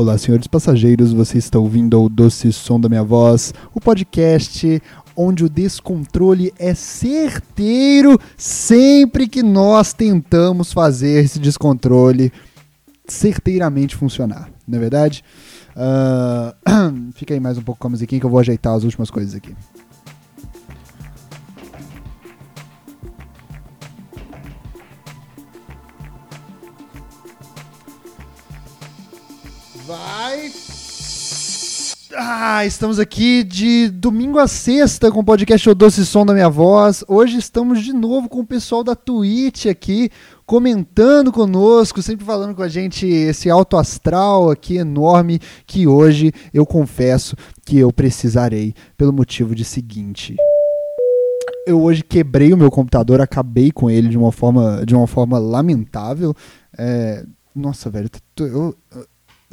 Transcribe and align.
Olá, 0.00 0.16
senhores 0.16 0.46
passageiros, 0.46 1.12
vocês 1.12 1.42
estão 1.42 1.60
ouvindo 1.60 1.96
ao 1.96 2.08
Doce 2.08 2.52
Som 2.52 2.78
da 2.78 2.88
Minha 2.88 3.02
Voz, 3.02 3.52
o 3.74 3.80
podcast 3.80 4.80
onde 5.16 5.44
o 5.44 5.48
descontrole 5.48 6.54
é 6.56 6.72
certeiro 6.72 8.16
sempre 8.36 9.26
que 9.26 9.42
nós 9.42 9.92
tentamos 9.92 10.72
fazer 10.72 11.24
esse 11.24 11.40
descontrole 11.40 12.32
certeiramente 13.08 13.96
funcionar, 13.96 14.48
não 14.68 14.78
é 14.78 14.80
verdade? 14.80 15.24
Uh, 15.74 17.10
fica 17.14 17.34
aí 17.34 17.40
mais 17.40 17.58
um 17.58 17.62
pouco 17.62 17.80
com 17.80 17.88
a 17.88 17.90
musiquinha 17.90 18.20
que 18.20 18.26
eu 18.26 18.30
vou 18.30 18.38
ajeitar 18.38 18.74
as 18.74 18.84
últimas 18.84 19.10
coisas 19.10 19.34
aqui. 19.34 19.52
Vai. 29.88 30.52
Ah, 32.14 32.66
estamos 32.66 32.98
aqui 32.98 33.42
de 33.42 33.88
domingo 33.88 34.38
a 34.38 34.46
sexta 34.46 35.10
com 35.10 35.20
o 35.20 35.24
podcast 35.24 35.66
O 35.70 35.74
Doce 35.74 36.04
Som 36.04 36.26
da 36.26 36.34
Minha 36.34 36.50
Voz. 36.50 37.02
Hoje 37.08 37.38
estamos 37.38 37.82
de 37.82 37.94
novo 37.94 38.28
com 38.28 38.40
o 38.40 38.46
pessoal 38.46 38.84
da 38.84 38.94
Twitch 38.94 39.64
aqui, 39.64 40.10
comentando 40.44 41.32
conosco, 41.32 42.02
sempre 42.02 42.26
falando 42.26 42.54
com 42.54 42.62
a 42.62 42.68
gente 42.68 43.06
esse 43.06 43.48
alto 43.48 43.78
astral 43.78 44.50
aqui 44.50 44.76
enorme 44.76 45.40
que 45.66 45.86
hoje 45.86 46.32
eu 46.52 46.66
confesso 46.66 47.34
que 47.64 47.78
eu 47.78 47.90
precisarei 47.90 48.74
pelo 48.94 49.10
motivo 49.10 49.54
de 49.54 49.64
seguinte. 49.64 50.36
Eu 51.66 51.80
hoje 51.80 52.02
quebrei 52.02 52.52
o 52.52 52.58
meu 52.58 52.70
computador, 52.70 53.22
acabei 53.22 53.70
com 53.70 53.88
ele 53.88 54.08
de 54.08 54.18
uma 54.18 54.32
forma, 54.32 54.84
de 54.84 54.94
uma 54.94 55.06
forma 55.06 55.38
lamentável. 55.38 56.34
É, 56.76 57.24
nossa, 57.54 57.88
velho, 57.88 58.10
eu, 58.38 58.76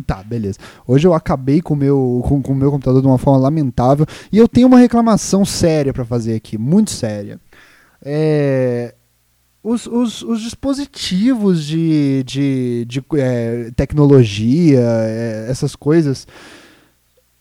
Tá, 0.05 0.21
beleza. 0.23 0.59
Hoje 0.85 1.07
eu 1.07 1.13
acabei 1.13 1.61
com 1.61 1.75
meu, 1.75 1.97
o 1.97 2.21
com, 2.21 2.41
com 2.41 2.53
meu 2.53 2.69
computador 2.69 3.01
de 3.01 3.07
uma 3.07 3.17
forma 3.17 3.39
lamentável 3.39 4.05
e 4.31 4.37
eu 4.37 4.47
tenho 4.47 4.67
uma 4.67 4.79
reclamação 4.79 5.45
séria 5.45 5.93
para 5.93 6.03
fazer 6.03 6.35
aqui, 6.35 6.57
muito 6.57 6.91
séria. 6.91 7.39
É, 8.03 8.93
os, 9.63 9.87
os, 9.87 10.21
os, 10.21 10.41
dispositivos 10.41 11.63
de, 11.65 12.23
de, 12.23 12.85
de 12.85 13.03
é, 13.17 13.71
tecnologia, 13.75 14.81
é, 14.81 15.47
essas 15.49 15.75
coisas. 15.75 16.27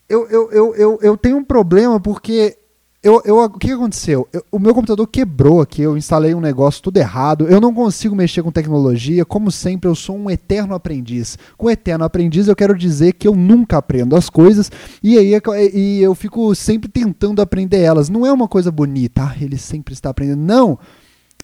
Eu, 0.07 0.27
eu, 0.29 0.51
eu, 0.51 0.75
eu, 0.75 0.99
eu 1.01 1.17
tenho 1.17 1.37
um 1.37 1.43
problema 1.43 1.99
porque 1.99 2.57
eu, 3.05 3.21
eu, 3.23 3.37
o 3.37 3.49
que 3.51 3.71
aconteceu? 3.71 4.27
Eu, 4.33 4.43
o 4.51 4.57
meu 4.57 4.73
computador 4.73 5.05
quebrou 5.05 5.61
aqui, 5.61 5.83
eu 5.83 5.95
instalei 5.95 6.33
um 6.33 6.41
negócio 6.41 6.81
tudo 6.81 6.97
errado, 6.97 7.47
eu 7.47 7.61
não 7.61 7.71
consigo 7.71 8.15
mexer 8.15 8.41
com 8.41 8.51
tecnologia, 8.51 9.23
como 9.23 9.51
sempre, 9.51 9.87
eu 9.87 9.93
sou 9.93 10.17
um 10.17 10.27
eterno 10.27 10.73
aprendiz. 10.73 11.37
Com 11.55 11.69
eterno 11.69 12.03
aprendiz, 12.03 12.47
eu 12.47 12.55
quero 12.55 12.75
dizer 12.75 13.13
que 13.13 13.27
eu 13.27 13.35
nunca 13.35 13.77
aprendo 13.77 14.15
as 14.15 14.27
coisas 14.27 14.71
e 15.03 15.19
aí 15.19 15.39
e 15.71 16.01
eu 16.01 16.15
fico 16.15 16.55
sempre 16.55 16.89
tentando 16.89 17.43
aprender 17.43 17.79
elas. 17.79 18.09
Não 18.09 18.25
é 18.25 18.33
uma 18.33 18.47
coisa 18.47 18.71
bonita, 18.71 19.21
ah, 19.21 19.35
ele 19.39 19.59
sempre 19.59 19.93
está 19.93 20.09
aprendendo. 20.09 20.41
Não! 20.41 20.79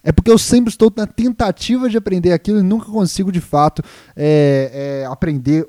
É 0.02 0.10
porque 0.10 0.32
eu 0.32 0.38
sempre 0.38 0.68
estou 0.68 0.92
na 0.96 1.06
tentativa 1.06 1.88
de 1.88 1.96
aprender 1.96 2.32
aquilo 2.32 2.58
e 2.58 2.62
nunca 2.64 2.86
consigo 2.86 3.30
de 3.30 3.40
fato 3.40 3.84
é, 4.16 5.04
é, 5.04 5.06
aprender 5.06 5.64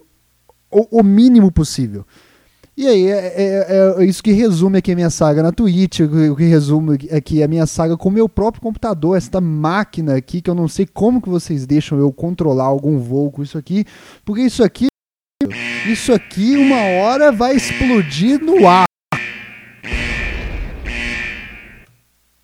o, 0.71 0.99
o 0.99 1.03
mínimo 1.03 1.51
possível. 1.51 2.03
E 2.75 2.87
aí, 2.87 3.05
é, 3.07 3.33
é, 3.37 3.95
é, 3.99 4.05
isso 4.05 4.23
que 4.23 4.31
resume 4.31 4.79
aqui 4.79 4.91
a 4.91 4.95
minha 4.95 5.11
saga 5.11 5.43
na 5.43 5.51
Twitch, 5.51 5.99
o 5.99 6.35
que 6.35 6.43
resume 6.45 6.97
aqui 7.11 7.43
a 7.43 7.47
minha 7.47 7.67
saga 7.67 7.95
com 7.95 8.09
o 8.09 8.11
meu 8.11 8.27
próprio 8.27 8.63
computador, 8.63 9.15
esta 9.15 9.39
máquina 9.39 10.15
aqui, 10.15 10.41
que 10.41 10.49
eu 10.49 10.55
não 10.55 10.67
sei 10.67 10.87
como 10.87 11.21
que 11.21 11.29
vocês 11.29 11.67
deixam 11.67 11.99
eu 11.99 12.11
controlar 12.11 12.63
algum 12.63 12.97
voo 12.97 13.31
com 13.31 13.43
isso 13.43 13.59
aqui, 13.59 13.85
porque 14.25 14.41
isso 14.41 14.63
aqui, 14.63 14.87
isso 15.87 16.11
aqui 16.11 16.55
uma 16.55 16.81
hora 16.81 17.31
vai 17.31 17.55
explodir 17.55 18.43
no 18.43 18.67
ar. 18.67 18.85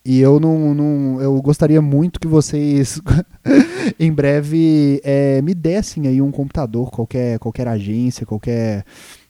E 0.05 0.19
eu 0.19 0.39
não, 0.39 0.75
não 0.75 1.21
eu 1.21 1.41
gostaria 1.41 1.81
muito 1.81 2.19
que 2.19 2.27
vocês 2.27 3.01
em 3.99 4.11
breve 4.11 5.01
é, 5.03 5.41
me 5.41 5.55
dessem 5.55 6.07
aí 6.07 6.21
um 6.21 6.31
computador, 6.31 6.91
qualquer, 6.91 7.39
qualquer 7.39 7.67
agência, 7.67 8.27
qualquer 8.27 8.85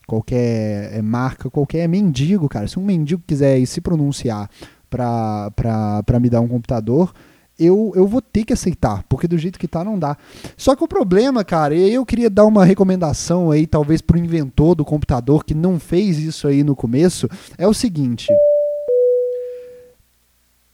qualquer 0.09 0.91
é, 0.93 1.01
marca, 1.01 1.49
qualquer 1.49 1.87
mendigo, 1.87 2.49
cara. 2.49 2.67
Se 2.67 2.79
um 2.79 2.83
mendigo 2.83 3.21
quiser 3.25 3.63
se 3.65 3.79
pronunciar 3.79 4.49
para 4.89 6.19
me 6.19 6.29
dar 6.29 6.41
um 6.41 6.47
computador, 6.47 7.13
eu, 7.59 7.91
eu 7.95 8.07
vou 8.07 8.21
ter 8.21 8.45
que 8.45 8.53
aceitar, 8.53 9.03
porque 9.07 9.27
do 9.27 9.37
jeito 9.37 9.59
que 9.59 9.67
tá 9.67 9.83
não 9.83 9.99
dá. 9.99 10.17
Só 10.57 10.75
que 10.75 10.83
o 10.83 10.87
problema, 10.87 11.43
cara, 11.43 11.75
eu 11.75 12.05
queria 12.05 12.29
dar 12.29 12.45
uma 12.45 12.65
recomendação 12.65 13.51
aí, 13.51 13.67
talvez 13.67 14.01
pro 14.01 14.17
inventor 14.17 14.75
do 14.75 14.85
computador 14.85 15.43
que 15.43 15.53
não 15.53 15.79
fez 15.79 16.17
isso 16.17 16.47
aí 16.47 16.63
no 16.63 16.75
começo, 16.75 17.27
é 17.57 17.67
o 17.67 17.73
seguinte. 17.73 18.27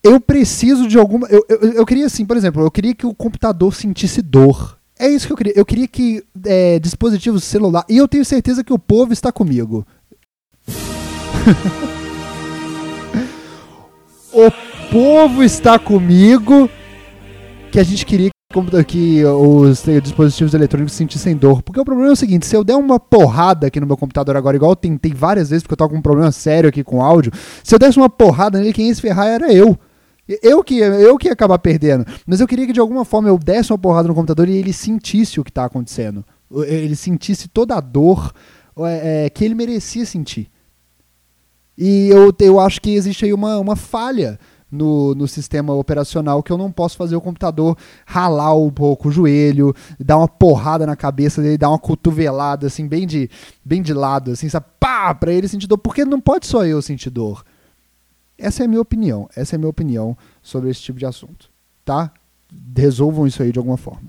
Eu 0.03 0.19
preciso 0.22 0.88
de 0.88 1.00
alguma. 1.00 1.28
Eu, 1.28 1.44
eu, 1.50 1.73
eu 1.73 1.85
queria 1.85 2.06
assim, 2.06 2.23
por 2.23 2.38
exemplo, 2.38 2.62
eu 2.62 2.69
queria 2.69 2.94
que 2.94 3.07
o 3.07 3.16
computador 3.16 3.73
sentisse 3.73 4.22
dor. 4.22 4.74
É 4.97 5.09
isso 5.09 5.28
que 5.28 5.33
eu 5.33 5.38
queria. 5.38 5.53
Eu 5.56 5.66
queria 5.66 5.88
que 5.88 6.23
é, 6.45 6.79
dispositivos 6.79 7.44
celular. 7.44 7.83
E 7.89 7.97
eu 7.97 8.07
tenho 8.07 8.23
certeza 8.23 8.63
que 8.63 8.73
o 8.73 8.79
povo 8.79 9.11
está 9.11 9.31
comigo. 9.31 9.85
o 14.31 14.50
povo 14.89 15.44
está 15.44 15.78
comigo. 15.78 16.69
Que 17.72 17.79
a 17.79 17.84
gente 17.84 18.05
queria 18.05 18.29
que 18.88 19.25
os 19.25 19.84
dispositivos 20.01 20.53
eletrônicos 20.53 20.94
sentissem 20.94 21.35
dor. 21.35 21.61
Porque 21.61 21.79
o 21.79 21.85
problema 21.85 22.09
é 22.09 22.13
o 22.13 22.16
seguinte: 22.16 22.45
se 22.45 22.55
eu 22.55 22.63
der 22.63 22.75
uma 22.75 23.00
porrada 23.00 23.67
aqui 23.67 23.79
no 23.79 23.88
meu 23.88 23.97
computador 23.97 24.38
agora, 24.38 24.55
igual 24.55 24.72
eu 24.72 24.78
tentei 24.78 25.13
várias 25.13 25.50
vezes, 25.50 25.63
porque 25.63 25.73
eu 25.73 25.78
tava 25.78 25.89
com 25.89 25.97
um 25.97 26.01
problema 26.01 26.31
sério 26.31 26.69
aqui 26.69 26.84
com 26.84 27.01
áudio, 27.01 27.34
se 27.63 27.75
eu 27.75 27.79
desse 27.79 27.97
uma 27.97 28.09
porrada 28.09 28.59
nele, 28.59 28.72
quem 28.72 28.88
ia 28.88 28.95
se 28.95 29.01
ferrar 29.01 29.28
era 29.28 29.51
eu. 29.51 29.78
Eu 30.41 30.63
que, 30.63 30.79
eu 30.79 31.17
que 31.17 31.27
ia 31.27 31.33
acabar 31.33 31.59
perdendo. 31.59 32.05
Mas 32.25 32.39
eu 32.39 32.47
queria 32.47 32.65
que 32.65 32.73
de 32.73 32.79
alguma 32.79 33.05
forma 33.05 33.29
eu 33.29 33.37
desse 33.37 33.71
uma 33.71 33.77
porrada 33.77 34.07
no 34.07 34.15
computador 34.15 34.49
e 34.49 34.57
ele 34.57 34.73
sentisse 34.73 35.39
o 35.39 35.43
que 35.43 35.51
está 35.51 35.65
acontecendo. 35.65 36.25
Ele 36.65 36.95
sentisse 36.95 37.47
toda 37.47 37.75
a 37.75 37.81
dor 37.81 38.33
é, 38.79 39.25
é, 39.25 39.29
que 39.29 39.45
ele 39.45 39.55
merecia 39.55 40.05
sentir. 40.05 40.49
E 41.77 42.09
eu, 42.09 42.33
eu 42.39 42.59
acho 42.59 42.81
que 42.81 42.91
existe 42.91 43.25
aí 43.25 43.33
uma, 43.33 43.59
uma 43.59 43.75
falha 43.75 44.39
no, 44.71 45.13
no 45.13 45.27
sistema 45.27 45.73
operacional 45.73 46.41
que 46.41 46.51
eu 46.51 46.57
não 46.57 46.71
posso 46.71 46.97
fazer 46.97 47.15
o 47.15 47.21
computador 47.21 47.77
ralar 48.05 48.55
um 48.55 48.71
pouco 48.71 49.09
o 49.09 49.11
joelho, 49.11 49.73
dar 49.99 50.17
uma 50.17 50.27
porrada 50.27 50.85
na 50.85 50.95
cabeça 50.95 51.41
dele, 51.41 51.57
dar 51.57 51.69
uma 51.69 51.79
cotovelada, 51.79 52.67
assim, 52.67 52.87
bem 52.87 53.05
de, 53.05 53.29
bem 53.63 53.81
de 53.81 53.93
lado, 53.93 54.31
assim, 54.31 54.49
sabe? 54.49 54.65
Pá! 54.79 55.13
Pra 55.13 55.31
ele 55.31 55.47
sentir 55.47 55.67
dor. 55.67 55.77
Porque 55.77 56.03
não 56.03 56.19
pode 56.19 56.47
só 56.47 56.65
eu 56.65 56.81
sentir 56.81 57.09
dor. 57.09 57.43
Essa 58.38 58.63
é 58.63 58.66
a 58.66 58.68
minha 58.68 58.81
opinião. 58.81 59.29
Essa 59.35 59.56
é 59.56 59.57
a 59.57 59.59
minha 59.59 59.69
opinião 59.69 60.18
sobre 60.41 60.69
esse 60.69 60.81
tipo 60.81 61.00
de 61.00 61.06
assunto. 61.06 61.50
Tá? 61.84 62.12
Resolvam 62.75 63.25
isso 63.28 63.41
aí 63.41 63.51
de 63.51 63.59
alguma 63.59 63.78
forma. 63.78 64.07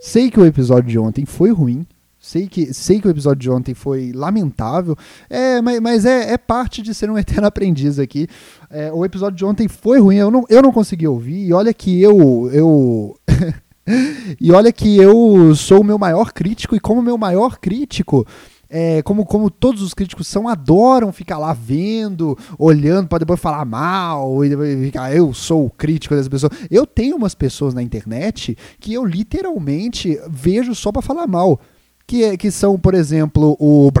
Sei 0.00 0.30
que 0.30 0.38
o 0.38 0.46
episódio 0.46 0.88
de 0.88 0.98
ontem 0.98 1.24
foi 1.24 1.50
ruim. 1.50 1.86
Sei 2.20 2.48
que, 2.48 2.74
sei 2.74 3.00
que 3.00 3.06
o 3.06 3.10
episódio 3.10 3.40
de 3.40 3.50
ontem 3.50 3.74
foi 3.74 4.12
lamentável, 4.12 4.96
é, 5.30 5.62
mas, 5.62 5.80
mas 5.80 6.04
é, 6.04 6.32
é 6.32 6.36
parte 6.36 6.82
de 6.82 6.92
ser 6.92 7.08
um 7.08 7.16
eterno 7.16 7.46
aprendiz 7.48 7.98
aqui. 7.98 8.26
É, 8.68 8.92
o 8.92 9.04
episódio 9.04 9.36
de 9.36 9.44
ontem 9.44 9.68
foi 9.68 10.00
ruim, 10.00 10.16
eu 10.16 10.30
não, 10.30 10.44
eu 10.48 10.60
não 10.60 10.72
consegui 10.72 11.06
ouvir, 11.06 11.46
e 11.46 11.52
olha 11.52 11.72
que 11.72 12.02
eu. 12.02 12.50
eu 12.52 13.16
e 14.40 14.50
olha 14.50 14.72
que 14.72 14.96
eu 14.96 15.54
sou 15.54 15.80
o 15.80 15.84
meu 15.84 15.96
maior 15.96 16.32
crítico, 16.32 16.74
e 16.74 16.80
como 16.80 17.00
meu 17.00 17.16
maior 17.16 17.56
crítico, 17.58 18.26
é, 18.70 19.02
como, 19.02 19.24
como 19.24 19.50
todos 19.50 19.80
os 19.82 19.94
críticos 19.94 20.26
são, 20.26 20.46
adoram 20.46 21.12
ficar 21.12 21.38
lá 21.38 21.52
vendo, 21.52 22.36
olhando 22.58 23.08
para 23.08 23.18
depois 23.18 23.40
falar 23.40 23.64
mal 23.64 24.44
e 24.44 24.50
depois 24.50 24.78
ficar, 24.80 25.14
eu 25.14 25.32
sou 25.32 25.66
o 25.66 25.70
crítico 25.70 26.14
dessa 26.14 26.28
pessoa. 26.28 26.50
Eu 26.70 26.86
tenho 26.86 27.16
umas 27.16 27.34
pessoas 27.34 27.72
na 27.72 27.82
internet 27.82 28.56
que 28.78 28.92
eu 28.92 29.04
literalmente 29.04 30.20
vejo 30.28 30.74
só 30.74 30.92
para 30.92 31.02
falar 31.02 31.26
mal. 31.26 31.60
Que, 32.06 32.24
é, 32.24 32.36
que 32.38 32.50
são, 32.50 32.78
por 32.78 32.94
exemplo, 32.94 33.54
o, 33.60 33.88
o 33.88 33.92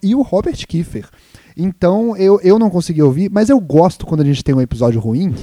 e 0.00 0.14
o 0.14 0.22
Robert 0.22 0.64
Kiefer. 0.64 1.08
Então 1.56 2.16
eu, 2.16 2.40
eu 2.40 2.56
não 2.56 2.70
consegui 2.70 3.02
ouvir, 3.02 3.28
mas 3.28 3.50
eu 3.50 3.58
gosto 3.58 4.06
quando 4.06 4.20
a 4.20 4.24
gente 4.24 4.44
tem 4.44 4.54
um 4.54 4.60
episódio 4.60 5.00
ruim 5.00 5.34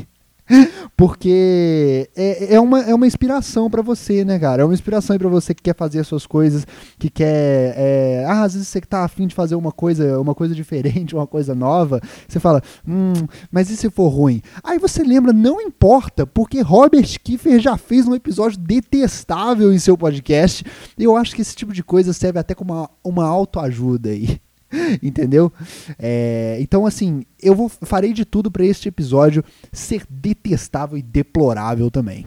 Porque 0.95 2.09
é, 2.15 2.55
é, 2.55 2.59
uma, 2.59 2.81
é 2.81 2.93
uma 2.93 3.05
inspiração 3.05 3.69
para 3.69 3.81
você, 3.81 4.23
né, 4.25 4.39
cara? 4.39 4.61
É 4.61 4.65
uma 4.65 4.73
inspiração 4.73 5.17
para 5.17 5.29
você 5.29 5.53
que 5.53 5.61
quer 5.61 5.75
fazer 5.75 5.99
as 5.99 6.07
suas 6.07 6.25
coisas, 6.25 6.65
que 6.97 7.09
quer. 7.09 7.73
É, 7.77 8.25
ah, 8.27 8.43
às 8.43 8.53
vezes 8.53 8.67
você 8.67 8.81
tá 8.81 9.03
afim 9.03 9.27
de 9.27 9.35
fazer 9.35 9.55
uma 9.55 9.71
coisa, 9.71 10.19
uma 10.19 10.33
coisa 10.33 10.55
diferente, 10.55 11.13
uma 11.15 11.27
coisa 11.27 11.53
nova. 11.53 12.01
Você 12.27 12.39
fala, 12.39 12.61
hum, 12.87 13.13
mas 13.51 13.69
e 13.69 13.77
se 13.77 13.89
for 13.89 14.07
ruim? 14.07 14.41
Aí 14.63 14.79
você 14.79 15.03
lembra, 15.03 15.33
não 15.33 15.61
importa, 15.61 16.25
porque 16.25 16.61
Robert 16.61 17.19
Kiefer 17.23 17.59
já 17.59 17.77
fez 17.77 18.07
um 18.07 18.15
episódio 18.15 18.57
detestável 18.57 19.73
em 19.73 19.79
seu 19.79 19.97
podcast. 19.97 20.63
Eu 20.97 21.15
acho 21.15 21.35
que 21.35 21.41
esse 21.41 21.55
tipo 21.55 21.73
de 21.73 21.83
coisa 21.83 22.13
serve 22.13 22.39
até 22.39 22.55
como 22.55 22.73
uma, 22.73 22.89
uma 23.03 23.25
autoajuda 23.27 24.09
aí. 24.09 24.39
Entendeu? 25.01 25.51
É, 25.97 26.57
então, 26.59 26.85
assim, 26.85 27.23
eu 27.41 27.55
vou, 27.55 27.69
farei 27.69 28.13
de 28.13 28.25
tudo 28.25 28.51
para 28.51 28.65
este 28.65 28.87
episódio 28.87 29.43
ser 29.71 30.03
detestável 30.09 30.97
e 30.97 31.01
deplorável 31.01 31.89
também. 31.89 32.25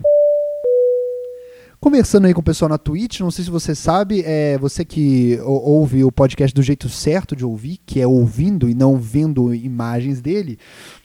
conversando 1.80 2.26
aí 2.26 2.34
com 2.34 2.40
o 2.40 2.44
pessoal 2.44 2.68
na 2.68 2.76
Twitch, 2.76 3.20
não 3.20 3.30
sei 3.30 3.44
se 3.44 3.50
você 3.50 3.74
sabe, 3.74 4.22
é 4.24 4.58
você 4.58 4.84
que 4.84 5.38
ouve 5.42 6.04
o 6.04 6.12
podcast 6.12 6.54
do 6.54 6.62
jeito 6.62 6.88
certo 6.90 7.34
de 7.34 7.44
ouvir, 7.44 7.78
que 7.86 8.00
é 8.00 8.06
ouvindo 8.06 8.68
e 8.68 8.74
não 8.74 8.98
vendo 8.98 9.54
imagens 9.54 10.20
dele, 10.20 10.58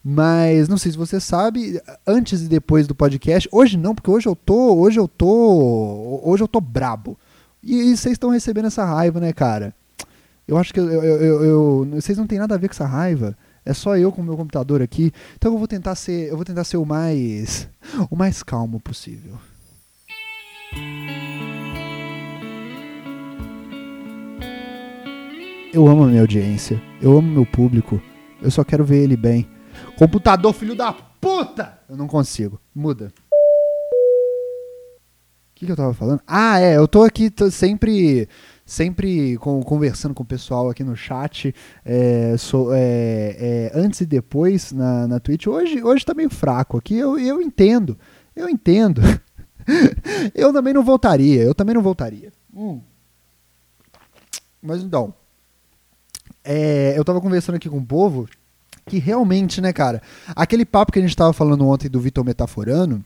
mas 0.03 0.67
não 0.67 0.77
sei 0.77 0.91
se 0.91 0.97
você 0.97 1.19
sabe, 1.19 1.81
antes 2.05 2.41
e 2.41 2.49
depois 2.49 2.87
do 2.87 2.95
podcast, 2.95 3.47
hoje 3.51 3.77
não, 3.77 3.95
porque 3.95 4.11
hoje 4.11 4.27
eu 4.27 4.35
tô, 4.35 4.75
hoje 4.75 4.99
eu 4.99 5.07
tô, 5.07 6.21
hoje 6.23 6.43
eu 6.43 6.47
tô 6.47 6.59
brabo. 6.59 7.17
E, 7.63 7.97
vocês 7.97 8.13
estão 8.13 8.29
recebendo 8.29 8.65
essa 8.65 8.85
raiva, 8.85 9.19
né, 9.19 9.33
cara? 9.33 9.73
Eu 10.47 10.57
acho 10.57 10.73
que 10.73 10.79
eu, 10.79 10.87
eu, 10.87 11.43
eu, 11.43 11.87
vocês 11.93 12.17
não 12.17 12.27
tem 12.27 12.37
nada 12.37 12.53
a 12.53 12.57
ver 12.57 12.67
com 12.67 12.73
essa 12.73 12.85
raiva. 12.85 13.35
É 13.65 13.73
só 13.73 13.97
eu 13.97 14.11
com 14.11 14.21
o 14.21 14.25
meu 14.25 14.37
computador 14.37 14.81
aqui. 14.81 15.11
Então 15.35 15.51
eu 15.51 15.57
vou 15.57 15.67
tentar 15.67 15.95
ser, 15.95 16.29
eu 16.29 16.35
vou 16.35 16.45
tentar 16.45 16.63
ser 16.63 16.77
o 16.77 16.85
mais 16.85 17.67
o 18.11 18.15
mais 18.15 18.43
calmo 18.43 18.79
possível. 18.79 19.37
Eu 25.73 25.87
amo 25.87 26.03
a 26.03 26.07
minha 26.07 26.21
audiência. 26.21 26.81
Eu 27.01 27.17
amo 27.17 27.27
meu 27.27 27.45
público. 27.45 27.99
Eu 28.41 28.51
só 28.51 28.63
quero 28.63 28.85
ver 28.85 29.03
ele 29.03 29.17
bem. 29.17 29.49
Computador, 29.97 30.53
filho 30.53 30.75
da 30.75 30.93
puta! 30.93 31.79
Eu 31.89 31.97
não 31.97 32.07
consigo. 32.07 32.61
Muda. 32.73 33.11
O 35.51 35.55
que, 35.55 35.65
que 35.65 35.71
eu 35.71 35.75
tava 35.75 35.93
falando? 35.93 36.21
Ah, 36.27 36.59
é. 36.59 36.77
Eu 36.77 36.87
tô 36.87 37.03
aqui 37.03 37.31
tô 37.31 37.49
sempre 37.49 38.29
sempre 38.65 39.37
com, 39.37 39.61
conversando 39.61 40.15
com 40.15 40.23
o 40.23 40.25
pessoal 40.25 40.69
aqui 40.69 40.83
no 40.83 40.95
chat, 40.95 41.53
é, 41.83 42.35
so, 42.37 42.69
é, 42.73 43.35
é, 43.37 43.71
antes 43.75 44.01
e 44.01 44.05
depois 44.05 44.71
na, 44.71 45.07
na 45.07 45.19
Twitch. 45.19 45.47
Hoje, 45.47 45.83
hoje 45.83 46.03
tá 46.03 46.13
meio 46.13 46.29
fraco 46.29 46.77
aqui, 46.77 46.95
eu, 46.95 47.17
eu 47.19 47.41
entendo, 47.41 47.97
eu 48.35 48.49
entendo. 48.49 49.01
eu 50.33 50.51
também 50.51 50.73
não 50.73 50.83
voltaria, 50.83 51.43
eu 51.43 51.53
também 51.53 51.75
não 51.75 51.81
voltaria. 51.81 52.31
Hum. 52.53 52.81
Mas 54.61 54.81
então, 54.81 55.13
é, 56.43 56.97
eu 56.97 57.05
tava 57.05 57.21
conversando 57.21 57.55
aqui 57.55 57.69
com 57.69 57.77
o 57.77 57.85
povo 57.85 58.27
que 58.87 58.97
realmente, 58.99 59.61
né, 59.61 59.73
cara, 59.73 60.01
aquele 60.35 60.65
papo 60.65 60.91
que 60.91 60.99
a 60.99 61.01
gente 61.01 61.15
tava 61.15 61.33
falando 61.33 61.67
ontem 61.67 61.89
do 61.89 61.99
Vitor 61.99 62.23
Metaforano 62.23 63.03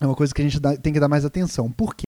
é 0.00 0.06
uma 0.06 0.14
coisa 0.14 0.34
que 0.34 0.42
a 0.42 0.44
gente 0.44 0.60
dá, 0.60 0.76
tem 0.76 0.92
que 0.92 1.00
dar 1.00 1.08
mais 1.08 1.24
atenção. 1.24 1.70
Por 1.70 1.94
quê? 1.94 2.04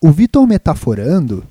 O 0.00 0.10
Vitor 0.10 0.46
metaforando, 0.46 1.44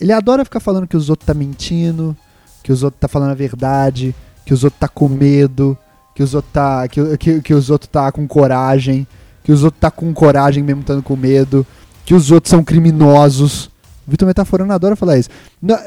ele 0.00 0.12
adora 0.12 0.44
ficar 0.44 0.60
falando 0.60 0.86
que 0.86 0.96
os 0.96 1.10
outros 1.10 1.26
tá 1.26 1.34
mentindo, 1.34 2.16
que 2.62 2.72
os 2.72 2.82
outros 2.82 3.00
tá 3.00 3.08
falando 3.08 3.30
a 3.30 3.34
verdade, 3.34 4.14
que 4.44 4.54
os 4.54 4.64
outros 4.64 4.80
tá 4.80 4.88
com 4.88 5.08
medo, 5.08 5.76
que 6.14 6.22
os 6.22 6.34
outros 6.34 6.52
tá 6.52 6.88
que, 6.88 7.16
que, 7.18 7.40
que 7.42 7.54
os 7.54 7.70
outros 7.70 7.88
tá 7.90 8.10
com 8.10 8.26
coragem, 8.26 9.06
que 9.42 9.52
os 9.52 9.62
outros 9.62 9.80
tá 9.80 9.90
com 9.90 10.12
coragem 10.12 10.62
mesmo 10.62 10.80
estando 10.80 11.02
com 11.02 11.16
medo, 11.16 11.66
que 12.04 12.14
os 12.14 12.30
outros 12.30 12.50
são 12.50 12.64
criminosos. 12.64 13.70
O 14.06 14.10
Vitor 14.10 14.26
Metaforando 14.26 14.72
adora 14.72 14.96
falar 14.96 15.18
isso. 15.18 15.28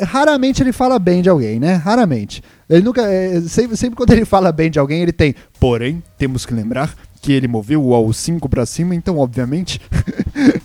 Raramente 0.03 0.61
ele 0.61 0.71
fala 0.71 0.99
bem 0.99 1.23
de 1.23 1.29
alguém, 1.29 1.59
né? 1.59 1.73
Raramente. 1.73 2.43
Ele 2.69 2.83
nunca. 2.83 3.01
É, 3.01 3.41
sempre, 3.41 3.75
sempre 3.75 3.95
quando 3.95 4.11
ele 4.11 4.25
fala 4.25 4.51
bem 4.51 4.69
de 4.69 4.77
alguém, 4.77 5.01
ele 5.01 5.11
tem. 5.11 5.33
Porém, 5.59 6.03
temos 6.19 6.45
que 6.45 6.53
lembrar 6.53 6.93
que 7.21 7.31
ele 7.31 7.47
moveu 7.47 7.83
o 7.83 7.93
AU 7.93 8.13
5 8.13 8.47
para 8.49 8.65
cima, 8.65 8.95
então, 8.95 9.17
obviamente, 9.17 9.81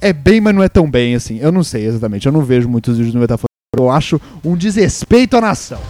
é 0.00 0.12
bem, 0.12 0.40
mas 0.40 0.54
não 0.54 0.62
é 0.62 0.68
tão 0.68 0.90
bem 0.90 1.14
assim. 1.14 1.38
Eu 1.38 1.52
não 1.52 1.64
sei 1.64 1.86
exatamente, 1.86 2.26
eu 2.26 2.32
não 2.32 2.42
vejo 2.42 2.68
muitos 2.68 2.96
vídeos 2.96 3.14
no 3.14 3.20
Metaforando. 3.20 3.46
Eu 3.76 3.90
acho 3.90 4.20
um 4.44 4.56
desrespeito 4.56 5.36
à 5.36 5.40
nação. 5.40 5.80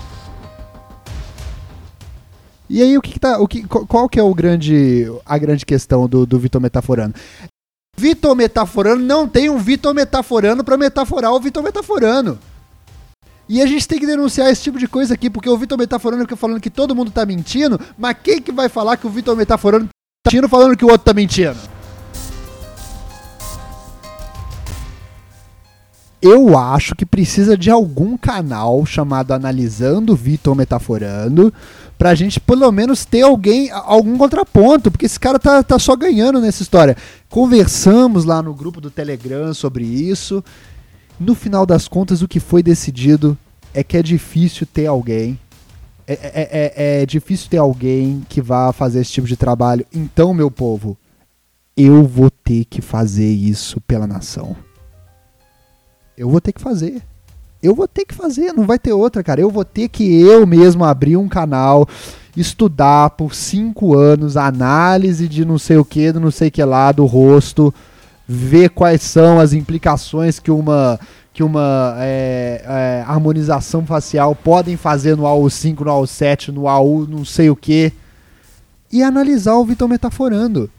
E 2.70 2.80
aí, 2.80 2.96
o 2.96 3.02
que, 3.02 3.12
que 3.12 3.20
tá. 3.20 3.38
O 3.38 3.46
que, 3.46 3.62
qual 3.64 4.08
que 4.08 4.18
é 4.18 4.22
o 4.22 4.34
grande, 4.34 5.06
a 5.26 5.36
grande 5.36 5.66
questão 5.66 6.08
do, 6.08 6.24
do 6.24 6.38
Vitor 6.38 6.60
Metaforando? 6.60 7.14
Vitor 7.98 8.34
Metaforano 8.34 9.04
não 9.04 9.28
tem 9.28 9.50
um 9.50 9.58
Vitor 9.58 9.92
Metaforano 9.92 10.64
para 10.64 10.78
metaforar 10.78 11.32
o 11.32 11.40
Vitor 11.40 11.62
Metaforano. 11.62 12.38
E 13.48 13.60
a 13.60 13.66
gente 13.66 13.86
tem 13.86 13.98
que 13.98 14.06
denunciar 14.06 14.50
esse 14.50 14.62
tipo 14.62 14.78
de 14.78 14.88
coisa 14.88 15.12
aqui, 15.12 15.28
porque 15.28 15.50
o 15.50 15.58
Vitor 15.58 15.76
Metaforano 15.76 16.22
fica 16.22 16.36
falando 16.36 16.60
que 16.60 16.70
todo 16.70 16.94
mundo 16.94 17.10
tá 17.10 17.26
mentindo, 17.26 17.78
mas 17.98 18.16
quem 18.22 18.40
que 18.40 18.50
vai 18.50 18.68
falar 18.68 18.96
que 18.96 19.06
o 19.06 19.10
Vitor 19.10 19.36
Metaforano 19.36 19.86
tá 19.86 20.30
mentindo 20.30 20.48
falando 20.48 20.76
que 20.76 20.84
o 20.84 20.88
outro 20.88 21.04
tá 21.04 21.12
mentindo? 21.12 21.58
Eu 26.22 26.56
acho 26.56 26.94
que 26.94 27.04
precisa 27.04 27.56
de 27.58 27.70
algum 27.70 28.16
canal 28.16 28.86
chamado 28.86 29.32
Analisando 29.32 30.14
Vitor 30.14 30.54
Metaforando 30.54 31.52
pra 31.98 32.14
gente 32.14 32.38
pelo 32.38 32.70
menos 32.70 33.04
ter 33.04 33.22
alguém, 33.22 33.70
algum 33.72 34.16
contraponto, 34.16 34.90
porque 34.90 35.06
esse 35.06 35.18
cara 35.18 35.38
tá, 35.38 35.62
tá 35.62 35.78
só 35.78 35.96
ganhando 35.96 36.40
nessa 36.40 36.62
história. 36.62 36.96
Conversamos 37.28 38.24
lá 38.24 38.40
no 38.40 38.54
grupo 38.54 38.80
do 38.80 38.90
Telegram 38.90 39.52
sobre 39.52 39.84
isso 39.84 40.42
no 41.22 41.34
final 41.34 41.64
das 41.64 41.86
contas, 41.86 42.22
o 42.22 42.28
que 42.28 42.40
foi 42.40 42.62
decidido 42.62 43.38
é 43.72 43.82
que 43.82 43.96
é 43.96 44.02
difícil 44.02 44.66
ter 44.66 44.86
alguém. 44.86 45.38
É, 46.06 46.14
é, 46.14 46.20
é, 46.34 47.02
é 47.02 47.06
difícil 47.06 47.48
ter 47.48 47.58
alguém 47.58 48.26
que 48.28 48.42
vá 48.42 48.72
fazer 48.72 49.00
esse 49.00 49.12
tipo 49.12 49.26
de 49.26 49.36
trabalho. 49.36 49.86
Então, 49.92 50.34
meu 50.34 50.50
povo, 50.50 50.96
eu 51.76 52.04
vou 52.04 52.30
ter 52.30 52.64
que 52.64 52.82
fazer 52.82 53.30
isso 53.30 53.80
pela 53.82 54.06
nação. 54.06 54.56
Eu 56.22 56.30
vou 56.30 56.40
ter 56.40 56.52
que 56.52 56.60
fazer. 56.60 57.02
Eu 57.60 57.74
vou 57.74 57.88
ter 57.88 58.04
que 58.04 58.14
fazer, 58.14 58.52
não 58.52 58.64
vai 58.64 58.78
ter 58.78 58.92
outra, 58.92 59.22
cara. 59.22 59.40
Eu 59.40 59.50
vou 59.50 59.64
ter 59.64 59.88
que 59.88 60.20
eu 60.20 60.46
mesmo 60.46 60.84
abrir 60.84 61.16
um 61.16 61.28
canal, 61.28 61.88
estudar 62.36 63.10
por 63.10 63.34
cinco 63.34 63.96
anos 63.96 64.36
análise 64.36 65.26
de 65.28 65.44
não 65.44 65.58
sei 65.58 65.78
o 65.78 65.84
que, 65.84 66.12
do 66.12 66.20
não 66.20 66.30
sei 66.30 66.50
que 66.50 66.64
lá, 66.64 66.92
do 66.92 67.04
rosto 67.06 67.74
ver 68.26 68.70
quais 68.70 69.02
são 69.02 69.40
as 69.40 69.52
implicações 69.52 70.38
que 70.38 70.50
uma 70.50 70.98
que 71.34 71.42
uma 71.42 71.94
é, 71.98 72.62
é, 72.64 73.04
harmonização 73.06 73.84
facial 73.86 74.34
podem 74.34 74.76
fazer 74.76 75.16
no 75.16 75.22
AU5, 75.22 75.80
no 75.80 75.90
AU7, 75.90 76.48
no 76.48 76.68
AU 76.68 77.06
não 77.08 77.24
sei 77.24 77.48
o 77.48 77.56
que, 77.56 77.90
e 78.92 79.02
analisar 79.02 79.56
o 79.56 79.64
Vitor 79.64 79.88
metaforando. 79.88 80.70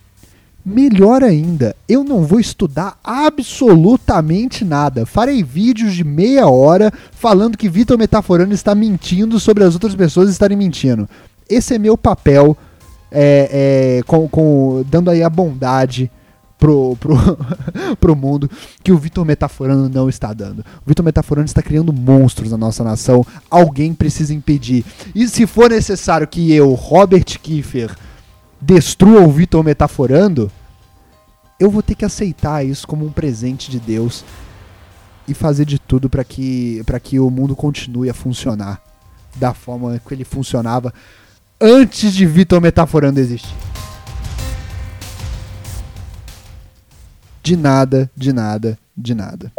Melhor 0.65 1.23
ainda, 1.23 1.75
eu 1.89 2.05
não 2.05 2.23
vou 2.23 2.39
estudar 2.39 2.97
absolutamente 3.03 4.63
nada. 4.63 5.05
Farei 5.05 5.43
vídeos 5.43 5.93
de 5.93 6.05
meia 6.05 6.47
hora 6.47 6.91
falando 7.11 7.57
que 7.57 7.67
Vitor 7.67 7.97
Metaforando 7.97 8.53
está 8.53 8.73
mentindo 8.73 9.41
sobre 9.41 9.65
as 9.65 9.73
outras 9.73 9.93
pessoas 9.93 10.29
estarem 10.29 10.57
mentindo. 10.57 11.09
Esse 11.49 11.75
é 11.75 11.77
meu 11.77 11.97
papel, 11.97 12.55
é, 13.11 13.97
é, 13.99 14.03
com, 14.03 14.27
com, 14.29 14.85
dando 14.89 15.09
aí 15.09 15.21
a 15.21 15.29
bondade 15.29 16.09
pro, 16.57 16.95
pro, 16.95 17.17
pro 17.99 18.15
mundo 18.15 18.49
que 18.81 18.93
o 18.93 18.97
Vitor 18.97 19.25
Metaforano 19.25 19.89
não 19.89 20.07
está 20.07 20.31
dando. 20.31 20.59
O 20.59 20.87
Vitor 20.87 21.03
Metaforano 21.03 21.45
está 21.45 21.61
criando 21.61 21.91
monstros 21.91 22.49
na 22.49 22.57
nossa 22.57 22.85
nação. 22.85 23.25
Alguém 23.51 23.93
precisa 23.93 24.33
impedir. 24.33 24.85
E 25.13 25.27
se 25.27 25.45
for 25.45 25.69
necessário 25.69 26.25
que 26.25 26.53
eu, 26.53 26.71
Robert 26.73 27.25
Kiefer, 27.41 27.93
destrua 28.63 29.21
o 29.21 29.31
Vitor 29.31 29.63
Metaforando, 29.63 30.51
eu 31.59 31.69
vou 31.69 31.83
ter 31.83 31.95
que 31.95 32.05
aceitar 32.05 32.65
isso 32.65 32.87
como 32.87 33.05
um 33.05 33.11
presente 33.11 33.69
de 33.69 33.79
Deus 33.79 34.23
e 35.27 35.33
fazer 35.33 35.65
de 35.65 35.77
tudo 35.77 36.09
para 36.09 36.23
que, 36.23 36.81
que 37.03 37.19
o 37.19 37.29
mundo 37.29 37.55
continue 37.55 38.09
a 38.09 38.13
funcionar 38.13 38.81
da 39.35 39.53
forma 39.53 39.99
que 39.99 40.13
ele 40.13 40.23
funcionava 40.23 40.93
antes 41.59 42.13
de 42.13 42.25
Vitor 42.25 42.61
Metaforando 42.61 43.19
existir. 43.19 43.53
De 47.41 47.57
nada, 47.57 48.09
de 48.15 48.31
nada, 48.31 48.79
de 48.95 49.13
nada. 49.13 49.51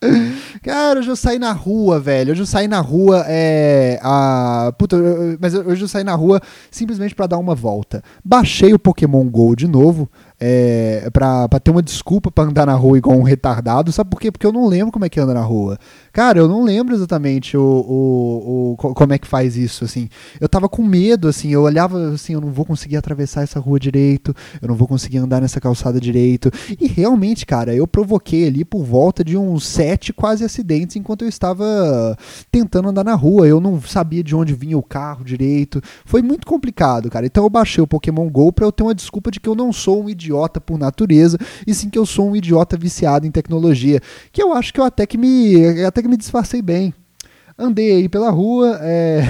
Cara, 0.62 1.00
hoje 1.00 1.08
eu 1.08 1.16
saí 1.16 1.38
na 1.38 1.52
rua, 1.52 1.98
velho. 2.00 2.32
Hoje 2.32 2.42
eu 2.42 2.46
saí 2.46 2.68
na 2.68 2.80
rua, 2.80 3.24
é. 3.26 3.98
A... 4.02 4.72
Puta, 4.78 4.96
eu, 4.96 5.38
mas 5.40 5.54
hoje 5.54 5.82
eu 5.82 5.88
saí 5.88 6.04
na 6.04 6.14
rua 6.14 6.40
simplesmente 6.70 7.14
para 7.14 7.26
dar 7.26 7.38
uma 7.38 7.54
volta. 7.54 8.02
Baixei 8.24 8.74
o 8.74 8.78
Pokémon 8.78 9.24
GO 9.28 9.54
de 9.54 9.66
novo 9.66 10.08
é, 10.44 11.08
pra, 11.12 11.48
pra 11.48 11.60
ter 11.60 11.70
uma 11.70 11.80
desculpa 11.80 12.28
para 12.28 12.48
andar 12.48 12.66
na 12.66 12.74
rua 12.74 12.98
igual 12.98 13.16
um 13.16 13.22
retardado. 13.22 13.92
Sabe 13.92 14.10
por 14.10 14.20
quê? 14.20 14.32
Porque 14.32 14.44
eu 14.44 14.50
não 14.50 14.66
lembro 14.66 14.90
como 14.90 15.04
é 15.04 15.08
que 15.08 15.20
anda 15.20 15.32
na 15.32 15.40
rua. 15.40 15.78
Cara, 16.12 16.40
eu 16.40 16.48
não 16.48 16.64
lembro 16.64 16.96
exatamente 16.96 17.56
o, 17.56 17.62
o, 17.62 18.72
o, 18.72 18.76
como 18.76 19.12
é 19.12 19.18
que 19.18 19.26
faz 19.28 19.56
isso, 19.56 19.84
assim. 19.84 20.08
Eu 20.40 20.48
tava 20.48 20.68
com 20.68 20.82
medo, 20.82 21.28
assim, 21.28 21.50
eu 21.50 21.62
olhava 21.62 22.14
assim, 22.14 22.32
eu 22.32 22.40
não 22.40 22.50
vou 22.50 22.64
conseguir 22.64 22.96
atravessar 22.96 23.42
essa 23.42 23.60
rua 23.60 23.78
direito, 23.78 24.34
eu 24.60 24.66
não 24.66 24.74
vou 24.74 24.88
conseguir 24.88 25.18
andar 25.18 25.40
nessa 25.40 25.60
calçada 25.60 26.00
direito. 26.00 26.50
E 26.80 26.88
realmente, 26.88 27.46
cara, 27.46 27.72
eu 27.72 27.86
provoquei 27.86 28.48
ali 28.48 28.64
por 28.64 28.82
volta 28.82 29.22
de 29.22 29.36
uns 29.36 29.64
sete 29.64 30.12
quase 30.12 30.44
acidentes 30.44 30.96
enquanto 30.96 31.22
eu 31.22 31.28
estava 31.28 32.18
tentando 32.50 32.88
andar 32.88 33.04
na 33.04 33.14
rua. 33.14 33.46
Eu 33.46 33.60
não 33.60 33.80
sabia 33.80 34.24
de 34.24 34.34
onde 34.34 34.54
vinha 34.54 34.76
o 34.76 34.82
carro 34.82 35.24
direito. 35.24 35.80
Foi 36.04 36.20
muito 36.20 36.48
complicado, 36.48 37.08
cara. 37.08 37.26
Então 37.26 37.44
eu 37.44 37.50
baixei 37.50 37.80
o 37.80 37.86
Pokémon 37.86 38.28
GO 38.28 38.52
pra 38.52 38.66
eu 38.66 38.72
ter 38.72 38.82
uma 38.82 38.94
desculpa 38.94 39.30
de 39.30 39.38
que 39.38 39.48
eu 39.48 39.54
não 39.54 39.72
sou 39.72 40.02
um 40.02 40.10
idiota 40.10 40.31
por 40.60 40.78
natureza, 40.78 41.38
e 41.66 41.74
sim 41.74 41.90
que 41.90 41.98
eu 41.98 42.06
sou 42.06 42.30
um 42.30 42.36
idiota 42.36 42.76
viciado 42.76 43.26
em 43.26 43.30
tecnologia. 43.30 44.00
Que 44.32 44.42
eu 44.42 44.52
acho 44.52 44.72
que 44.72 44.80
eu 44.80 44.84
até 44.84 45.06
que 45.06 45.18
me. 45.18 45.84
Até 45.84 46.02
que 46.02 46.08
me 46.08 46.16
disfarcei 46.16 46.62
bem. 46.62 46.94
Andei 47.58 47.92
aí 47.92 48.08
pela 48.08 48.30
rua, 48.30 48.78
é, 48.80 49.28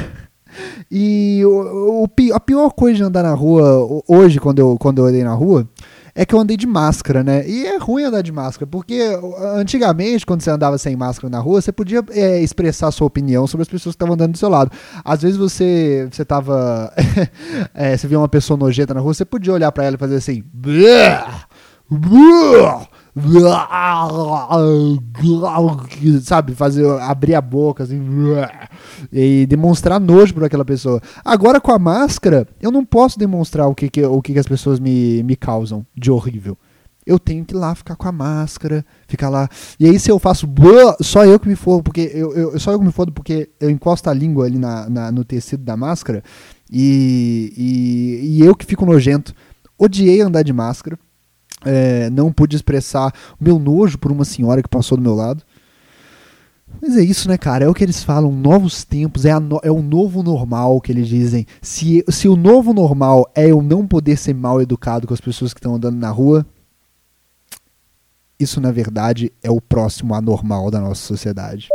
E 0.90 1.42
o, 1.44 2.04
o, 2.04 2.35
a 2.35 2.40
pior 2.40 2.71
coisa 2.71 2.97
de 2.97 3.02
andar 3.02 3.23
na 3.23 3.35
rua, 3.35 4.02
hoje, 4.06 4.38
quando 4.38 4.59
eu, 4.59 4.76
quando 4.78 4.99
eu 4.99 5.06
andei 5.06 5.25
na 5.25 5.32
rua, 5.32 5.66
é 6.14 6.26
que 6.26 6.35
eu 6.35 6.38
andei 6.38 6.57
de 6.57 6.66
máscara, 6.66 7.23
né? 7.23 7.49
E 7.49 7.66
é 7.66 7.78
ruim 7.78 8.04
andar 8.04 8.23
de 8.23 8.33
máscara, 8.33 8.66
porque 8.66 9.00
antigamente, 9.57 10.26
quando 10.26 10.42
você 10.42 10.50
andava 10.50 10.76
sem 10.76 10.95
máscara 10.95 11.31
na 11.31 11.38
rua, 11.38 11.61
você 11.61 11.73
podia 11.73 12.04
é, 12.11 12.40
expressar 12.40 12.90
sua 12.90 13.07
opinião 13.07 13.47
sobre 13.47 13.62
as 13.62 13.69
pessoas 13.69 13.95
que 13.95 13.97
estavam 13.97 14.14
andando 14.14 14.33
do 14.33 14.38
seu 14.38 14.49
lado. 14.49 14.71
Às 15.04 15.23
vezes 15.23 15.38
você, 15.38 16.07
você 16.11 16.25
tava. 16.25 16.92
é, 17.73 17.97
você 17.97 18.07
via 18.07 18.19
uma 18.19 18.28
pessoa 18.28 18.59
nojenta 18.59 18.92
na 18.92 19.00
rua, 19.00 19.14
você 19.14 19.25
podia 19.25 19.54
olhar 19.54 19.73
para 19.73 19.85
ela 19.85 19.97
e 19.97 19.99
fazer 19.99 20.16
assim. 20.16 20.45
Bleh! 20.52 21.25
Bleh! 21.90 22.88
Sabe, 26.23 26.54
fazer 26.54 26.88
abrir 27.00 27.35
a 27.35 27.42
boca 27.42 27.85
assim, 27.85 28.00
e 29.12 29.47
demonstrar 29.47 30.00
nojo 30.00 30.33
para 30.33 30.47
aquela 30.47 30.64
pessoa. 30.64 31.00
Agora 31.23 31.61
com 31.61 31.73
a 31.73 31.78
máscara, 31.78 32.49
eu 32.61 32.71
não 32.71 32.85
posso 32.85 33.19
demonstrar 33.19 33.69
o 33.69 33.75
que, 33.75 33.90
que 33.90 34.02
o 34.02 34.23
que, 34.23 34.33
que 34.33 34.38
as 34.38 34.47
pessoas 34.47 34.81
me, 34.81 35.23
me 35.25 35.37
causam 35.37 35.85
de 35.95 36.11
horrível. 36.11 36.57
Eu 37.04 37.19
tenho 37.19 37.45
que 37.45 37.52
ir 37.52 37.59
lá 37.59 37.75
ficar 37.75 37.97
com 37.97 38.09
a 38.09 38.12
máscara, 38.12 38.85
ficar 39.09 39.28
lá. 39.28 39.49
E 39.78 39.87
aí 39.87 39.99
se 39.99 40.11
eu 40.11 40.19
faço 40.19 40.47
só 41.02 41.26
eu 41.26 41.38
que 41.38 41.49
me 41.49 41.57
fodo, 41.57 41.83
porque 41.83 42.11
eu, 42.14 42.33
eu 42.33 42.59
só 42.61 42.73
eu 42.73 42.78
que 42.78 42.87
me 42.87 42.92
fodo 42.92 43.12
porque 43.12 43.50
eu 43.61 43.69
encosto 43.69 44.09
a 44.09 44.14
língua 44.14 44.47
ali 44.47 44.57
na, 44.57 44.88
na 44.88 45.12
no 45.12 45.25
tecido 45.25 45.64
da 45.64 45.76
máscara 45.76 46.23
e, 46.71 47.52
e, 47.59 48.38
e 48.38 48.47
eu 48.47 48.54
que 48.54 48.64
fico 48.64 48.87
nojento. 48.87 49.35
Odiei 49.76 50.23
andar 50.23 50.42
de 50.42 50.52
máscara 50.52 50.99
é, 51.64 52.11
não 52.11 52.33
pude 52.33 52.57
expressar 52.57 53.12
o 53.40 53.45
meu 53.45 53.59
nojo 53.59 53.99
por 53.99 54.11
uma 54.12 54.25
senhora 54.25 54.62
que 54.62 54.69
passou 54.69 54.97
do 54.97 55.02
meu 55.02 55.14
lado. 55.14 55.42
Mas 56.81 56.97
é 56.97 57.02
isso, 57.02 57.28
né, 57.28 57.37
cara? 57.37 57.64
É 57.64 57.69
o 57.69 57.75
que 57.75 57.85
eles 57.85 58.02
falam, 58.02 58.33
novos 58.33 58.85
tempos, 58.85 59.25
é, 59.25 59.38
no, 59.38 59.61
é 59.62 59.71
o 59.71 59.83
novo 59.83 60.23
normal 60.23 60.81
que 60.81 60.90
eles 60.90 61.09
dizem. 61.09 61.47
Se, 61.61 62.04
se 62.09 62.28
o 62.28 62.37
novo 62.37 62.73
normal 62.73 63.31
é 63.35 63.50
eu 63.50 63.62
não 63.62 63.87
poder 63.87 64.16
ser 64.16 64.35
mal 64.35 64.61
educado 64.61 65.07
com 65.07 65.14
as 65.14 65.21
pessoas 65.21 65.52
que 65.52 65.61
estão 65.61 65.75
andando 65.75 65.97
na 65.97 66.11
rua, 66.11 66.47
isso 68.38 68.61
na 68.61 68.73
verdade 68.73 69.33
é 69.42 69.50
o 69.50 69.61
próximo 69.61 70.14
anormal 70.14 70.71
da 70.71 70.81
nossa 70.81 71.02
sociedade. 71.02 71.69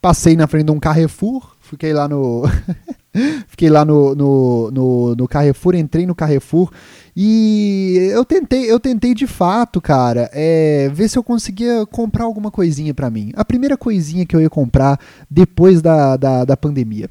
Passei 0.00 0.36
na 0.36 0.46
frente 0.46 0.66
de 0.66 0.72
um 0.72 0.80
Carrefour, 0.80 1.56
fiquei 1.60 1.92
lá 1.92 2.08
no. 2.08 2.42
fiquei 3.46 3.68
lá 3.68 3.84
no, 3.84 4.14
no, 4.14 4.70
no, 4.70 5.14
no 5.14 5.28
Carrefour, 5.28 5.74
entrei 5.74 6.06
no 6.06 6.14
Carrefour 6.14 6.70
e 7.14 8.08
eu 8.12 8.24
tentei, 8.24 8.70
eu 8.70 8.80
tentei 8.80 9.14
de 9.14 9.26
fato, 9.26 9.80
cara, 9.80 10.30
é, 10.32 10.88
ver 10.92 11.08
se 11.08 11.18
eu 11.18 11.22
conseguia 11.22 11.84
comprar 11.86 12.24
alguma 12.24 12.50
coisinha 12.50 12.94
para 12.94 13.10
mim. 13.10 13.32
A 13.34 13.44
primeira 13.44 13.76
coisinha 13.76 14.24
que 14.24 14.34
eu 14.34 14.40
ia 14.40 14.50
comprar 14.50 14.98
depois 15.30 15.82
da, 15.82 16.16
da, 16.16 16.44
da 16.44 16.56
pandemia, 16.56 17.10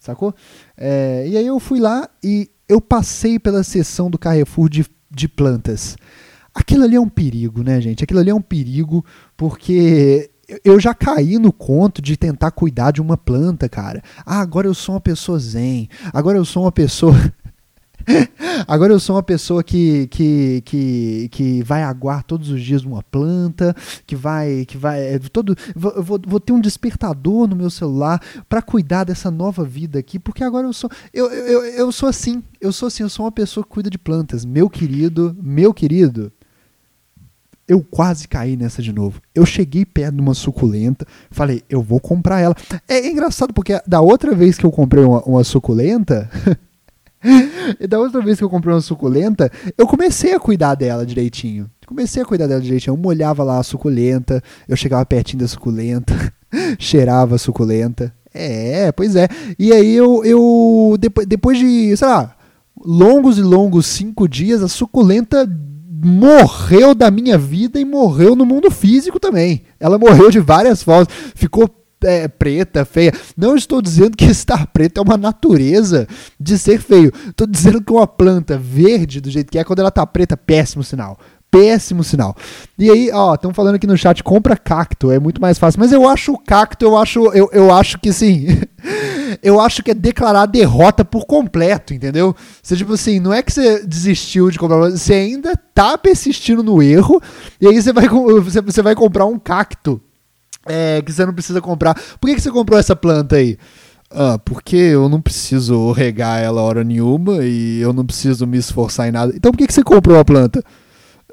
sacou? 0.00 0.34
É, 0.76 1.26
e 1.28 1.36
aí 1.36 1.46
eu 1.46 1.60
fui 1.60 1.80
lá 1.80 2.08
e 2.22 2.50
eu 2.68 2.80
passei 2.80 3.38
pela 3.38 3.62
seção 3.62 4.10
do 4.10 4.18
Carrefour 4.18 4.68
de, 4.68 4.86
de 5.10 5.28
plantas. 5.28 5.96
Aquilo 6.54 6.84
ali 6.84 6.96
é 6.96 7.00
um 7.00 7.08
perigo, 7.08 7.62
né, 7.62 7.80
gente? 7.80 8.04
Aquilo 8.04 8.20
ali 8.20 8.30
é 8.30 8.34
um 8.34 8.40
perigo 8.40 9.04
porque 9.36 10.30
eu 10.64 10.80
já 10.80 10.94
caí 10.94 11.38
no 11.38 11.52
conto 11.52 12.02
de 12.02 12.16
tentar 12.16 12.50
cuidar 12.50 12.90
de 12.90 13.00
uma 13.00 13.16
planta, 13.16 13.68
cara. 13.68 14.02
Ah, 14.24 14.40
agora 14.40 14.66
eu 14.66 14.74
sou 14.74 14.94
uma 14.94 15.00
pessoa 15.00 15.38
zen. 15.38 15.88
Agora 16.12 16.38
eu 16.38 16.44
sou 16.44 16.64
uma 16.64 16.72
pessoa. 16.72 17.14
Agora 18.66 18.92
eu 18.92 19.00
sou 19.00 19.16
uma 19.16 19.22
pessoa 19.22 19.62
que, 19.62 20.06
que, 20.08 20.62
que, 20.64 21.28
que 21.30 21.62
vai 21.62 21.82
aguar 21.82 22.24
todos 22.24 22.50
os 22.50 22.60
dias 22.60 22.84
uma 22.84 23.02
planta, 23.02 23.74
que 24.06 24.16
vai. 24.16 24.64
que 24.66 24.76
vai 24.76 25.14
é, 25.14 25.18
todo 25.18 25.56
vou, 25.74 26.20
vou 26.26 26.40
ter 26.40 26.52
um 26.52 26.60
despertador 26.60 27.46
no 27.46 27.56
meu 27.56 27.70
celular 27.70 28.20
para 28.48 28.62
cuidar 28.62 29.04
dessa 29.04 29.30
nova 29.30 29.64
vida 29.64 29.98
aqui, 29.98 30.18
porque 30.18 30.42
agora 30.42 30.66
eu 30.66 30.72
sou. 30.72 30.90
Eu, 31.12 31.30
eu, 31.30 31.64
eu 31.64 31.92
sou 31.92 32.08
assim, 32.08 32.42
eu 32.60 32.72
sou 32.72 32.88
assim, 32.88 33.02
eu 33.02 33.08
sou 33.08 33.24
uma 33.24 33.32
pessoa 33.32 33.64
que 33.64 33.70
cuida 33.70 33.90
de 33.90 33.98
plantas. 33.98 34.44
Meu 34.44 34.68
querido, 34.68 35.36
meu 35.40 35.72
querido. 35.72 36.32
Eu 37.66 37.80
quase 37.82 38.26
caí 38.26 38.56
nessa 38.56 38.82
de 38.82 38.92
novo. 38.92 39.20
Eu 39.34 39.46
cheguei 39.46 39.84
perto 39.84 40.16
de 40.16 40.20
uma 40.20 40.34
suculenta, 40.34 41.06
falei, 41.30 41.62
eu 41.70 41.80
vou 41.80 42.00
comprar 42.00 42.40
ela. 42.40 42.56
É 42.88 43.08
engraçado 43.08 43.54
porque 43.54 43.80
da 43.86 44.00
outra 44.00 44.34
vez 44.34 44.58
que 44.58 44.66
eu 44.66 44.72
comprei 44.72 45.04
uma, 45.04 45.22
uma 45.22 45.44
suculenta. 45.44 46.28
e 47.80 47.86
da 47.86 47.98
outra 47.98 48.20
vez 48.20 48.38
que 48.38 48.44
eu 48.44 48.50
comprei 48.50 48.74
uma 48.74 48.80
suculenta, 48.80 49.50
eu 49.78 49.86
comecei 49.86 50.34
a 50.34 50.40
cuidar 50.40 50.74
dela 50.74 51.06
direitinho. 51.06 51.70
Comecei 51.86 52.22
a 52.22 52.26
cuidar 52.26 52.46
dela 52.46 52.60
direitinho. 52.60 52.94
Eu 52.94 52.98
molhava 52.98 53.44
lá 53.44 53.58
a 53.58 53.62
suculenta, 53.62 54.42
eu 54.68 54.76
chegava 54.76 55.06
pertinho 55.06 55.40
da 55.40 55.48
suculenta, 55.48 56.14
cheirava 56.78 57.36
a 57.36 57.38
suculenta. 57.38 58.12
É, 58.34 58.90
pois 58.92 59.14
é. 59.14 59.28
E 59.58 59.72
aí 59.72 59.94
eu, 59.94 60.24
eu 60.24 60.96
depois, 60.98 61.26
depois 61.26 61.58
de, 61.58 61.96
sei 61.96 62.08
lá, 62.08 62.34
longos 62.84 63.38
e 63.38 63.42
longos 63.42 63.86
cinco 63.86 64.28
dias, 64.28 64.62
a 64.62 64.68
suculenta 64.68 65.46
morreu 66.04 66.94
da 66.94 67.10
minha 67.10 67.38
vida 67.38 67.78
e 67.78 67.84
morreu 67.84 68.34
no 68.34 68.44
mundo 68.44 68.70
físico 68.70 69.20
também. 69.20 69.62
Ela 69.78 69.98
morreu 69.98 70.30
de 70.30 70.40
várias 70.40 70.82
formas. 70.82 71.06
Ficou 71.34 71.70
é, 72.02 72.26
preta, 72.26 72.84
feia. 72.84 73.12
Não 73.36 73.54
estou 73.54 73.80
dizendo 73.80 74.16
que 74.16 74.24
estar 74.30 74.66
preto 74.66 74.98
é 74.98 75.02
uma 75.02 75.16
natureza 75.16 76.08
de 76.38 76.58
ser 76.58 76.80
feio. 76.80 77.12
Estou 77.28 77.46
dizendo 77.46 77.80
que 77.80 77.92
uma 77.92 78.06
planta 78.06 78.58
verde, 78.58 79.20
do 79.20 79.30
jeito 79.30 79.50
que 79.50 79.58
é, 79.58 79.64
quando 79.64 79.78
ela 79.78 79.90
está 79.90 80.04
preta, 80.04 80.36
péssimo 80.36 80.82
sinal. 80.82 81.18
Péssimo 81.50 82.02
sinal. 82.02 82.34
E 82.78 82.90
aí, 82.90 83.10
ó, 83.12 83.34
estão 83.34 83.52
falando 83.52 83.74
aqui 83.74 83.86
no 83.86 83.96
chat, 83.96 84.24
compra 84.24 84.56
cacto, 84.56 85.12
é 85.12 85.18
muito 85.18 85.40
mais 85.40 85.58
fácil. 85.58 85.78
Mas 85.78 85.92
eu 85.92 86.08
acho 86.08 86.32
o 86.32 86.38
cacto, 86.38 86.84
eu 86.84 86.96
acho, 86.96 87.20
eu, 87.32 87.48
eu 87.52 87.72
acho 87.72 87.98
que 88.00 88.12
sim. 88.12 88.46
eu 89.42 89.60
acho 89.60 89.82
que 89.82 89.90
é 89.90 89.94
declarar 89.94 90.46
derrota 90.46 91.04
por 91.04 91.26
completo, 91.26 91.94
entendeu? 91.94 92.34
Você, 92.62 92.76
tipo 92.76 92.92
assim, 92.92 93.20
não 93.20 93.32
é 93.32 93.42
que 93.42 93.52
você 93.52 93.86
desistiu 93.86 94.50
de 94.50 94.58
comprar, 94.58 94.90
você 94.90 95.14
ainda 95.14 95.56
tá 95.74 95.96
persistindo 95.96 96.62
no 96.62 96.82
erro, 96.82 97.20
e 97.60 97.66
aí 97.68 97.80
você 97.80 97.92
vai, 97.92 98.08
você 98.08 98.82
vai 98.82 98.94
comprar 98.94 99.26
um 99.26 99.38
cacto 99.38 100.00
é, 100.66 101.02
que 101.02 101.12
você 101.12 101.26
não 101.26 101.34
precisa 101.34 101.60
comprar. 101.60 101.94
Por 102.20 102.28
que, 102.28 102.36
que 102.36 102.40
você 102.40 102.50
comprou 102.50 102.78
essa 102.78 102.94
planta 102.94 103.36
aí? 103.36 103.58
Ah, 104.14 104.38
porque 104.44 104.76
eu 104.76 105.08
não 105.08 105.20
preciso 105.20 105.90
regar 105.92 106.40
ela 106.40 106.60
hora 106.60 106.84
nenhuma 106.84 107.44
e 107.44 107.80
eu 107.80 107.92
não 107.92 108.04
preciso 108.04 108.46
me 108.46 108.58
esforçar 108.58 109.08
em 109.08 109.12
nada. 109.12 109.32
Então 109.34 109.50
por 109.50 109.58
que, 109.58 109.66
que 109.66 109.72
você 109.72 109.82
comprou 109.82 110.18
a 110.18 110.24
planta? 110.24 110.62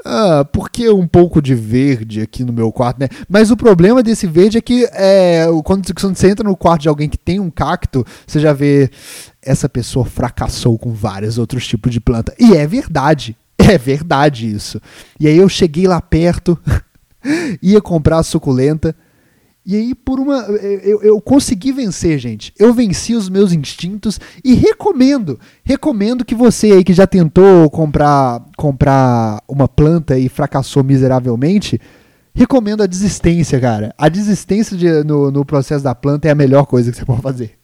Ah, 0.06 0.46
porque 0.46 0.90
um 0.90 1.08
pouco 1.08 1.42
de 1.42 1.54
verde 1.54 2.22
aqui 2.22 2.44
no 2.44 2.54
meu 2.54 2.72
quarto, 2.72 3.00
né? 3.00 3.10
Mas 3.28 3.52
o 3.52 3.58
problema 3.58 4.02
desse 4.02 4.26
verde 4.28 4.58
é 4.58 4.62
que 4.62 4.88
é, 4.94 5.46
quando, 5.66 5.94
quando 5.94 6.16
você 6.16 6.30
entra 6.30 6.48
no 6.48 6.56
quarto 6.56 6.84
de 6.84 6.90
alguém 6.90 7.10
que 7.10 7.18
tem 7.18 7.40
um 7.40 7.50
cacto, 7.50 8.06
você 8.26 8.40
já 8.40 8.54
vê 8.54 8.90
essa 9.42 9.68
pessoa 9.68 10.06
fracassou 10.06 10.78
com 10.78 10.94
vários 10.94 11.38
outros 11.38 11.68
tipos 11.68 11.92
de 11.92 12.00
planta. 12.00 12.34
E 12.40 12.54
é 12.54 12.66
verdade. 12.66 13.36
É 13.62 13.78
verdade 13.78 14.50
isso. 14.50 14.82
E 15.20 15.28
aí 15.28 15.38
eu 15.38 15.50
cheguei 15.50 15.86
lá 15.86 16.02
perto, 16.02 16.58
ia 17.62 17.80
comprar 17.82 18.20
a 18.20 18.24
suculenta. 18.24 18.96
E 19.66 19.76
aí, 19.76 19.94
por 19.94 20.20
uma. 20.20 20.38
Eu, 20.44 21.02
eu 21.04 21.22
consegui 21.22 21.72
vencer, 21.72 22.18
gente. 22.18 22.54
Eu 22.58 22.74
venci 22.74 23.14
os 23.14 23.30
meus 23.30 23.52
instintos 23.52 24.20
e 24.44 24.54
recomendo. 24.56 25.40
Recomendo 25.64 26.26
que 26.26 26.34
você 26.34 26.72
aí 26.72 26.84
que 26.84 26.94
já 26.94 27.06
tentou 27.06 27.70
comprar, 27.70 28.44
comprar 28.58 29.44
uma 29.48 29.68
planta 29.68 30.18
e 30.18 30.28
fracassou 30.30 30.84
miseravelmente. 30.84 31.80
Recomendo 32.34 32.82
a 32.82 32.88
desistência, 32.88 33.60
cara. 33.60 33.94
A 33.98 34.08
desistência 34.08 34.78
de, 34.78 35.04
no, 35.04 35.30
no 35.30 35.46
processo 35.46 35.84
da 35.84 35.94
planta 35.94 36.28
é 36.28 36.32
a 36.32 36.36
melhor 36.36 36.66
coisa 36.66 36.92
que 36.92 36.98
você 36.98 37.06
pode 37.06 37.22
fazer. 37.22 37.60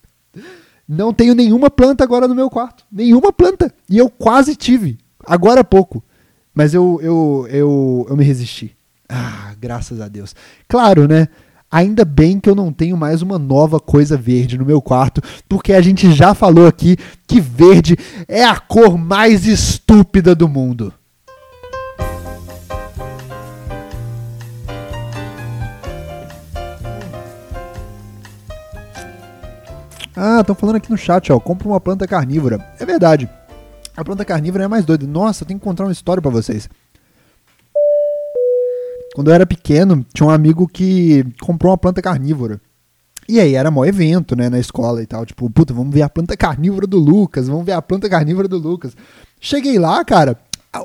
Não 0.88 1.14
tenho 1.14 1.34
nenhuma 1.34 1.70
planta 1.72 2.04
agora 2.04 2.28
no 2.28 2.36
meu 2.36 2.50
quarto. 2.50 2.86
Nenhuma 2.92 3.34
planta. 3.34 3.74
E 3.90 3.98
eu 3.98 4.10
quase 4.10 4.56
tive. 4.56 4.98
Agora 5.26 5.62
há 5.62 5.64
pouco. 5.64 6.04
Mas 6.54 6.74
eu, 6.74 7.00
eu, 7.02 7.48
eu, 7.50 8.06
eu 8.10 8.16
me 8.16 8.24
resisti. 8.24 8.76
Ah, 9.10 9.54
graças 9.60 10.00
a 10.02 10.08
Deus. 10.08 10.36
Claro, 10.68 11.08
né? 11.08 11.28
Ainda 11.72 12.06
bem 12.06 12.40
que 12.40 12.50
eu 12.50 12.56
não 12.56 12.72
tenho 12.72 12.96
mais 12.96 13.22
uma 13.22 13.38
nova 13.38 13.80
coisa 13.80 14.16
verde 14.16 14.58
no 14.58 14.66
meu 14.66 14.82
quarto, 14.82 15.22
porque 15.50 15.74
a 15.74 15.82
gente 15.82 16.12
já 16.14 16.34
falou 16.34 16.68
aqui 16.68 16.96
que 17.28 17.42
verde 17.42 17.98
é 18.28 18.44
a 18.44 18.58
cor 18.60 18.98
mais 18.98 19.46
estúpida 19.46 20.34
do 20.34 20.48
mundo. 20.48 20.94
Ah, 30.16 30.40
estão 30.40 30.56
falando 30.56 30.78
aqui 30.78 30.90
no 30.90 30.98
chat, 30.98 31.32
ó. 31.32 31.40
Compra 31.40 31.68
uma 31.68 31.80
planta 31.80 32.08
carnívora. 32.08 32.66
É 32.80 32.86
verdade. 32.86 33.30
A 33.98 34.04
planta 34.04 34.24
carnívora 34.24 34.64
é 34.64 34.68
mais 34.68 34.86
doida. 34.86 35.06
Nossa, 35.06 35.44
eu 35.44 35.48
tenho 35.48 35.60
que 35.60 35.64
contar 35.66 35.84
uma 35.84 35.92
história 35.92 36.22
para 36.22 36.32
vocês. 36.32 36.70
Quando 39.16 39.30
eu 39.30 39.34
era 39.34 39.46
pequeno, 39.46 40.06
tinha 40.14 40.28
um 40.28 40.30
amigo 40.30 40.68
que 40.68 41.26
comprou 41.40 41.72
uma 41.72 41.78
planta 41.78 42.02
carnívora. 42.02 42.60
E 43.30 43.40
aí 43.40 43.56
era 43.56 43.72
maior 43.72 43.88
evento, 43.88 44.36
né, 44.36 44.50
na 44.50 44.60
escola 44.60 45.02
e 45.02 45.06
tal. 45.06 45.26
Tipo, 45.26 45.50
puta, 45.50 45.74
vamos 45.74 45.96
ver 45.96 46.02
a 46.02 46.10
planta 46.10 46.36
carnívora 46.36 46.86
do 46.86 47.00
Lucas, 47.00 47.48
vamos 47.48 47.66
ver 47.66 47.72
a 47.72 47.82
planta 47.82 48.10
carnívora 48.10 48.46
do 48.46 48.58
Lucas. 48.58 48.94
Cheguei 49.40 49.80
lá, 49.80 50.04
cara, 50.04 50.38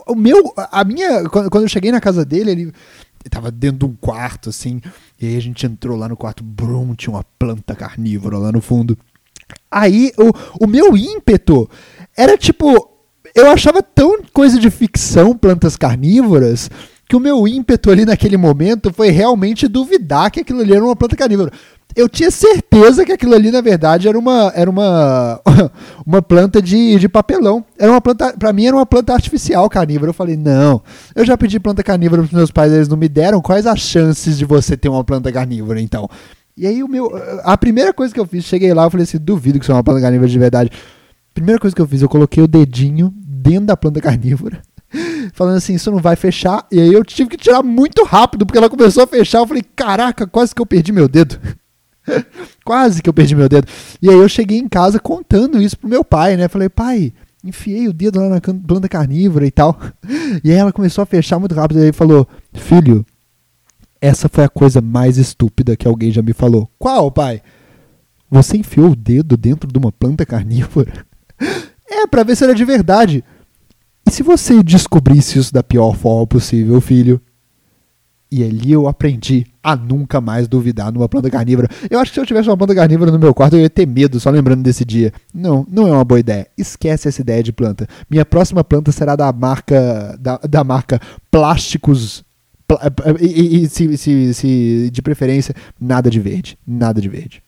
o 0.06 0.14
meu, 0.14 0.54
a 0.56 0.84
minha, 0.84 1.28
quando 1.28 1.62
eu 1.62 1.68
cheguei 1.68 1.90
na 1.90 2.00
casa 2.00 2.24
dele, 2.24 2.52
ele, 2.52 2.72
tava 3.28 3.50
dentro 3.50 3.78
de 3.78 3.84
um 3.86 3.96
quarto, 3.96 4.50
assim, 4.50 4.80
e 5.20 5.26
aí 5.26 5.36
a 5.36 5.42
gente 5.42 5.66
entrou 5.66 5.98
lá 5.98 6.08
no 6.08 6.16
quarto, 6.16 6.44
brum, 6.44 6.94
tinha 6.94 7.12
uma 7.12 7.24
planta 7.36 7.74
carnívora 7.74 8.38
lá 8.38 8.52
no 8.52 8.60
fundo. 8.60 8.96
Aí 9.68 10.12
o, 10.16 10.66
o 10.66 10.68
meu 10.68 10.96
ímpeto 10.96 11.68
era 12.16 12.38
tipo. 12.38 12.92
Eu 13.34 13.50
achava 13.50 13.82
tão 13.82 14.22
coisa 14.32 14.58
de 14.58 14.70
ficção 14.70 15.36
plantas 15.36 15.76
carnívoras 15.76 16.70
que 17.10 17.16
o 17.16 17.20
meu 17.20 17.48
ímpeto 17.48 17.90
ali 17.90 18.04
naquele 18.06 18.36
momento 18.36 18.92
foi 18.92 19.10
realmente 19.10 19.66
duvidar 19.66 20.30
que 20.30 20.38
aquilo 20.38 20.60
ali 20.60 20.72
era 20.72 20.84
uma 20.84 20.94
planta 20.94 21.16
carnívora 21.16 21.50
eu 21.96 22.08
tinha 22.08 22.30
certeza 22.30 23.04
que 23.04 23.12
aquilo 23.12 23.34
ali, 23.34 23.50
na 23.50 23.60
verdade, 23.60 24.08
era 24.08 24.18
uma, 24.18 24.52
era 24.54 24.70
uma, 24.70 25.40
uma 26.06 26.22
planta 26.22 26.62
de, 26.62 26.96
de 26.98 27.08
papelão. 27.08 27.64
Era 27.78 27.90
uma 27.90 28.00
planta, 28.00 28.32
pra 28.38 28.52
mim 28.52 28.66
era 28.66 28.76
uma 28.76 28.86
planta 28.86 29.12
artificial 29.12 29.68
carnívora. 29.68 30.10
Eu 30.10 30.14
falei, 30.14 30.36
não, 30.36 30.80
eu 31.14 31.24
já 31.24 31.36
pedi 31.36 31.58
planta 31.58 31.82
carnívora 31.82 32.22
pros 32.22 32.32
meus 32.32 32.50
pais, 32.50 32.72
eles 32.72 32.88
não 32.88 32.96
me 32.96 33.08
deram. 33.08 33.40
Quais 33.40 33.66
as 33.66 33.80
chances 33.80 34.38
de 34.38 34.44
você 34.44 34.76
ter 34.76 34.88
uma 34.88 35.04
planta 35.04 35.32
carnívora, 35.32 35.80
então? 35.80 36.08
E 36.56 36.66
aí 36.66 36.82
o 36.82 36.88
meu. 36.88 37.10
A 37.42 37.56
primeira 37.56 37.92
coisa 37.92 38.12
que 38.12 38.20
eu 38.20 38.26
fiz, 38.26 38.44
cheguei 38.44 38.72
lá, 38.72 38.84
eu 38.84 38.90
falei 38.90 39.04
assim, 39.04 39.18
duvido 39.18 39.58
que 39.58 39.64
isso 39.64 39.72
é 39.72 39.74
uma 39.74 39.84
planta 39.84 40.00
carnívora 40.00 40.28
de 40.28 40.38
verdade. 40.38 40.70
Primeira 41.34 41.60
coisa 41.60 41.74
que 41.74 41.82
eu 41.82 41.86
fiz, 41.86 42.02
eu 42.02 42.08
coloquei 42.08 42.42
o 42.42 42.48
dedinho 42.48 43.12
dentro 43.16 43.66
da 43.66 43.76
planta 43.76 44.00
carnívora. 44.00 44.62
Falando 45.32 45.56
assim, 45.56 45.74
isso 45.74 45.90
não 45.90 45.98
vai 45.98 46.16
fechar. 46.16 46.66
E 46.70 46.80
aí 46.80 46.92
eu 46.92 47.04
tive 47.04 47.30
que 47.30 47.36
tirar 47.36 47.62
muito 47.62 48.04
rápido, 48.04 48.44
porque 48.44 48.58
ela 48.58 48.68
começou 48.68 49.04
a 49.04 49.06
fechar. 49.06 49.38
Eu 49.38 49.46
falei, 49.46 49.62
caraca, 49.74 50.26
quase 50.26 50.54
que 50.54 50.60
eu 50.60 50.66
perdi 50.66 50.92
meu 50.92 51.08
dedo. 51.08 51.38
Quase 52.64 53.02
que 53.02 53.08
eu 53.08 53.14
perdi 53.14 53.36
meu 53.36 53.48
dedo. 53.48 53.68
E 54.00 54.08
aí 54.08 54.16
eu 54.16 54.28
cheguei 54.28 54.58
em 54.58 54.68
casa 54.68 54.98
contando 54.98 55.60
isso 55.60 55.78
pro 55.78 55.88
meu 55.88 56.04
pai, 56.04 56.36
né? 56.36 56.48
Falei, 56.48 56.68
pai, 56.68 57.12
enfiei 57.44 57.86
o 57.88 57.92
dedo 57.92 58.20
lá 58.20 58.28
na 58.28 58.40
planta 58.40 58.88
carnívora 58.88 59.46
e 59.46 59.50
tal. 59.50 59.78
E 60.42 60.50
aí 60.50 60.56
ela 60.56 60.72
começou 60.72 61.02
a 61.02 61.06
fechar 61.06 61.38
muito 61.38 61.54
rápido. 61.54 61.80
E 61.80 61.86
aí 61.86 61.92
falou, 61.92 62.26
filho, 62.52 63.04
essa 64.00 64.28
foi 64.28 64.44
a 64.44 64.48
coisa 64.48 64.80
mais 64.80 65.18
estúpida 65.18 65.76
que 65.76 65.86
alguém 65.86 66.10
já 66.10 66.22
me 66.22 66.32
falou. 66.32 66.68
Qual, 66.78 67.10
pai? 67.10 67.42
Você 68.30 68.56
enfiou 68.56 68.90
o 68.90 68.96
dedo 68.96 69.36
dentro 69.36 69.70
de 69.70 69.78
uma 69.78 69.92
planta 69.92 70.24
carnívora? 70.24 71.04
É, 71.92 72.06
pra 72.06 72.22
ver 72.22 72.36
se 72.36 72.44
era 72.44 72.54
de 72.54 72.64
verdade. 72.64 73.24
E 74.10 74.12
se 74.12 74.24
você 74.24 74.60
descobrisse 74.60 75.38
isso 75.38 75.54
da 75.54 75.62
pior 75.62 75.94
forma 75.94 76.26
possível, 76.26 76.80
filho? 76.80 77.20
E 78.28 78.42
ali 78.42 78.72
eu 78.72 78.88
aprendi 78.88 79.46
a 79.62 79.76
nunca 79.76 80.20
mais 80.20 80.48
duvidar 80.48 80.90
numa 80.90 81.08
planta 81.08 81.30
carnívora. 81.30 81.68
Eu 81.88 82.00
acho 82.00 82.10
que 82.10 82.16
se 82.16 82.20
eu 82.20 82.26
tivesse 82.26 82.48
uma 82.48 82.56
planta 82.56 82.74
carnívora 82.74 83.12
no 83.12 83.20
meu 83.20 83.32
quarto, 83.32 83.54
eu 83.54 83.60
ia 83.60 83.70
ter 83.70 83.86
medo 83.86 84.18
só 84.18 84.28
lembrando 84.28 84.64
desse 84.64 84.84
dia. 84.84 85.12
Não, 85.32 85.64
não 85.70 85.86
é 85.86 85.92
uma 85.92 86.04
boa 86.04 86.18
ideia. 86.18 86.48
Esquece 86.58 87.06
essa 87.06 87.20
ideia 87.20 87.40
de 87.40 87.52
planta. 87.52 87.86
Minha 88.10 88.24
próxima 88.24 88.64
planta 88.64 88.90
será 88.90 89.14
da 89.14 89.32
marca 89.32 90.18
da, 90.18 90.38
da 90.38 90.64
marca 90.64 91.00
Plásticos 91.30 92.24
e, 93.20 93.26
e, 93.26 93.62
e 93.62 93.68
se, 93.68 93.96
se, 93.96 94.34
se, 94.34 94.90
de 94.90 95.02
preferência, 95.02 95.54
nada 95.80 96.10
de 96.10 96.18
verde. 96.18 96.58
Nada 96.66 97.00
de 97.00 97.08
verde. 97.08 97.40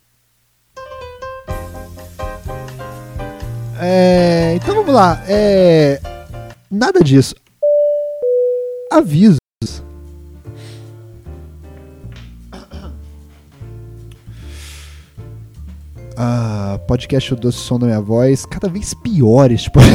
É, 3.80 4.54
então 4.54 4.76
vamos 4.76 4.94
lá. 4.94 5.20
É, 5.26 6.00
nada 6.72 7.04
disso. 7.04 7.34
Aviso 8.90 9.36
Ah, 16.16 16.78
podcast 16.86 17.32
O 17.32 17.36
Doce 17.36 17.58
Som 17.58 17.78
da 17.78 17.86
Minha 17.86 18.00
Voz, 18.00 18.46
cada 18.46 18.68
vez 18.68 18.94
piores. 18.94 19.62
Tipo... 19.62 19.80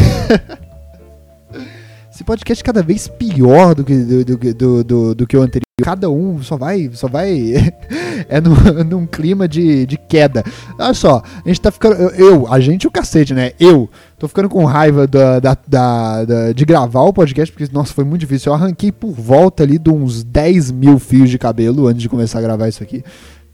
Esse 2.12 2.24
podcast 2.24 2.64
cada 2.64 2.82
vez 2.82 3.08
pior 3.08 3.76
do 3.76 3.84
que, 3.86 3.96
do, 3.96 4.26
do, 4.26 4.84
do, 4.84 5.16
do, 5.16 5.28
que 5.28 5.38
o 5.38 5.42
anterior. 5.42 5.62
Cada 5.82 6.10
um 6.10 6.42
só 6.42 6.58
vai. 6.58 6.90
Só 6.94 7.08
vai. 7.08 7.54
é 8.28 8.42
num, 8.42 8.56
num 8.84 9.06
clima 9.06 9.48
de, 9.48 9.86
de 9.86 9.96
queda. 9.96 10.44
Olha 10.80 10.94
só, 10.96 11.22
a 11.46 11.48
gente 11.48 11.62
tá 11.62 11.72
ficando. 11.72 11.96
Eu, 11.96 12.10
eu, 12.10 12.52
a 12.52 12.60
gente 12.60 12.88
o 12.88 12.92
cacete, 12.92 13.36
né? 13.36 13.52
Eu 13.60 13.88
tô 14.18 14.28
ficando 14.28 14.50
com 14.50 14.66
raiva 14.66 15.06
da, 15.08 15.40
da, 15.40 15.58
da, 15.68 16.26
da, 16.26 16.52
de 16.52 16.66
gravar 16.66 17.02
o 17.02 17.14
podcast, 17.14 17.54
porque, 17.54 17.72
nossa, 17.74 17.94
foi 17.94 18.04
muito 18.04 18.22
difícil. 18.22 18.52
Eu 18.52 18.56
arranquei 18.56 18.92
por 18.92 19.12
volta 19.12 19.64
ali 19.64 19.78
de 19.78 19.90
uns 19.90 20.24
10 20.24 20.72
mil 20.72 21.00
fios 21.00 21.30
de 21.30 21.38
cabelo 21.38 21.88
antes 21.88 22.02
de 22.02 22.10
começar 22.10 22.40
a 22.40 22.42
gravar 22.42 22.68
isso 22.68 22.82
aqui 22.84 23.04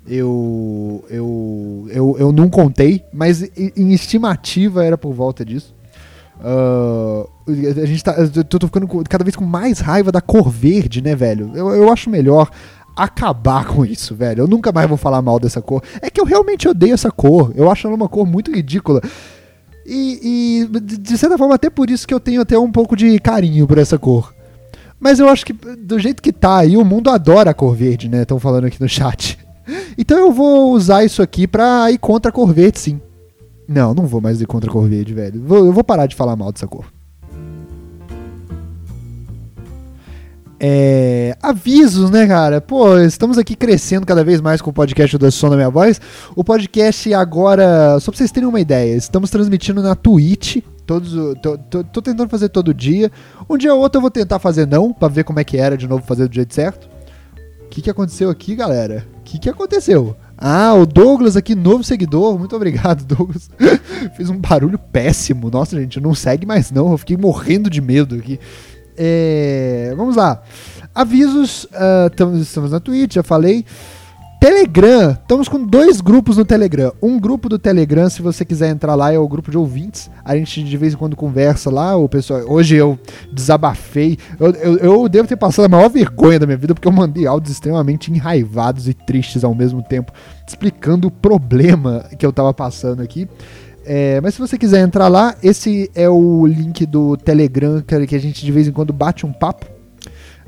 eu, 0.07 1.03
eu, 1.09 1.87
eu, 1.89 2.15
eu 2.19 2.31
não 2.31 2.49
contei, 2.49 3.03
mas 3.13 3.41
em 3.55 3.93
estimativa 3.93 4.83
era 4.83 4.97
por 4.97 5.13
volta 5.13 5.45
disso. 5.45 5.73
Uh, 6.39 7.29
a 7.81 7.85
gente 7.85 8.03
tá, 8.03 8.15
eu 8.17 8.43
tô 8.43 8.67
ficando 8.67 8.87
cada 9.09 9.23
vez 9.23 9.35
com 9.35 9.45
mais 9.45 9.79
raiva 9.79 10.11
da 10.11 10.19
cor 10.19 10.49
verde, 10.49 11.01
né, 11.01 11.15
velho? 11.15 11.51
Eu, 11.55 11.69
eu 11.69 11.91
acho 11.91 12.09
melhor 12.09 12.49
acabar 12.95 13.65
com 13.65 13.85
isso, 13.85 14.13
velho. 14.13 14.41
Eu 14.41 14.47
nunca 14.47 14.71
mais 14.71 14.87
vou 14.87 14.97
falar 14.97 15.21
mal 15.21 15.39
dessa 15.39 15.61
cor. 15.61 15.81
É 16.01 16.09
que 16.09 16.19
eu 16.19 16.25
realmente 16.25 16.67
odeio 16.67 16.93
essa 16.93 17.09
cor. 17.09 17.51
Eu 17.55 17.71
acho 17.71 17.87
ela 17.87 17.95
uma 17.95 18.09
cor 18.09 18.25
muito 18.25 18.51
ridícula. 18.51 19.01
E, 19.85 20.67
e, 20.71 20.79
de 20.79 21.17
certa 21.17 21.37
forma, 21.37 21.55
até 21.55 21.69
por 21.69 21.89
isso 21.89 22.07
que 22.07 22.13
eu 22.13 22.19
tenho 22.19 22.41
até 22.41 22.57
um 22.57 22.71
pouco 22.71 22.95
de 22.95 23.19
carinho 23.19 23.67
por 23.67 23.77
essa 23.77 23.97
cor. 23.97 24.33
Mas 24.99 25.19
eu 25.19 25.27
acho 25.27 25.45
que 25.45 25.53
do 25.53 25.99
jeito 25.99 26.21
que 26.21 26.31
tá 26.31 26.59
aí, 26.59 26.77
o 26.77 26.85
mundo 26.85 27.09
adora 27.09 27.51
a 27.51 27.53
cor 27.53 27.75
verde, 27.75 28.07
né? 28.07 28.21
Estão 28.21 28.39
falando 28.39 28.65
aqui 28.65 28.81
no 28.81 28.89
chat. 28.89 29.37
Então 29.97 30.17
eu 30.17 30.29
vou 30.33 30.73
usar 30.73 31.05
isso 31.05 31.21
aqui 31.21 31.47
pra 31.47 31.89
ir 31.89 31.97
contra 31.97 32.27
a 32.27 32.33
cor 32.33 32.53
verde, 32.53 32.79
sim. 32.79 32.99
Não, 33.65 33.93
não 33.93 34.05
vou 34.05 34.19
mais 34.19 34.41
ir 34.41 34.45
contra 34.45 34.69
a 34.69 34.73
cor 34.73 34.89
verde, 34.89 35.13
velho. 35.13 35.41
Eu 35.55 35.71
vou 35.71 35.83
parar 35.85 36.05
de 36.05 36.17
falar 36.17 36.35
mal 36.35 36.51
dessa 36.51 36.67
cor. 36.67 36.85
É, 40.65 41.35
avisos, 41.43 42.09
né, 42.09 42.25
cara? 42.25 42.61
Pô, 42.61 42.97
estamos 42.97 43.37
aqui 43.37 43.53
crescendo 43.53 44.05
cada 44.05 44.23
vez 44.23 44.39
mais 44.39 44.61
com 44.61 44.69
o 44.69 44.73
podcast 44.73 45.17
do 45.17 45.29
Som 45.29 45.49
da 45.49 45.57
Minha 45.57 45.69
Voz. 45.69 45.99
O 46.37 46.41
podcast 46.41 47.13
agora, 47.13 47.99
só 47.99 48.09
pra 48.09 48.17
vocês 48.17 48.31
terem 48.31 48.47
uma 48.47 48.61
ideia, 48.61 48.95
estamos 48.95 49.29
transmitindo 49.29 49.83
na 49.83 49.93
Twitch. 49.93 50.63
Todos, 50.85 51.11
tô, 51.41 51.57
tô, 51.57 51.83
tô 51.83 52.01
tentando 52.01 52.29
fazer 52.29 52.47
todo 52.47 52.73
dia. 52.73 53.11
Um 53.49 53.57
dia 53.57 53.73
ou 53.73 53.81
outro 53.81 53.97
eu 53.97 54.01
vou 54.03 54.09
tentar 54.09 54.39
fazer 54.39 54.65
não, 54.65 54.93
pra 54.93 55.09
ver 55.09 55.25
como 55.25 55.37
é 55.37 55.43
que 55.43 55.57
era 55.57 55.75
de 55.75 55.85
novo 55.85 56.05
fazer 56.05 56.29
do 56.29 56.33
jeito 56.33 56.53
certo. 56.53 56.87
O 57.65 57.69
que, 57.69 57.81
que 57.81 57.89
aconteceu 57.89 58.29
aqui, 58.29 58.55
galera? 58.55 59.05
que, 59.33 59.39
que 59.39 59.49
aconteceu? 59.49 60.15
Ah, 60.37 60.73
o 60.73 60.85
Douglas 60.85 61.35
aqui, 61.35 61.55
novo 61.55 61.83
seguidor. 61.83 62.37
Muito 62.37 62.55
obrigado, 62.55 63.03
Douglas. 63.05 63.49
Fez 64.15 64.29
um 64.29 64.37
barulho 64.37 64.77
péssimo. 64.77 65.49
Nossa, 65.49 65.79
gente, 65.79 65.99
não 65.99 66.13
segue 66.13 66.45
mais 66.45 66.71
não. 66.71 66.91
Eu 66.91 66.97
fiquei 66.97 67.17
morrendo 67.17 67.69
de 67.69 67.81
medo 67.81 68.15
aqui. 68.15 68.39
É, 68.97 69.93
vamos 69.97 70.15
lá. 70.15 70.41
Avisos. 70.93 71.65
Uh, 71.65 72.41
estamos 72.41 72.71
na 72.71 72.79
Twitch, 72.79 73.15
já 73.15 73.23
falei. 73.23 73.65
Telegram, 74.43 75.11
estamos 75.11 75.47
com 75.47 75.65
dois 75.65 76.01
grupos 76.01 76.35
no 76.35 76.43
Telegram. 76.43 76.91
Um 77.01 77.17
grupo 77.17 77.47
do 77.47 77.57
Telegram, 77.57 78.09
se 78.09 78.21
você 78.21 78.43
quiser 78.43 78.71
entrar 78.71 78.93
lá, 78.93 79.09
é 79.09 79.17
o 79.17 79.25
grupo 79.25 79.49
de 79.49 79.57
ouvintes. 79.57 80.11
A 80.21 80.35
gente 80.35 80.61
de 80.61 80.75
vez 80.75 80.93
em 80.93 80.97
quando 80.97 81.15
conversa 81.15 81.71
lá. 81.71 81.95
O 81.95 82.09
pessoal, 82.09 82.41
hoje 82.45 82.75
eu 82.75 82.99
desabafei. 83.31 84.17
Eu, 84.37 84.51
eu, 84.51 84.77
eu 84.79 85.07
devo 85.07 85.29
ter 85.29 85.37
passado 85.37 85.63
a 85.63 85.69
maior 85.69 85.89
vergonha 85.89 86.39
da 86.39 86.45
minha 86.45 86.57
vida 86.57 86.73
porque 86.73 86.89
eu 86.89 86.91
mandei 86.91 87.25
áudios 87.25 87.53
extremamente 87.53 88.11
enraivados 88.11 88.89
e 88.89 88.93
tristes 88.93 89.45
ao 89.45 89.55
mesmo 89.55 89.81
tempo, 89.81 90.11
explicando 90.45 91.07
o 91.07 91.11
problema 91.11 92.03
que 92.19 92.25
eu 92.25 92.31
estava 92.31 92.53
passando 92.53 93.01
aqui. 93.01 93.29
É, 93.85 94.21
mas 94.21 94.35
se 94.35 94.39
você 94.39 94.57
quiser 94.57 94.81
entrar 94.81 95.07
lá, 95.07 95.35
esse 95.43 95.91
é 95.93 96.07
o 96.09 96.45
link 96.47 96.85
do 96.85 97.17
Telegram 97.17 97.81
que 97.81 98.15
a 98.15 98.19
gente 98.19 98.45
de 98.45 98.51
vez 98.51 98.67
em 98.67 98.71
quando 98.71 98.93
bate 98.93 99.25
um 99.25 99.33
papo. 99.33 99.65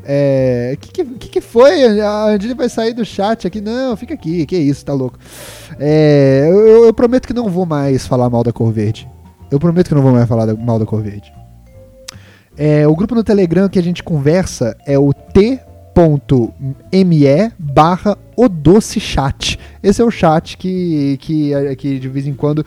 É. 0.06 0.78
Que, 0.80 1.04
que, 1.04 1.30
que 1.30 1.42
foi? 1.42 2.00
A 2.00 2.26
Angela 2.26 2.54
vai 2.54 2.70
sair 2.70 2.94
do 2.94 3.04
chat 3.04 3.48
aqui. 3.48 3.60
Não, 3.60 3.98
fica 3.98 4.14
aqui. 4.14 4.46
Que 4.46 4.56
isso, 4.56 4.86
tá 4.86 4.94
louco. 4.94 5.18
É, 5.80 6.48
eu, 6.48 6.86
eu, 6.86 6.94
prometo 6.94 7.28
que 7.28 7.34
não 7.34 7.50
vou 7.50 7.66
mais 7.66 8.06
falar 8.06 8.30
mal 8.30 8.44
da 8.44 8.54
cor 8.54 8.72
verde. 8.72 9.10
Eu 9.50 9.60
prometo 9.60 9.88
que 9.90 9.96
não 9.96 10.04
vou 10.04 10.12
mais 10.12 10.28
falar 10.28 10.54
mal 10.56 10.78
da 10.78 10.86
cor 10.86 11.02
verde. 11.02 11.34
É, 12.58 12.88
o 12.88 12.96
grupo 12.96 13.16
no 13.16 13.24
Telegram 13.24 13.68
que 13.68 13.80
a 13.80 13.84
gente 13.84 14.04
conversa 14.04 14.78
é 14.86 14.98
o 14.98 15.12
t.me 15.12 15.66
barra 17.58 18.18
o 18.36 18.48
doce 18.48 19.00
chat. 19.00 19.60
Esse 19.82 20.02
é 20.02 20.06
o 20.06 20.12
chat 20.12 20.58
que, 20.58 21.18
que, 21.20 21.76
que 21.76 22.00
de 22.00 22.08
vez 22.08 22.28
em 22.28 22.34
quando 22.34 22.66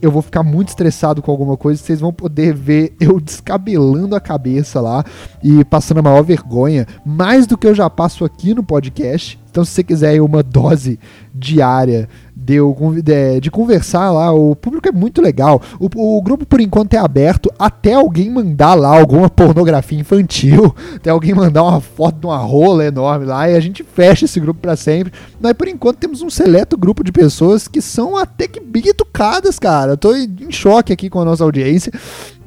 eu 0.00 0.10
vou 0.10 0.22
ficar 0.22 0.42
muito 0.42 0.68
estressado 0.68 1.20
com 1.20 1.30
alguma 1.30 1.56
coisa, 1.56 1.82
vocês 1.82 2.00
vão 2.00 2.12
poder 2.12 2.54
ver 2.54 2.94
eu 3.00 3.18
descabelando 3.20 4.14
a 4.14 4.20
cabeça 4.20 4.80
lá 4.80 5.04
e 5.42 5.64
passando 5.64 5.98
a 5.98 6.02
maior 6.02 6.22
vergonha, 6.22 6.86
mais 7.04 7.46
do 7.46 7.56
que 7.56 7.66
eu 7.66 7.74
já 7.74 7.88
passo 7.88 8.24
aqui 8.24 8.54
no 8.54 8.62
podcast. 8.62 9.38
Então, 9.50 9.64
se 9.64 9.72
você 9.72 9.82
quiser 9.82 10.20
uma 10.20 10.42
dose 10.42 10.98
diária 11.34 12.08
de, 12.48 13.02
de, 13.02 13.40
de, 13.40 13.50
conversar 13.50 14.10
lá. 14.10 14.32
O 14.32 14.56
público 14.56 14.88
é 14.88 14.92
muito 14.92 15.20
legal. 15.20 15.60
O, 15.78 15.88
o, 16.16 16.22
grupo, 16.22 16.46
por 16.46 16.60
enquanto, 16.60 16.94
é 16.94 16.98
aberto 16.98 17.52
até 17.58 17.92
alguém 17.92 18.30
mandar 18.30 18.74
lá 18.74 18.98
alguma 18.98 19.28
pornografia 19.28 20.00
infantil, 20.00 20.74
até 20.96 21.10
alguém 21.10 21.34
mandar 21.34 21.62
uma 21.62 21.80
foto 21.80 22.20
de 22.20 22.26
uma 22.26 22.38
rola 22.38 22.86
enorme 22.86 23.26
lá 23.26 23.50
e 23.50 23.54
a 23.54 23.60
gente 23.60 23.82
fecha 23.82 24.24
esse 24.24 24.40
grupo 24.40 24.60
para 24.60 24.76
sempre. 24.76 25.12
Mas, 25.38 25.52
por 25.52 25.68
enquanto, 25.68 25.98
temos 25.98 26.22
um 26.22 26.30
seleto 26.30 26.76
grupo 26.78 27.04
de 27.04 27.12
pessoas 27.12 27.68
que 27.68 27.82
são 27.82 28.16
até 28.16 28.48
que 28.48 28.60
bem 28.60 28.88
educadas, 28.88 29.58
cara. 29.58 29.92
Eu 29.92 29.96
tô 29.96 30.14
em 30.14 30.50
choque 30.50 30.92
aqui 30.92 31.10
com 31.10 31.20
a 31.20 31.24
nossa 31.24 31.44
audiência. 31.44 31.92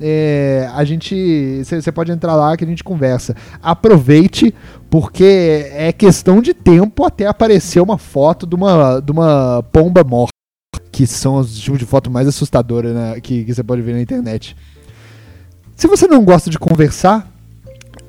É, 0.01 0.67
a 0.73 0.83
gente. 0.83 1.61
Você 1.63 1.91
pode 1.91 2.11
entrar 2.11 2.35
lá 2.35 2.57
que 2.57 2.63
a 2.63 2.67
gente 2.67 2.83
conversa. 2.83 3.35
Aproveite, 3.61 4.53
porque 4.91 5.71
é 5.71 5.93
questão 5.93 6.41
de 6.41 6.53
tempo 6.53 7.05
até 7.05 7.25
aparecer 7.25 7.79
uma 7.79 7.97
foto 7.97 8.45
de 8.45 8.53
uma, 8.55 8.99
de 8.99 9.09
uma 9.09 9.63
pomba 9.71 10.03
morta. 10.03 10.33
que 10.91 11.07
são 11.07 11.37
os 11.37 11.57
tipos 11.57 11.79
de 11.79 11.85
foto 11.85 12.11
mais 12.11 12.27
assustadoras 12.27 12.93
né, 12.93 13.21
que, 13.21 13.45
que 13.45 13.53
você 13.53 13.63
pode 13.63 13.81
ver 13.81 13.93
na 13.93 14.01
internet. 14.01 14.53
Se 15.77 15.87
você 15.87 16.05
não 16.07 16.25
gosta 16.25 16.49
de 16.49 16.59
conversar, 16.59 17.31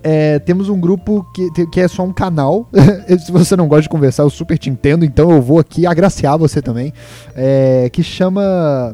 é, 0.02 0.40
temos 0.40 0.68
um 0.68 0.80
grupo 0.80 1.24
que, 1.32 1.66
que 1.68 1.80
é 1.80 1.86
só 1.86 2.02
um 2.02 2.12
canal. 2.12 2.68
Se 3.24 3.30
você 3.30 3.54
não 3.54 3.68
gosta 3.68 3.82
de 3.82 3.88
conversar, 3.88 4.24
eu 4.24 4.30
super 4.30 4.58
te 4.58 4.68
entendo, 4.68 5.04
então 5.04 5.30
eu 5.30 5.40
vou 5.40 5.60
aqui 5.60 5.86
agraciar 5.86 6.36
você 6.36 6.60
também. 6.60 6.92
É, 7.36 7.88
que 7.92 8.02
chama 8.02 8.92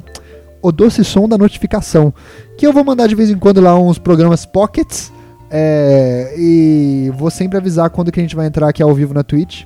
O 0.61 0.71
Doce 0.71 1.03
Som 1.03 1.27
da 1.27 1.39
Notificação. 1.39 2.13
Que 2.59 2.67
eu 2.67 2.73
vou 2.73 2.85
mandar 2.85 3.07
de 3.07 3.15
vez 3.15 3.31
em 3.31 3.39
quando 3.39 3.63
lá 3.63 3.75
uns 3.79 3.99
programas 3.99 4.45
pockets. 4.45 5.11
É, 5.51 6.35
e 6.37 7.11
vou 7.17 7.31
sempre 7.31 7.57
avisar 7.57 7.91
quando 7.91 8.13
que 8.13 8.21
a 8.21 8.23
gente 8.23 8.37
vai 8.37 8.47
entrar 8.47 8.69
aqui 8.69 8.83
ao 8.83 8.95
vivo 8.95 9.15
na 9.15 9.23
Twitch. 9.23 9.65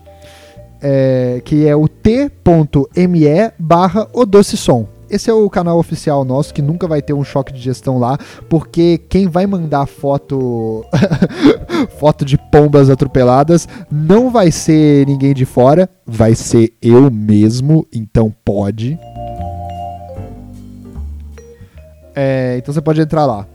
É, 0.85 1.41
que 1.45 1.67
é 1.67 1.77
o 1.77 1.87
t.me 1.87 3.25
barra 3.59 4.09
o 4.13 4.27
doce 4.27 4.57
som. 4.57 4.89
Esse 5.09 5.29
é 5.29 5.33
o 5.35 5.49
canal 5.51 5.79
oficial 5.79 6.25
nosso, 6.25 6.55
que 6.55 6.63
nunca 6.63 6.89
vai 6.89 7.03
ter 7.03 7.13
um 7.13 7.23
choque 7.23 7.53
de 7.53 7.61
gestão 7.61 7.99
lá, 7.99 8.17
porque 8.49 8.97
quem 9.11 9.29
vai 9.29 9.47
mandar 9.47 9.85
foto 9.85 10.87
foto 12.01 12.25
de 12.25 12.39
pombas 12.51 12.89
atropeladas 12.89 13.69
não 13.91 14.31
vai 14.31 14.51
ser 14.51 15.07
ninguém 15.07 15.35
de 15.35 15.45
fora, 15.45 15.87
vai 16.07 16.35
ser 16.35 16.73
eu 16.81 17.11
mesmo, 17.11 17.87
então 17.93 18.35
pode. 18.43 18.99
É, 22.15 22.57
então 22.59 22.73
você 22.73 22.81
pode 22.81 23.01
entrar 23.01 23.27
lá. 23.27 23.47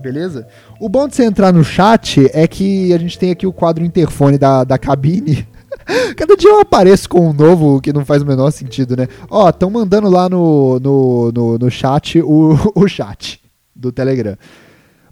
Beleza? 0.00 0.46
O 0.80 0.88
bom 0.88 1.08
de 1.08 1.16
você 1.16 1.24
entrar 1.24 1.52
no 1.52 1.64
chat 1.64 2.30
é 2.32 2.46
que 2.46 2.92
a 2.92 2.98
gente 2.98 3.18
tem 3.18 3.30
aqui 3.30 3.46
o 3.46 3.52
quadro 3.52 3.84
interfone 3.84 4.38
da, 4.38 4.62
da 4.62 4.78
cabine. 4.78 5.46
Cada 6.16 6.36
dia 6.36 6.50
eu 6.50 6.60
apareço 6.60 7.08
com 7.08 7.30
um 7.30 7.32
novo 7.32 7.80
que 7.80 7.92
não 7.92 8.04
faz 8.04 8.22
o 8.22 8.26
menor 8.26 8.50
sentido, 8.50 8.96
né? 8.96 9.08
Ó, 9.28 9.48
estão 9.48 9.70
mandando 9.70 10.08
lá 10.08 10.28
no, 10.28 10.78
no, 10.78 11.32
no, 11.32 11.58
no, 11.58 11.70
chat 11.70 12.20
o, 12.20 12.56
o 12.74 12.86
chat 12.86 13.40
do 13.74 13.90
Telegram. 13.90 14.36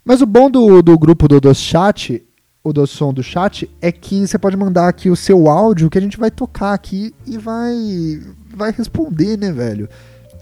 Mas 0.05 0.23
o 0.23 0.27
bom 0.27 0.49
do, 0.49 0.83
do 0.83 0.97
grupo 0.97 1.27
do, 1.27 1.41
do 1.41 1.53
chat, 1.55 2.25
o 2.63 2.73
do 2.73 2.87
som 2.87 3.13
do 3.13 3.23
chat, 3.23 3.69
é 3.81 3.91
que 3.91 4.27
você 4.27 4.39
pode 4.39 4.57
mandar 4.57 4.89
aqui 4.89 5.11
o 5.11 5.17
seu 5.17 5.51
áudio 5.51 5.91
que 5.91 5.99
a 5.99 6.03
gente 6.03 6.17
vai 6.17 6.31
tocar 6.31 6.75
aqui 6.75 7.13
e 7.27 7.37
vai, 7.37 7.75
vai 8.55 8.71
responder, 8.71 9.37
né, 9.37 9.51
velho? 9.51 9.89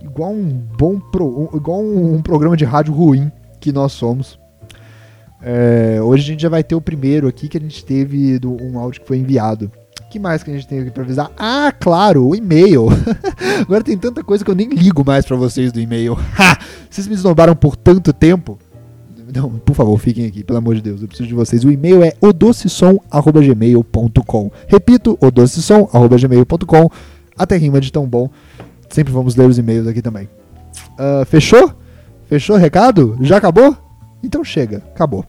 Igual 0.02 0.32
um 0.32 0.48
bom 0.48 1.00
pro, 1.00 1.48
igual 1.54 1.80
um, 1.80 2.16
um 2.16 2.22
programa 2.22 2.58
de 2.58 2.64
rádio 2.66 2.92
ruim 2.92 3.32
que 3.64 3.72
nós 3.72 3.92
somos. 3.92 4.38
É, 5.42 5.98
hoje 6.02 6.22
a 6.22 6.26
gente 6.26 6.42
já 6.42 6.48
vai 6.48 6.62
ter 6.62 6.74
o 6.74 6.80
primeiro 6.80 7.26
aqui 7.26 7.48
que 7.48 7.58
a 7.58 7.60
gente 7.60 7.84
teve 7.84 8.38
do, 8.38 8.56
um 8.62 8.78
áudio 8.78 9.00
que 9.00 9.06
foi 9.06 9.18
enviado 9.18 9.70
que 10.14 10.18
mais 10.20 10.44
que 10.44 10.50
a 10.50 10.54
gente 10.54 10.68
tem 10.68 10.78
aqui 10.78 10.92
pra 10.92 11.02
avisar? 11.02 11.32
Ah, 11.36 11.72
claro, 11.72 12.28
o 12.28 12.36
e-mail. 12.36 12.86
Agora 13.62 13.82
tem 13.82 13.98
tanta 13.98 14.22
coisa 14.22 14.44
que 14.44 14.50
eu 14.50 14.54
nem 14.54 14.68
ligo 14.68 15.04
mais 15.04 15.26
para 15.26 15.36
vocês 15.36 15.72
do 15.72 15.80
e-mail. 15.80 16.16
Vocês 16.88 17.08
me 17.08 17.14
esnobaram 17.14 17.56
por 17.56 17.74
tanto 17.74 18.12
tempo. 18.12 18.56
Não, 19.34 19.50
por 19.50 19.74
favor, 19.74 19.98
fiquem 19.98 20.26
aqui, 20.26 20.44
pelo 20.44 20.58
amor 20.58 20.76
de 20.76 20.82
Deus, 20.82 21.02
eu 21.02 21.08
preciso 21.08 21.28
de 21.28 21.34
vocês. 21.34 21.64
O 21.64 21.72
e-mail 21.72 22.04
é 22.04 22.12
odocesom.gmail.com. 22.20 24.52
Repito, 24.68 25.18
odocesom.gmail.com. 25.20 26.90
Até 27.36 27.56
rima 27.56 27.80
de 27.80 27.90
tão 27.90 28.06
bom. 28.06 28.30
Sempre 28.88 29.12
vamos 29.12 29.34
ler 29.34 29.48
os 29.48 29.58
e-mails 29.58 29.88
aqui 29.88 30.00
também. 30.00 30.28
Uh, 30.92 31.24
fechou? 31.26 31.72
Fechou 32.34 32.56
o 32.56 32.58
recado? 32.58 33.16
Já 33.20 33.36
acabou? 33.36 33.76
Então 34.20 34.42
chega, 34.42 34.78
acabou. 34.92 35.24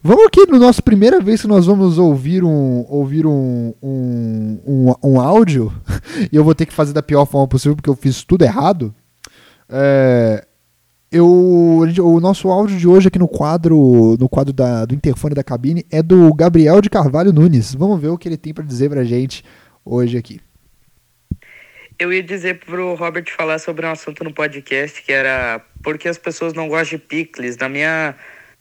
Vamos 0.00 0.26
aqui 0.26 0.46
no 0.46 0.60
nosso 0.60 0.80
primeira 0.80 1.20
vez 1.20 1.42
que 1.42 1.48
nós 1.48 1.66
vamos 1.66 1.98
ouvir 1.98 2.44
um 2.44 2.86
ouvir 2.88 3.26
um, 3.26 3.74
um, 3.82 4.60
um, 4.64 4.94
um 5.02 5.20
áudio 5.20 5.72
e 6.30 6.36
eu 6.36 6.44
vou 6.44 6.54
ter 6.54 6.66
que 6.66 6.72
fazer 6.72 6.92
da 6.92 7.02
pior 7.02 7.26
forma 7.26 7.48
possível 7.48 7.74
porque 7.74 7.90
eu 7.90 7.96
fiz 7.96 8.22
tudo 8.22 8.44
errado. 8.44 8.94
É, 9.68 10.46
eu, 11.10 11.26
o 11.26 12.20
nosso 12.20 12.48
áudio 12.48 12.78
de 12.78 12.86
hoje 12.86 13.08
aqui 13.08 13.18
no 13.18 13.26
quadro 13.26 14.16
no 14.20 14.28
quadro 14.28 14.52
da, 14.52 14.84
do 14.84 14.94
interfone 14.94 15.34
da 15.34 15.42
cabine 15.42 15.84
é 15.90 16.00
do 16.00 16.32
Gabriel 16.32 16.80
de 16.80 16.88
Carvalho 16.88 17.32
Nunes. 17.32 17.74
Vamos 17.74 18.00
ver 18.00 18.10
o 18.10 18.16
que 18.16 18.28
ele 18.28 18.36
tem 18.36 18.54
para 18.54 18.62
dizer 18.62 18.88
pra 18.88 19.02
gente 19.02 19.42
hoje 19.84 20.16
aqui. 20.16 20.38
Eu 21.98 22.12
ia 22.12 22.22
dizer 22.22 22.58
pro 22.58 22.94
Robert 22.94 23.30
falar 23.36 23.58
sobre 23.58 23.86
um 23.86 23.90
assunto 23.90 24.24
no 24.24 24.32
podcast 24.32 25.00
que 25.02 25.12
era 25.12 25.64
porque 25.82 26.08
as 26.08 26.18
pessoas 26.18 26.52
não 26.52 26.68
gostam 26.68 26.98
de 26.98 27.04
picles. 27.04 27.56
Na 27.56 27.68
minha 27.68 28.16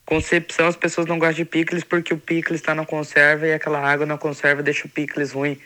concepção, 0.05 0.67
as 0.67 0.75
pessoas 0.75 1.07
não 1.07 1.17
gostam 1.17 1.37
de 1.37 1.45
picles 1.45 1.83
porque 1.83 2.13
o 2.13 2.17
picles 2.17 2.59
está 2.59 2.75
na 2.75 2.85
conserva 2.85 3.47
e 3.47 3.53
aquela 3.53 3.79
água 3.79 4.05
na 4.05 4.17
conserva 4.17 4.61
deixa 4.61 4.85
o 4.85 4.89
picles 4.89 5.31
ruim. 5.31 5.57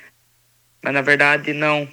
Mas 0.81 0.93
na 0.93 1.01
verdade, 1.01 1.51
não. 1.53 1.87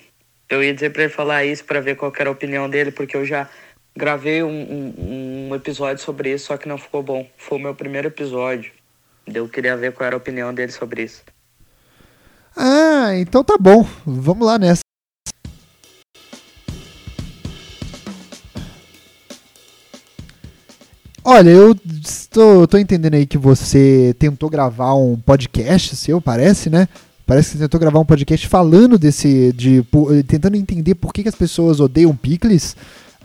Eu 0.49 0.63
ia 0.63 0.73
dizer 0.73 0.91
para 0.91 1.05
ele 1.05 1.13
falar 1.13 1.45
isso 1.45 1.65
para 1.65 1.81
ver 1.81 1.97
qual 1.97 2.13
era 2.19 2.29
a 2.29 2.33
opinião 2.33 2.69
dele, 2.71 2.93
porque 2.93 3.17
eu 3.17 3.25
já 3.25 3.49
gravei 3.97 4.43
um, 4.43 4.49
um, 4.49 5.49
um, 5.49 5.55
episódio 5.55 6.03
sobre 6.03 6.33
isso, 6.33 6.47
só 6.47 6.57
que 6.57 6.69
não 6.69 6.79
ficou 6.79 7.03
bom. 7.03 7.29
Foi 7.37 7.59
o 7.59 7.61
meu 7.61 7.75
primeiro 7.75 8.09
episódio. 8.09 8.71
Eu 9.27 9.49
queria 9.49 9.77
ver 9.77 9.93
qual 9.93 10.07
era 10.07 10.15
a 10.15 10.19
opinião 10.19 10.53
dele 10.53 10.71
sobre 10.71 11.03
isso. 11.03 11.25
Ah, 12.57 13.15
então 13.17 13.43
tá 13.43 13.57
bom. 13.59 13.85
Vamos 14.07 14.47
lá 14.47 14.59
nessa. 14.59 14.84
Olha, 21.27 21.49
eu 21.49 21.75
estou, 22.05 22.69
entendendo 22.79 23.15
aí 23.15 23.25
que 23.25 23.39
você 23.39 24.15
tentou 24.19 24.51
gravar 24.51 24.95
um 24.95 25.17
podcast 25.17 25.97
seu, 25.97 26.21
parece, 26.21 26.69
né? 26.69 26.87
Parece 27.27 27.53
que 27.53 27.57
você 27.57 27.65
tentou 27.65 27.81
gravar 27.81 27.99
um 27.99 28.05
podcast 28.05 28.47
falando 28.47 28.99
desse. 28.99 29.51
De, 29.55 29.83
tentando 30.29 30.55
entender 30.55 30.95
por 30.95 31.15
que, 31.15 31.23
que 31.23 31.29
as 31.31 31.35
pessoas 31.35 31.81
odeiam 31.81 32.15
picles. 32.15 32.77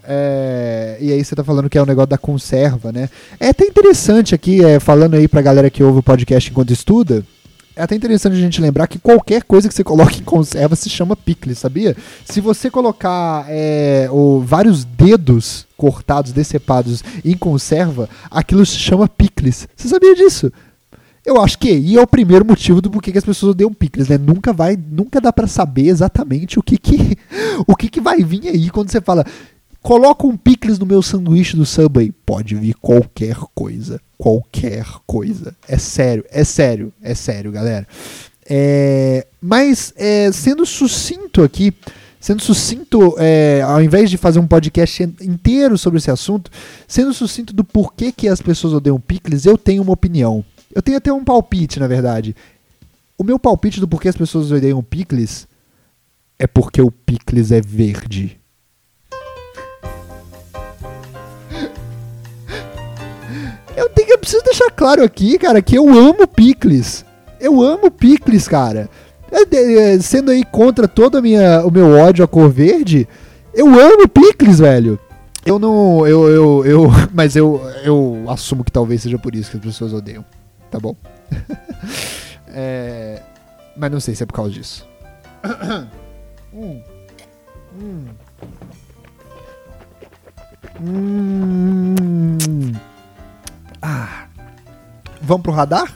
É, 0.02 0.98
e 1.02 1.12
aí 1.12 1.22
você 1.22 1.36
tá 1.36 1.44
falando 1.44 1.70
que 1.70 1.78
é 1.78 1.82
o 1.82 1.84
um 1.84 1.88
negócio 1.88 2.10
da 2.10 2.18
conserva, 2.18 2.90
né? 2.94 3.10
É 3.38 3.50
até 3.50 3.66
interessante 3.66 4.34
aqui, 4.34 4.64
é, 4.64 4.80
falando 4.80 5.16
aí 5.16 5.28
pra 5.28 5.42
galera 5.42 5.70
que 5.70 5.84
ouve 5.84 6.00
o 6.00 6.04
podcast 6.04 6.50
enquanto 6.50 6.72
estuda. 6.72 7.22
É 7.80 7.84
até 7.84 7.96
interessante 7.96 8.34
a 8.34 8.36
gente 8.36 8.60
lembrar 8.60 8.88
que 8.88 9.00
qualquer 9.00 9.42
coisa 9.44 9.70
que 9.70 9.74
você 9.74 9.86
coloque 9.86 10.20
em 10.20 10.24
conserva 10.26 10.76
se 10.76 10.90
chama 10.90 11.16
picles, 11.16 11.60
sabia? 11.60 11.96
Se 12.26 12.42
você 12.42 12.70
colocar 12.70 13.46
é, 13.48 14.10
o, 14.12 14.42
vários 14.42 14.84
dedos 14.84 15.66
cortados, 15.78 16.34
decepados 16.34 17.02
em 17.24 17.38
conserva, 17.38 18.10
aquilo 18.30 18.66
se 18.66 18.78
chama 18.78 19.08
picles. 19.08 19.66
Você 19.78 19.88
sabia 19.88 20.14
disso? 20.14 20.52
Eu 21.26 21.42
acho 21.42 21.58
que 21.58 21.70
aí 21.70 21.96
é 21.96 22.02
o 22.02 22.06
primeiro 22.06 22.46
motivo 22.46 22.82
do 22.82 22.92
porquê 22.92 23.14
que 23.14 23.18
as 23.18 23.24
pessoas 23.24 23.52
odeiam 23.52 23.74
picles, 23.74 24.10
né? 24.10 24.18
Nunca 24.18 24.52
vai, 24.52 24.76
nunca 24.76 25.22
dá 25.22 25.32
para 25.32 25.48
saber 25.48 25.88
exatamente 25.88 26.60
o 26.60 26.62
que 26.62 26.78
que 26.78 27.18
o 27.66 27.78
que 27.78 27.88
que 27.88 28.02
vai 28.02 28.22
vir 28.22 28.50
aí 28.50 28.70
quando 28.70 28.92
você 28.92 29.00
fala 29.00 29.24
Coloca 29.82 30.28
um 30.28 30.36
picles 30.36 30.78
no 30.78 30.86
meu 30.86 31.02
sanduíche 31.02 31.56
do 31.56 31.66
Subway. 31.66 32.12
Pode 32.26 32.56
vir 32.56 32.76
qualquer 32.76 33.38
coisa. 33.56 34.02
Qualquer 34.18 34.86
coisa. 35.08 35.56
É 35.68 35.78
sério, 35.78 36.26
é 36.30 36.44
sério, 36.44 36.92
é 37.02 37.16
sério, 37.16 37.52
galera. 37.52 37.88
É, 38.50 39.26
mas, 39.42 39.94
é, 39.96 40.32
sendo 40.32 40.66
sucinto 40.66 41.44
aqui, 41.44 41.74
sendo 42.20 42.42
sucinto, 42.42 43.16
é, 43.18 43.62
ao 43.62 43.82
invés 43.82 44.10
de 44.10 44.18
fazer 44.18 44.40
um 44.40 44.48
podcast 44.48 45.04
inteiro 45.22 45.78
sobre 45.78 46.00
esse 46.00 46.12
assunto, 46.12 46.52
sendo 46.88 47.14
sucinto 47.14 47.54
do 47.54 47.64
porquê 47.64 48.12
que 48.12 48.28
as 48.28 48.42
pessoas 48.42 48.74
odeiam 48.74 49.00
picles, 49.00 49.46
eu 49.46 49.58
tenho 49.58 49.84
uma 49.84 49.94
opinião. 49.94 50.44
Eu 50.74 50.82
tenho 50.82 50.98
até 50.98 51.14
um 51.14 51.24
palpite, 51.24 51.80
na 51.80 51.88
verdade. 51.88 52.36
O 53.18 53.24
meu 53.24 53.40
palpite 53.40 53.80
do 53.80 53.88
porquê 53.88 54.10
as 54.10 54.18
pessoas 54.18 54.52
odeiam 54.52 54.84
picles 54.84 55.48
é 56.38 56.48
porque 56.48 56.82
o 56.82 56.92
picles 56.92 57.52
é 57.52 57.62
verde. 57.62 58.39
Eu, 63.80 63.88
tenho, 63.88 64.10
eu 64.10 64.18
preciso 64.18 64.44
deixar 64.44 64.70
claro 64.72 65.02
aqui, 65.02 65.38
cara, 65.38 65.62
que 65.62 65.78
eu 65.78 65.88
amo 65.88 66.28
picles. 66.28 67.06
Eu 67.40 67.62
amo 67.62 67.90
picles, 67.90 68.46
cara. 68.46 68.90
Sendo 70.02 70.32
aí 70.32 70.44
contra 70.44 70.86
todo 70.86 71.22
minha, 71.22 71.66
o 71.66 71.72
meu 71.72 71.98
ódio 71.98 72.26
à 72.26 72.28
cor 72.28 72.50
verde, 72.50 73.08
eu 73.54 73.68
amo 73.68 74.06
picles, 74.10 74.60
velho. 74.60 75.00
Eu 75.46 75.58
não. 75.58 76.06
Eu, 76.06 76.28
eu, 76.28 76.66
eu. 76.66 76.88
Mas 77.14 77.38
eu, 77.38 77.62
eu 77.86 78.26
assumo 78.28 78.66
que 78.66 78.72
talvez 78.72 79.02
seja 79.02 79.18
por 79.18 79.34
isso 79.34 79.52
que 79.52 79.58
as 79.58 79.64
pessoas 79.64 79.94
odeiam. 79.94 80.26
Tá 80.70 80.78
bom? 80.78 80.94
é, 82.50 83.22
mas 83.78 83.92
não 83.92 84.00
sei 84.00 84.14
se 84.14 84.22
é 84.22 84.26
por 84.26 84.34
causa 84.34 84.52
disso. 84.52 84.86
hum. 86.54 86.82
Hum. 87.80 88.06
Hum. 90.82 92.74
Vamos 95.30 95.44
pro 95.44 95.52
radar? 95.52 95.94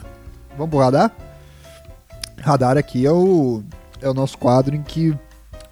Vamos 0.56 0.70
pro 0.70 0.78
radar? 0.78 1.10
Radar 2.40 2.78
aqui 2.78 3.04
é 3.04 3.10
o, 3.10 3.64
é 4.00 4.08
o 4.08 4.14
nosso 4.14 4.38
quadro 4.38 4.76
em 4.76 4.82
que 4.82 5.12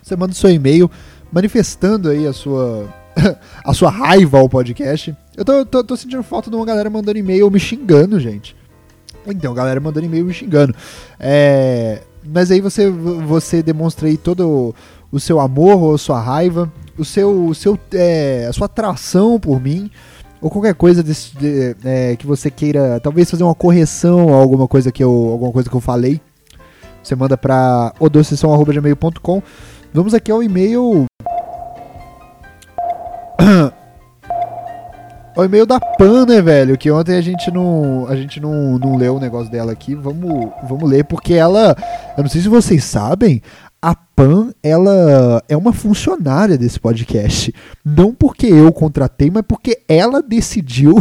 você 0.03 0.17
manda 0.17 0.33
o 0.33 0.35
seu 0.35 0.51
e-mail 0.51 0.91
manifestando 1.31 2.09
aí 2.09 2.27
a 2.27 2.33
sua, 2.33 2.93
a 3.65 3.73
sua 3.73 3.89
raiva 3.89 4.41
ao 4.41 4.49
podcast. 4.49 5.17
Eu 5.37 5.45
tô, 5.45 5.65
tô, 5.65 5.85
tô 5.85 5.97
sentindo 5.97 6.25
falta 6.25 6.51
de 6.51 6.57
uma 6.57 6.67
galera 6.67 6.91
mandando 6.91 7.17
e-mail 7.21 7.49
me 7.53 7.61
xingando, 7.61 8.19
gente. 8.19 8.57
Então, 9.25 9.55
galera 9.55 9.79
mandando 9.79 10.07
e-mail 10.07 10.25
me 10.25 10.35
xingando. 10.35 10.75
É, 11.21 12.03
mas 12.27 12.51
aí 12.51 12.61
você, 12.61 12.91
você 12.91 13.63
demonstra 13.63 14.09
aí 14.09 14.17
todo 14.17 14.75
o 15.13 15.21
seu 15.21 15.39
amor 15.39 15.81
ou 15.81 15.97
sua 15.97 16.21
raiva, 16.21 16.69
o 16.99 17.05
seu, 17.05 17.47
o 17.47 17.55
seu, 17.55 17.79
é, 17.93 18.45
a 18.49 18.53
sua 18.53 18.65
atração 18.65 19.39
por 19.39 19.61
mim, 19.61 19.89
ou 20.43 20.51
qualquer 20.51 20.75
coisa 20.75 21.03
desse, 21.05 21.37
de, 21.39 21.77
é, 21.85 22.17
que 22.17 22.27
você 22.27 22.51
queira, 22.51 22.99
talvez 23.01 23.31
fazer 23.31 23.45
uma 23.45 23.55
correção 23.55 24.35
a 24.35 24.37
alguma 24.37 24.67
coisa 24.67 24.91
que 24.91 25.03
eu, 25.03 25.11
alguma 25.31 25.53
coisa 25.53 25.71
que 25.71 25.77
eu 25.77 25.81
falei, 25.81 26.21
você 27.01 27.15
manda 27.15 27.37
para 27.39 27.95
odocessão.gmail.com. 28.01 29.43
Vamos 29.95 30.15
aqui 30.15 30.33
ao 30.33 30.43
e-mail. 30.43 31.07
O 35.35 35.43
e-mail 35.43 35.65
da 35.65 35.81
Pan, 35.81 36.27
né, 36.27 36.43
velho? 36.43 36.77
Que 36.77 36.91
ontem 36.91 37.17
a 37.17 37.21
gente 37.23 37.51
não, 37.51 38.07
a 38.07 38.15
gente 38.15 38.39
não, 38.39 38.79
não 38.79 38.97
leu 38.97 39.17
o 39.17 39.19
negócio 39.19 39.51
dela 39.51 39.73
aqui. 39.73 39.95
Vamos, 39.95 40.51
vamos 40.69 40.91
ler, 40.91 41.05
porque 41.05 41.33
ela. 41.33 41.75
Eu 42.19 42.23
não 42.23 42.29
sei 42.29 42.43
se 42.43 42.51
vocês 42.51 42.85
sabem, 42.85 43.41
a 43.81 43.95
Pan, 43.95 44.53
ela 44.63 44.93
é 45.49 45.57
uma 45.57 45.73
funcionária 45.73 46.57
desse 46.57 46.79
podcast. 46.79 47.55
Não 47.85 48.15
porque 48.15 48.47
eu 48.47 48.73
contratei, 48.73 49.31
mas 49.31 49.45
porque 49.47 49.83
ela 49.89 50.23
decidiu, 50.23 50.97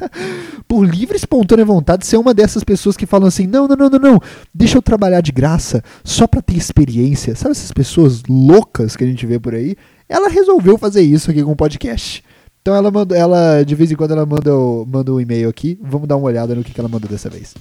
por 0.68 0.84
livre 0.84 1.16
e 1.16 1.18
espontânea 1.18 1.64
vontade, 1.64 2.06
ser 2.06 2.16
uma 2.16 2.32
dessas 2.32 2.62
pessoas 2.62 2.96
que 2.96 3.06
falam 3.06 3.28
assim: 3.28 3.46
não, 3.46 3.66
não, 3.66 3.76
não, 3.76 3.90
não, 3.90 3.98
não, 3.98 4.20
deixa 4.54 4.78
eu 4.78 4.82
trabalhar 4.82 5.20
de 5.20 5.32
graça, 5.32 5.82
só 6.04 6.26
pra 6.26 6.42
ter 6.42 6.56
experiência. 6.56 7.34
Sabe 7.34 7.52
essas 7.52 7.72
pessoas 7.72 8.22
loucas 8.28 8.96
que 8.96 9.04
a 9.04 9.06
gente 9.06 9.26
vê 9.26 9.38
por 9.38 9.54
aí? 9.54 9.76
Ela 10.08 10.28
resolveu 10.28 10.76
fazer 10.76 11.02
isso 11.02 11.30
aqui 11.30 11.42
com 11.42 11.52
o 11.52 11.56
podcast. 11.56 12.22
Então 12.62 12.74
ela 12.74 12.90
manda, 12.90 13.16
ela 13.16 13.62
de 13.62 13.74
vez 13.74 13.90
em 13.90 13.96
quando 13.96 14.10
ela 14.10 14.26
manda, 14.26 14.50
manda 14.86 15.12
um 15.12 15.20
e-mail 15.20 15.48
aqui. 15.48 15.78
Vamos 15.82 16.06
dar 16.06 16.16
uma 16.16 16.26
olhada 16.26 16.54
no 16.54 16.62
que, 16.62 16.72
que 16.72 16.80
ela 16.80 16.88
mandou 16.88 17.08
dessa 17.08 17.30
vez. 17.30 17.54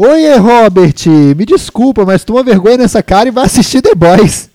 Oi, 0.00 0.32
Robert, 0.38 0.94
me 1.36 1.44
desculpa, 1.44 2.04
mas 2.04 2.22
toma 2.22 2.44
vergonha 2.44 2.76
nessa 2.76 3.02
cara 3.02 3.28
e 3.28 3.32
vai 3.32 3.46
assistir 3.46 3.82
The 3.82 3.96
Boys. 3.96 4.48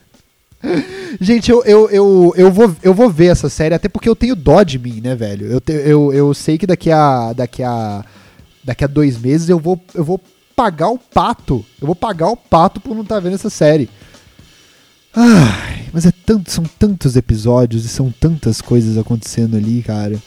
Gente, 1.20 1.52
eu, 1.52 1.62
eu, 1.66 1.90
eu, 1.90 2.34
eu, 2.38 2.50
vou, 2.50 2.74
eu 2.82 2.94
vou 2.94 3.10
ver 3.10 3.26
essa 3.26 3.50
série, 3.50 3.76
até 3.76 3.90
porque 3.90 4.08
eu 4.08 4.16
tenho 4.16 4.38
dó 4.38 4.64
de 4.64 4.80
mim, 4.80 5.02
né, 5.02 5.16
velho? 5.16 5.48
Eu, 5.48 5.60
te, 5.60 5.74
eu, 5.74 6.14
eu 6.14 6.34
sei 6.34 6.58
que 6.58 6.66
daqui 6.66 6.90
a, 6.90 7.34
daqui 7.34 7.62
a. 7.62 8.06
Daqui 8.64 8.86
a 8.86 8.88
dois 8.88 9.20
meses 9.20 9.50
eu 9.50 9.60
vou, 9.60 9.78
eu 9.94 10.06
vou 10.06 10.22
pagar 10.56 10.88
o 10.88 10.98
pato. 10.98 11.66
Eu 11.82 11.88
vou 11.88 11.96
pagar 11.96 12.30
o 12.30 12.38
pato 12.38 12.80
por 12.80 12.96
não 12.96 13.04
estar 13.04 13.16
tá 13.16 13.20
vendo 13.20 13.36
essa 13.36 13.50
série. 13.50 13.90
Ai, 15.14 15.88
mas 15.92 16.06
é 16.06 16.14
tanto, 16.26 16.50
são 16.50 16.64
tantos 16.80 17.18
episódios 17.18 17.84
e 17.84 17.90
são 17.90 18.10
tantas 18.18 18.62
coisas 18.62 18.98
acontecendo 18.98 19.58
ali, 19.58 19.84
cara. 19.84 20.18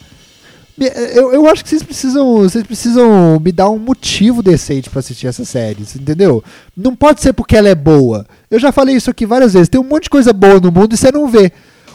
Eu, 0.79 1.33
eu 1.33 1.47
acho 1.49 1.63
que 1.65 1.71
vocês 1.71 1.83
precisam, 1.83 2.43
vocês 2.43 2.65
precisam 2.65 3.41
me 3.41 3.51
dar 3.51 3.71
um 3.71 3.79
motivo 3.79 4.43
decente 4.43 4.91
para 4.91 5.01
assistir 5.01 5.27
essa 5.27 5.45
série, 5.45 5.83
entendeu? 5.83 6.45
Não 6.77 6.95
pode 6.95 7.23
ser 7.23 7.33
porque 7.33 7.57
ela 7.57 7.69
é 7.69 7.75
boa. 7.75 8.27
Eu 8.51 8.59
já 8.59 8.71
falei 8.71 8.95
isso 8.95 9.11
aqui 9.11 9.25
várias 9.25 9.55
vezes. 9.55 9.71
Tem 9.71 9.81
um 9.81 9.85
monte 9.85 10.05
de 10.05 10.11
coisa 10.11 10.35
boa 10.35 10.61
no 10.61 10.71
mundo 10.71 10.95
e 10.95 10.97
você 10.97 11.11
não 11.11 11.29
vê. 11.29 11.51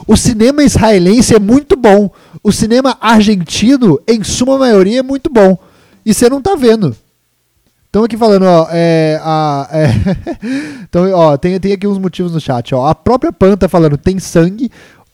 O 0.08 0.18
cinema 0.18 0.64
israelense 0.64 1.36
é 1.36 1.40
muito 1.40 1.76
bom. 1.76 2.10
O 2.44 2.52
cinema 2.52 2.98
argentino, 3.00 4.00
em 4.08 4.24
suma 4.24 4.58
maioria, 4.58 5.00
é 5.00 5.04
muito 5.04 5.30
bom. 5.30 5.58
E 6.04 6.14
você 6.14 6.28
não 6.28 6.42
tá 6.42 6.56
vendo. 6.56 6.96
Estão 7.86 8.06
aqui 8.06 8.16
falando, 8.16 8.44
ó, 8.44 8.68
é, 8.72 9.20
a, 9.22 9.68
é, 9.70 9.88
então, 10.82 11.12
ó, 11.12 11.38
tem, 11.38 11.60
tem 11.60 11.74
aqui 11.74 11.86
uns 11.86 11.98
motivos 11.98 12.32
no 12.32 12.40
chat, 12.40 12.74
ó. 12.74 12.88
A 12.88 12.96
própria 12.96 13.34
Pan 13.34 13.58
tá 13.58 13.68
falando, 13.68 13.98
tem 13.98 14.18
sangue. 14.18 14.72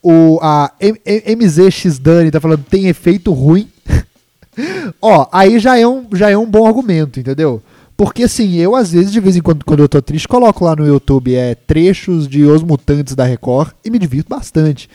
O, 0.09 0.39
a 0.41 0.71
MZX 0.79 1.99
Dani 1.99 2.31
tá 2.31 2.39
falando, 2.39 2.63
tem 2.63 2.87
efeito 2.87 3.33
ruim. 3.33 3.67
ó, 5.01 5.27
aí 5.33 5.59
já 5.59 5.77
é, 5.77 5.85
um, 5.85 6.07
já 6.13 6.29
é 6.29 6.37
um 6.37 6.45
bom 6.45 6.65
argumento, 6.65 7.19
entendeu? 7.19 7.61
Porque 7.97 8.23
assim, 8.23 8.55
eu 8.55 8.73
às 8.73 8.93
vezes, 8.93 9.11
de 9.11 9.19
vez 9.19 9.35
em 9.35 9.41
quando, 9.41 9.65
quando 9.65 9.81
eu 9.81 9.89
tô 9.89 10.01
triste, 10.01 10.25
coloco 10.25 10.63
lá 10.63 10.77
no 10.77 10.87
YouTube 10.87 11.35
é, 11.35 11.55
trechos 11.55 12.25
de 12.25 12.45
Os 12.45 12.63
Mutantes 12.63 13.15
da 13.15 13.25
Record 13.25 13.71
e 13.83 13.89
me 13.89 13.99
divirto 13.99 14.29
bastante. 14.29 14.89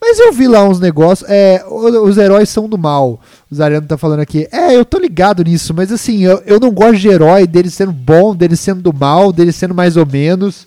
Mas 0.00 0.18
eu 0.18 0.32
vi 0.32 0.48
lá 0.48 0.66
uns 0.66 0.80
negócios. 0.80 1.28
É, 1.28 1.62
os 1.68 2.16
heróis 2.16 2.48
são 2.48 2.66
do 2.66 2.78
mal. 2.78 3.20
O 3.50 3.54
Zariano 3.54 3.86
tá 3.86 3.98
falando 3.98 4.20
aqui. 4.20 4.48
É, 4.50 4.74
eu 4.74 4.86
tô 4.86 4.98
ligado 4.98 5.44
nisso, 5.44 5.74
mas 5.74 5.92
assim, 5.92 6.24
eu, 6.24 6.42
eu 6.46 6.58
não 6.58 6.70
gosto 6.70 6.96
de 6.96 7.08
herói, 7.08 7.46
deles 7.46 7.74
sendo 7.74 7.92
bom, 7.92 8.34
deles 8.34 8.58
sendo 8.58 8.80
do 8.80 8.92
mal, 8.92 9.34
deles 9.34 9.54
sendo 9.54 9.74
mais 9.74 9.98
ou 9.98 10.06
menos, 10.06 10.66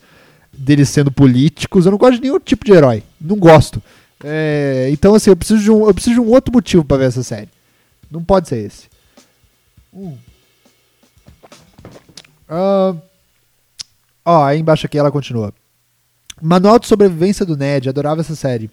deles 0.58 0.90
sendo 0.90 1.12
políticos. 1.12 1.86
Eu 1.86 1.92
não 1.92 1.98
gosto 1.98 2.16
de 2.16 2.22
nenhum 2.22 2.40
tipo 2.40 2.66
de 2.66 2.72
herói. 2.72 3.04
Não 3.20 3.38
gosto. 3.38 3.82
É, 4.24 4.90
então, 4.92 5.14
assim, 5.14 5.30
eu 5.30 5.36
preciso, 5.36 5.62
de 5.62 5.72
um, 5.72 5.88
eu 5.88 5.94
preciso 5.94 6.16
de 6.16 6.22
um 6.22 6.30
outro 6.32 6.54
motivo 6.54 6.84
para 6.84 6.98
ver 6.98 7.06
essa 7.06 7.24
série. 7.24 7.50
Não 8.10 8.24
pode 8.24 8.48
ser 8.48 8.58
esse. 8.58 8.88
Uh. 9.94 10.18
Ó, 14.26 14.44
aí 14.44 14.60
embaixo 14.60 14.86
aqui 14.86 14.98
ela 14.98 15.12
continua. 15.12 15.54
Manual 16.42 16.80
de 16.80 16.88
sobrevivência 16.88 17.46
do 17.46 17.58
Ned, 17.58 17.90
adorava 17.90 18.22
essa 18.22 18.36
série. 18.36 18.70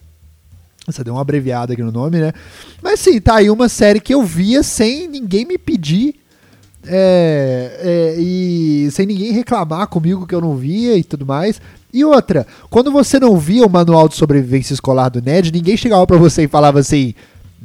Você 0.86 1.02
deu 1.02 1.14
uma 1.14 1.22
abreviada 1.22 1.72
aqui 1.72 1.82
no 1.82 1.92
nome, 1.92 2.18
né? 2.20 2.32
Mas 2.82 3.00
sim, 3.00 3.20
tá 3.20 3.36
aí 3.36 3.48
uma 3.48 3.68
série 3.68 4.00
que 4.00 4.12
eu 4.12 4.22
via 4.22 4.62
sem 4.62 5.08
ninguém 5.08 5.46
me 5.46 5.56
pedir. 5.56 6.20
É, 6.86 7.78
é, 7.80 8.20
e 8.20 8.88
sem 8.90 9.06
ninguém 9.06 9.32
reclamar 9.32 9.86
comigo 9.86 10.26
que 10.26 10.34
eu 10.34 10.40
não 10.40 10.56
via 10.56 10.96
e 10.96 11.04
tudo 11.04 11.24
mais. 11.24 11.60
E 11.92 12.04
outra, 12.04 12.46
quando 12.68 12.90
você 12.90 13.20
não 13.20 13.38
via 13.38 13.64
o 13.64 13.70
manual 13.70 14.08
de 14.08 14.16
sobrevivência 14.16 14.74
escolar 14.74 15.08
do 15.08 15.22
Ned, 15.22 15.52
ninguém 15.52 15.76
chegava 15.76 16.06
para 16.06 16.16
você 16.16 16.44
e 16.44 16.48
falava 16.48 16.80
assim: 16.80 17.14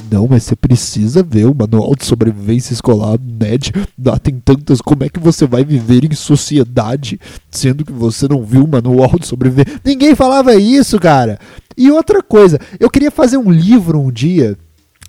não, 0.09 0.27
mas 0.27 0.43
você 0.43 0.55
precisa 0.55 1.21
ver 1.21 1.45
o 1.45 1.55
manual 1.55 1.93
de 1.95 2.05
sobrevivência 2.05 2.73
escolar, 2.73 3.19
Ned. 3.19 3.73
Lá 4.03 4.17
tem 4.17 4.39
tantas. 4.39 4.81
Como 4.81 5.03
é 5.03 5.09
que 5.09 5.19
você 5.19 5.45
vai 5.45 5.63
viver 5.63 6.05
em 6.05 6.15
sociedade 6.15 7.19
sendo 7.51 7.83
que 7.83 7.91
você 7.91 8.27
não 8.27 8.43
viu 8.43 8.63
o 8.63 8.67
manual 8.67 9.17
de 9.19 9.27
sobrevivência? 9.27 9.79
Ninguém 9.83 10.15
falava 10.15 10.55
isso, 10.55 10.99
cara. 10.99 11.39
E 11.75 11.91
outra 11.91 12.23
coisa, 12.23 12.59
eu 12.79 12.89
queria 12.89 13.11
fazer 13.11 13.37
um 13.37 13.51
livro 13.51 13.99
um 13.99 14.11
dia. 14.11 14.57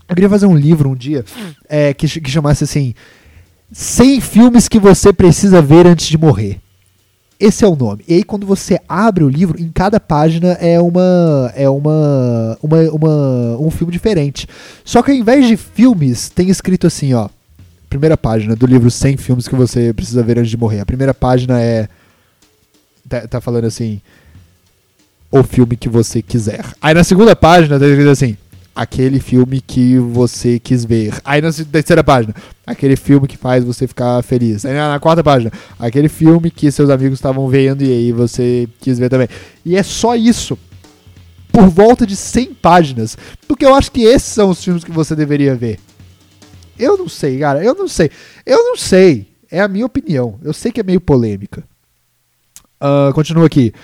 Eu 0.09 0.15
queria 0.15 0.31
fazer 0.31 0.47
um 0.47 0.57
livro 0.57 0.89
um 0.89 0.97
dia 0.97 1.25
é, 1.69 1.95
que, 1.95 2.09
que 2.21 2.31
chamasse 2.31 2.65
assim: 2.65 2.95
100 3.73 4.21
filmes 4.21 4.69
que 4.69 4.79
você 4.79 5.13
precisa 5.13 5.63
ver 5.63 5.87
antes 5.87 6.07
de 6.07 6.19
morrer. 6.19 6.61
Esse 7.39 7.65
é 7.65 7.69
o 7.69 7.75
nome. 7.75 8.05
E 8.07 8.15
aí 8.15 8.23
quando 8.23 8.47
você 8.47 8.79
abre 8.89 9.25
o 9.25 9.29
livro, 9.29 9.61
em 9.61 9.71
cada 9.71 9.99
página 9.99 10.53
é 10.61 10.79
uma 10.81 11.51
é 11.55 11.69
uma, 11.69 12.59
uma, 12.63 12.79
uma 12.91 13.57
um 13.59 13.71
filme 13.71 13.93
diferente. 13.93 14.47
Só 14.85 15.03
que 15.03 15.11
ao 15.11 15.17
invés 15.17 15.47
de 15.47 15.57
filmes, 15.57 16.29
tem 16.29 16.51
escrito 16.51 16.87
assim, 16.87 17.15
ó. 17.15 17.29
Primeira 17.89 18.17
página 18.17 18.55
do 18.55 18.67
livro 18.67 18.91
100 18.91 19.17
filmes 19.17 19.49
que 19.49 19.55
você 19.55 19.93
precisa 19.93 20.23
ver 20.23 20.39
antes 20.39 20.51
de 20.51 20.57
morrer. 20.57 20.81
A 20.81 20.87
primeira 20.87 21.15
página 21.15 21.61
é 21.61 21.89
tá, 23.09 23.27
tá 23.27 23.41
falando 23.41 23.65
assim, 23.65 24.01
o 25.31 25.43
filme 25.43 25.77
que 25.77 25.89
você 25.89 26.23
quiser. 26.23 26.65
Aí 26.81 26.95
na 26.95 27.05
segunda 27.05 27.35
página 27.35 27.79
tá 27.79 27.87
escrito 27.87 28.11
assim: 28.11 28.37
aquele 28.81 29.21
filme 29.21 29.61
que 29.61 29.99
você 29.99 30.59
quis 30.59 30.87
ver. 30.87 31.13
Aí 31.23 31.43
na 31.43 31.53
terceira 31.53 32.03
página, 32.03 32.35
aquele 32.67 32.97
filme 32.97 33.29
que 33.29 33.37
faz 33.37 33.63
você 33.63 33.87
ficar 33.87 34.23
feliz. 34.23 34.65
Aí 34.65 34.73
na, 34.73 34.99
quarta 34.99 35.23
página, 35.23 35.53
aquele 35.79 36.09
filme 36.09 36.51
que 36.51 36.73
seus 36.73 36.89
amigos 36.89 37.19
estavam 37.19 37.47
vendo 37.47 37.83
e 37.83 37.93
aí 37.93 38.11
você 38.11 38.67
quis 38.81 38.99
ver 38.99 39.11
também. 39.11 39.29
E 39.67 39.77
é 39.77 39.83
só 39.83 40.17
isso. 40.17 40.59
Por 41.53 41.69
volta 41.69 42.07
de 42.07 42.17
100 42.17 42.55
páginas. 42.55 43.19
Porque 43.47 43.67
eu 43.67 43.75
acho 43.75 43.93
que 43.93 44.01
esses 44.01 44.33
são 44.33 44.49
os 44.49 44.65
filmes 44.65 44.83
que 44.83 44.91
você 44.91 45.15
deveria 45.15 45.55
ver. 45.55 45.79
Eu 46.79 46.97
não 46.97 47.09
sei, 47.09 47.39
cara. 47.39 47.63
Eu 47.63 47.75
não 47.75 47.87
sei. 47.87 48.11
Eu 48.47 48.65
não 48.65 48.77
sei. 48.79 49.27
É 49.51 49.61
a 49.61 49.69
minha 49.69 49.85
opinião. 49.85 50.39
Eu 50.43 50.55
sei 50.55 50.73
que 50.73 50.81
é 50.81 50.83
meio 50.83 51.03
polêmica. 51.03 51.63
Uh, 52.81 53.13
continua 53.13 53.45
aqui. 53.45 53.75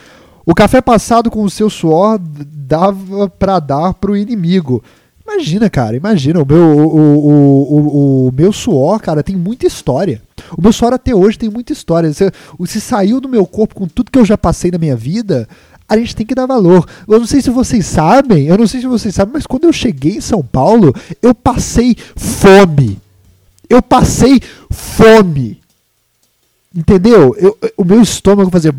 O 0.47 0.55
café 0.55 0.81
passado 0.81 1.31
com 1.31 1.43
o 1.43 1.51
seu 1.51 1.69
suor 1.69 2.19
dava 2.67 3.29
para 3.29 3.61
dar 3.61 3.95
pro 3.95 4.17
inimigo. 4.17 4.83
Imagina, 5.27 5.69
cara, 5.69 5.97
imagina. 5.97 6.41
O 6.41 6.47
meu, 6.47 6.63
o, 6.63 6.87
o, 6.87 7.27
o, 7.75 8.29
o, 8.29 8.33
meu 8.33 8.53
suor, 8.53 9.01
cara, 9.01 9.23
tem 9.23 9.35
muita 9.35 9.67
história. 9.67 10.23
O 10.57 10.63
meu 10.63 10.73
suor 10.73 10.93
até 10.93 11.15
hoje 11.15 11.39
tem 11.39 11.51
muita 11.51 11.73
história. 11.73 12.13
Se, 12.13 12.31
se 12.67 12.81
saiu 12.81 13.21
do 13.21 13.29
meu 13.29 13.45
corpo 13.45 13.75
com 13.75 13.89
tudo 13.89 14.11
que 14.11 14.19
eu 14.19 14.25
já 14.25 14.39
passei 14.39 14.71
na 14.71 14.79
minha 14.79 14.95
vida, 14.95 15.49
a 15.89 15.97
gente 15.97 16.15
tem 16.15 16.25
que 16.25 16.35
dar 16.35 16.47
valor. 16.47 16.87
Eu 17.09 17.19
não 17.19 17.27
sei 17.27 17.43
se 17.43 17.51
vocês 17.51 17.85
sabem, 17.87 18.47
eu 18.47 18.57
não 18.57 18.67
sei 18.67 18.81
se 18.81 18.87
vocês 18.87 19.15
sabem, 19.15 19.35
mas 19.35 19.47
quando 19.47 19.65
eu 19.65 19.73
cheguei 19.73 20.17
em 20.17 20.21
São 20.21 20.43
Paulo, 20.43 20.95
eu 21.21 21.35
passei 21.35 21.97
fome. 22.15 22.99
Eu 23.69 23.83
passei 23.83 24.41
fome. 24.71 25.61
Entendeu? 26.75 27.35
Eu, 27.37 27.59
o 27.77 27.85
meu 27.85 28.01
estômago 28.03 28.51
fazia 28.51 28.73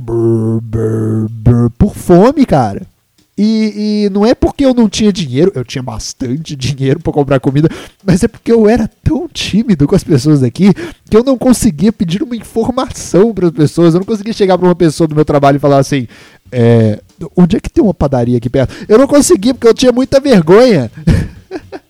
por 1.78 1.94
fome, 1.94 2.46
cara. 2.46 2.86
E, 3.38 4.06
e, 4.06 4.10
não 4.10 4.26
é 4.26 4.34
porque 4.34 4.66
eu 4.66 4.74
não 4.74 4.90
tinha 4.90 5.14
dinheiro, 5.14 5.52
eu 5.54 5.64
tinha 5.64 5.84
bastante 5.84 6.56
dinheiro 6.58 7.00
para 7.00 7.14
comprar 7.14 7.40
comida, 7.40 7.70
mas 8.04 8.24
é 8.24 8.28
porque 8.28 8.52
eu 8.52 8.68
era 8.68 8.90
tão 9.04 9.28
tímido 9.28 9.88
com 9.88 9.96
as 9.96 10.04
pessoas 10.04 10.42
aqui 10.42 10.74
que 11.08 11.16
eu 11.16 11.24
não 11.24 11.38
conseguia 11.38 11.94
pedir 11.94 12.24
uma 12.24 12.36
informação 12.36 13.34
para 13.34 13.48
as 13.48 13.54
pessoas. 13.54 13.94
Eu 13.94 14.00
não 14.00 14.08
conseguia 14.08 14.34
chegar 14.34 14.58
para 14.58 14.68
uma 14.68 14.76
pessoa 14.76 15.08
do 15.08 15.14
meu 15.14 15.24
trabalho 15.24 15.58
e 15.58 15.60
falar 15.60 15.78
assim: 15.78 16.08
é, 16.52 17.00
onde 17.36 17.58
é 17.58 17.60
que 17.60 17.70
tem 17.70 17.84
uma 17.84 17.94
padaria 17.94 18.38
aqui 18.38 18.50
perto? 18.50 18.74
Eu 18.90 18.98
não 18.98 19.08
conseguia 19.08 19.54
porque 19.54 19.68
eu 19.68 19.74
tinha 19.74 19.92
muita 19.92 20.20
vergonha. 20.20 20.92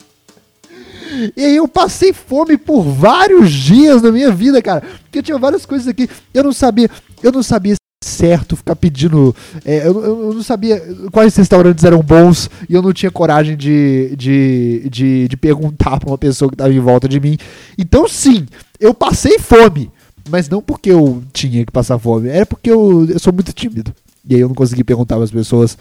E 1.35 1.43
aí 1.43 1.55
eu 1.55 1.67
passei 1.67 2.13
fome 2.13 2.57
por 2.57 2.83
vários 2.83 3.51
dias 3.51 4.03
na 4.03 4.11
minha 4.11 4.29
vida, 4.31 4.61
cara. 4.61 4.83
Porque 5.03 5.23
tinha 5.23 5.37
várias 5.39 5.65
coisas 5.65 5.87
aqui. 5.87 6.07
Eu 6.31 6.43
não 6.43 6.53
sabia, 6.53 6.91
eu 7.23 7.31
não 7.31 7.41
sabia 7.41 7.75
certo 8.03 8.55
ficar 8.55 8.75
pedindo. 8.75 9.35
É, 9.65 9.87
eu, 9.87 10.03
eu, 10.03 10.33
não 10.33 10.43
sabia 10.43 10.81
quais 11.11 11.35
restaurantes 11.35 11.83
eram 11.83 12.01
bons 12.01 12.49
e 12.69 12.73
eu 12.73 12.81
não 12.81 12.93
tinha 12.93 13.11
coragem 13.11 13.57
de, 13.57 14.15
de, 14.15 14.89
de, 14.89 15.27
de 15.27 15.37
perguntar 15.37 15.99
para 15.99 16.09
uma 16.09 16.17
pessoa 16.17 16.49
que 16.49 16.55
estava 16.55 16.73
em 16.73 16.79
volta 16.79 17.07
de 17.07 17.19
mim. 17.19 17.37
Então, 17.77 18.07
sim, 18.07 18.45
eu 18.79 18.93
passei 18.93 19.39
fome. 19.39 19.91
Mas 20.29 20.49
não 20.49 20.61
porque 20.61 20.91
eu 20.91 21.23
tinha 21.31 21.65
que 21.65 21.71
passar 21.71 21.97
fome, 21.97 22.27
era 22.27 22.45
porque 22.45 22.69
eu, 22.69 23.05
eu 23.05 23.19
sou 23.19 23.31
muito 23.31 23.53
tímido. 23.53 23.93
E 24.27 24.35
aí 24.35 24.41
eu 24.41 24.49
não 24.49 24.55
consegui 24.55 24.83
perguntar 24.83 25.15
para 25.15 25.23
as 25.23 25.31
pessoas 25.31 25.77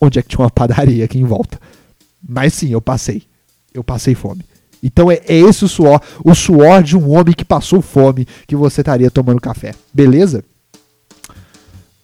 onde 0.00 0.18
é 0.18 0.22
que 0.22 0.28
tinha 0.28 0.40
uma 0.40 0.50
padaria 0.50 1.04
aqui 1.04 1.18
em 1.18 1.24
volta. 1.24 1.60
Mas 2.26 2.54
sim, 2.54 2.70
eu 2.70 2.80
passei. 2.80 3.22
Eu 3.74 3.84
passei 3.84 4.14
fome. 4.14 4.44
Então 4.82 5.10
é, 5.10 5.20
é 5.28 5.36
esse 5.36 5.64
o 5.64 5.68
suor, 5.68 6.00
o 6.24 6.34
suor 6.34 6.82
de 6.82 6.96
um 6.96 7.10
homem 7.10 7.34
que 7.34 7.44
passou 7.44 7.80
fome 7.80 8.26
que 8.46 8.56
você 8.56 8.80
estaria 8.80 9.10
tomando 9.10 9.40
café. 9.40 9.74
Beleza? 9.92 10.42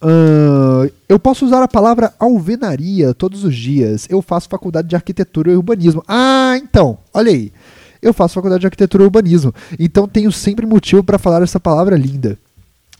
Uh, 0.01 0.89
eu 1.09 1.19
posso 1.19 1.45
usar 1.45 1.61
a 1.61 1.67
palavra 1.67 2.13
alvenaria 2.17 3.13
todos 3.13 3.43
os 3.43 3.55
dias. 3.55 4.07
Eu 4.09 4.21
faço 4.21 4.47
faculdade 4.47 4.87
de 4.87 4.95
arquitetura 4.95 5.51
e 5.51 5.55
urbanismo. 5.55 6.03
Ah, 6.07 6.57
então, 6.61 6.97
olha 7.13 7.31
aí. 7.31 7.51
Eu 8.01 8.13
faço 8.13 8.35
faculdade 8.35 8.61
de 8.61 8.67
arquitetura 8.67 9.03
e 9.03 9.05
urbanismo. 9.05 9.53
Então 9.77 10.07
tenho 10.07 10.31
sempre 10.31 10.65
motivo 10.65 11.03
para 11.03 11.19
falar 11.19 11.43
essa 11.43 11.59
palavra 11.59 11.97
linda. 11.97 12.37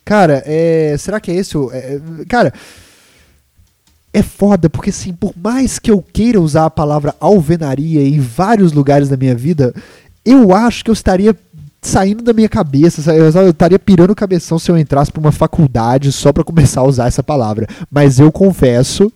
Cara, 0.03 0.43
é, 0.45 0.95
será 0.97 1.19
que 1.19 1.31
é 1.31 1.35
esse 1.35 1.57
o. 1.57 1.71
É, 1.71 2.01
cara, 2.27 2.51
é 4.11 4.21
foda, 4.21 4.69
porque 4.69 4.89
assim, 4.89 5.13
por 5.13 5.33
mais 5.37 5.79
que 5.79 5.91
eu 5.91 6.01
queira 6.01 6.41
usar 6.41 6.65
a 6.65 6.69
palavra 6.69 7.15
alvenaria 7.19 8.01
em 8.01 8.19
vários 8.19 8.73
lugares 8.73 9.07
da 9.07 9.15
minha 9.15 9.35
vida, 9.35 9.73
eu 10.25 10.53
acho 10.53 10.83
que 10.83 10.89
eu 10.89 10.93
estaria 10.93 11.35
saindo 11.81 12.23
da 12.23 12.33
minha 12.33 12.49
cabeça, 12.49 13.13
eu 13.13 13.49
estaria 13.49 13.79
pirando 13.79 14.11
o 14.11 14.15
cabeção 14.15 14.59
se 14.59 14.69
eu 14.69 14.77
entrasse 14.77 15.11
para 15.11 15.21
uma 15.21 15.31
faculdade 15.31 16.11
só 16.11 16.33
para 16.33 16.43
começar 16.43 16.81
a 16.81 16.85
usar 16.85 17.07
essa 17.07 17.23
palavra. 17.23 17.67
Mas 17.89 18.19
eu 18.19 18.31
confesso 18.31 19.11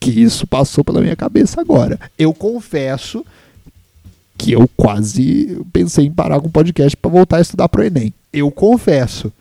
que 0.00 0.10
isso 0.10 0.46
passou 0.46 0.84
pela 0.84 1.00
minha 1.00 1.16
cabeça 1.16 1.60
agora. 1.60 1.98
Eu 2.18 2.32
confesso 2.32 3.24
que 4.38 4.52
eu 4.52 4.68
quase 4.76 5.58
pensei 5.72 6.06
em 6.06 6.12
parar 6.12 6.40
com 6.40 6.48
o 6.48 6.50
podcast 6.50 6.96
para 6.96 7.10
voltar 7.10 7.38
a 7.38 7.40
estudar 7.40 7.68
pro 7.68 7.84
ENEM. 7.84 8.12
Eu 8.32 8.50
confesso. 8.50 9.32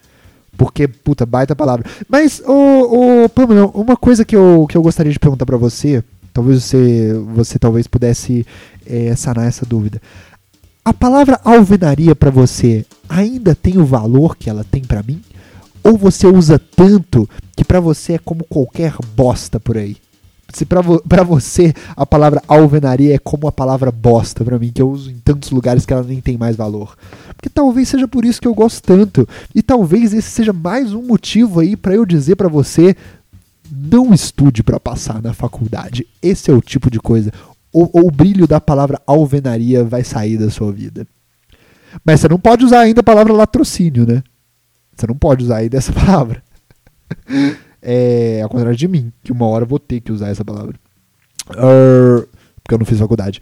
Porque, 0.57 0.87
puta, 0.87 1.25
baita 1.25 1.55
palavra. 1.55 1.85
Mas, 2.07 2.41
ô, 2.45 3.25
ô 3.25 3.29
Pamela, 3.29 3.67
uma 3.73 3.97
coisa 3.97 4.23
que 4.23 4.35
eu, 4.35 4.65
que 4.69 4.77
eu 4.77 4.81
gostaria 4.81 5.11
de 5.11 5.19
perguntar 5.19 5.45
para 5.45 5.57
você, 5.57 6.01
talvez 6.33 6.63
você, 6.63 7.13
você 7.33 7.59
talvez 7.59 7.87
pudesse 7.87 8.45
é, 8.85 9.13
sanar 9.15 9.47
essa 9.47 9.65
dúvida. 9.65 10.01
A 10.87 10.93
palavra 10.93 11.41
alvenaria 11.43 12.15
para 12.15 12.29
você 12.29 12.85
ainda 13.09 13.55
tem 13.55 13.79
o 13.79 13.83
valor 13.83 14.37
que 14.37 14.51
ela 14.51 14.63
tem 14.63 14.83
para 14.83 15.01
mim? 15.01 15.19
Ou 15.83 15.97
você 15.97 16.27
usa 16.27 16.59
tanto 16.59 17.27
que 17.57 17.65
para 17.65 17.79
você 17.79 18.13
é 18.13 18.17
como 18.19 18.43
qualquer 18.43 18.93
bosta 19.15 19.59
por 19.59 19.79
aí? 19.79 19.97
Se 20.53 20.63
para 20.63 20.81
vo 20.81 21.01
você 21.25 21.73
a 21.97 22.05
palavra 22.05 22.39
alvenaria 22.47 23.15
é 23.15 23.17
como 23.17 23.47
a 23.47 23.51
palavra 23.51 23.91
bosta 23.91 24.45
para 24.45 24.59
mim, 24.59 24.71
que 24.71 24.79
eu 24.79 24.87
uso 24.87 25.09
em 25.09 25.17
tantos 25.17 25.49
lugares 25.49 25.87
que 25.87 25.91
ela 25.91 26.03
nem 26.03 26.21
tem 26.21 26.37
mais 26.37 26.55
valor. 26.55 26.95
Porque 27.35 27.49
talvez 27.49 27.89
seja 27.89 28.07
por 28.07 28.23
isso 28.23 28.39
que 28.39 28.47
eu 28.47 28.53
gosto 28.53 28.83
tanto. 28.83 29.27
E 29.55 29.63
talvez 29.63 30.13
esse 30.13 30.29
seja 30.29 30.53
mais 30.53 30.93
um 30.93 31.01
motivo 31.01 31.61
aí 31.61 31.75
para 31.75 31.95
eu 31.95 32.05
dizer 32.05 32.35
para 32.35 32.47
você 32.47 32.95
não 33.71 34.13
estude 34.13 34.61
para 34.61 34.79
passar 34.79 35.19
na 35.19 35.33
faculdade. 35.33 36.05
Esse 36.21 36.51
é 36.51 36.53
o 36.53 36.61
tipo 36.61 36.91
de 36.91 36.99
coisa 36.99 37.31
o, 37.75 38.07
o 38.07 38.09
brilho 38.09 38.47
da 38.47 38.61
palavra 38.61 39.01
alvenaria 39.05 39.83
vai 39.83 40.01
sair 40.01 40.37
da 40.37 40.49
sua 40.49 40.71
vida. 40.71 41.05
Mas 42.05 42.21
você 42.21 42.29
não 42.29 42.39
pode 42.39 42.63
usar 42.63 42.79
ainda 42.79 43.01
a 43.01 43.03
palavra 43.03 43.33
latrocínio, 43.33 44.07
né? 44.07 44.23
Você 44.95 45.05
não 45.05 45.15
pode 45.15 45.43
usar 45.43 45.57
ainda 45.57 45.77
essa 45.77 45.91
palavra. 45.93 46.41
É 47.81 48.41
ao 48.41 48.47
contrário 48.47 48.77
de 48.77 48.87
mim, 48.87 49.11
que 49.21 49.33
uma 49.33 49.45
hora 49.47 49.65
eu 49.65 49.67
vou 49.67 49.77
ter 49.77 49.99
que 49.99 50.09
usar 50.09 50.29
essa 50.29 50.45
palavra. 50.45 50.79
Uh, 51.49 52.25
porque 52.63 52.73
eu 52.73 52.77
não 52.77 52.85
fiz 52.85 52.97
faculdade. 52.97 53.41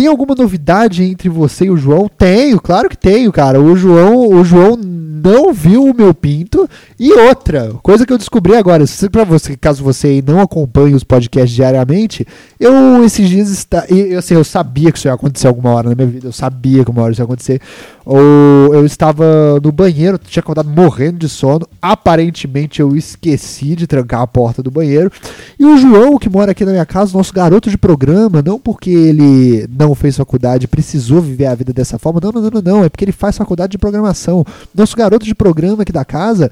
Tem 0.00 0.06
alguma 0.06 0.34
novidade 0.34 1.02
entre 1.04 1.28
você 1.28 1.66
e 1.66 1.70
o 1.70 1.76
João? 1.76 2.08
Tenho, 2.08 2.58
claro 2.58 2.88
que 2.88 2.96
tenho, 2.96 3.30
cara. 3.30 3.60
O 3.60 3.76
João, 3.76 4.30
o 4.30 4.42
João 4.42 4.74
não 5.20 5.52
viu 5.52 5.84
o 5.84 5.94
meu 5.94 6.14
pinto. 6.14 6.68
E 6.98 7.12
outra, 7.12 7.74
coisa 7.82 8.06
que 8.06 8.12
eu 8.12 8.18
descobri 8.18 8.56
agora, 8.56 8.84
para 9.12 9.24
você, 9.24 9.56
caso 9.56 9.84
você 9.84 10.22
não 10.26 10.40
acompanhe 10.40 10.94
os 10.94 11.04
podcasts 11.04 11.54
diariamente, 11.54 12.26
eu 12.58 13.04
esses 13.04 13.28
dias 13.28 13.50
está, 13.50 13.84
eu, 13.88 14.18
assim, 14.18 14.34
eu 14.34 14.44
sabia 14.44 14.90
que 14.90 14.98
isso 14.98 15.08
ia 15.08 15.14
acontecer 15.14 15.46
alguma 15.46 15.70
hora 15.70 15.90
na 15.90 15.94
minha 15.94 16.06
vida, 16.06 16.28
eu 16.28 16.32
sabia 16.32 16.84
que 16.84 16.90
uma 16.90 17.02
hora 17.02 17.12
isso 17.12 17.20
ia 17.20 17.24
acontecer. 17.24 17.60
Ou 18.04 18.74
eu 18.74 18.84
estava 18.84 19.60
no 19.62 19.70
banheiro, 19.70 20.18
tinha 20.18 20.40
acordado 20.40 20.68
morrendo 20.68 21.18
de 21.18 21.28
sono. 21.28 21.66
Aparentemente 21.80 22.80
eu 22.80 22.96
esqueci 22.96 23.76
de 23.76 23.86
trancar 23.86 24.22
a 24.22 24.26
porta 24.26 24.62
do 24.62 24.70
banheiro. 24.70 25.12
E 25.58 25.64
o 25.64 25.76
João, 25.76 26.18
que 26.18 26.28
mora 26.28 26.50
aqui 26.50 26.64
na 26.64 26.72
minha 26.72 26.86
casa, 26.86 27.16
nosso 27.16 27.32
garoto 27.32 27.70
de 27.70 27.78
programa, 27.78 28.42
não 28.42 28.58
porque 28.58 28.90
ele 28.90 29.68
não 29.70 29.89
fez 29.94 30.16
faculdade, 30.16 30.66
precisou 30.66 31.20
viver 31.20 31.46
a 31.46 31.54
vida 31.54 31.72
dessa 31.72 31.98
forma, 31.98 32.20
não, 32.22 32.32
não, 32.32 32.50
não, 32.50 32.62
não, 32.62 32.84
é 32.84 32.88
porque 32.88 33.04
ele 33.04 33.12
faz 33.12 33.36
faculdade 33.36 33.72
de 33.72 33.78
programação. 33.78 34.44
Nosso 34.74 34.96
garoto 34.96 35.10
garoto 35.10 35.26
de 35.26 35.34
programa 35.34 35.82
aqui 35.82 35.92
da 35.92 36.04
casa 36.04 36.50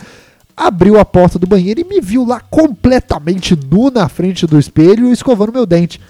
abriu 0.56 0.98
a 0.98 1.04
porta 1.04 1.38
do 1.38 1.46
banheiro 1.46 1.80
e 1.80 1.84
me 1.84 2.00
viu 2.00 2.24
lá 2.24 2.40
completamente 2.40 3.56
nu 3.70 3.90
na 3.90 4.08
frente 4.08 4.46
do 4.46 4.58
espelho 4.58 5.12
escovando 5.12 5.52
meu 5.52 5.64
dente. 5.64 6.00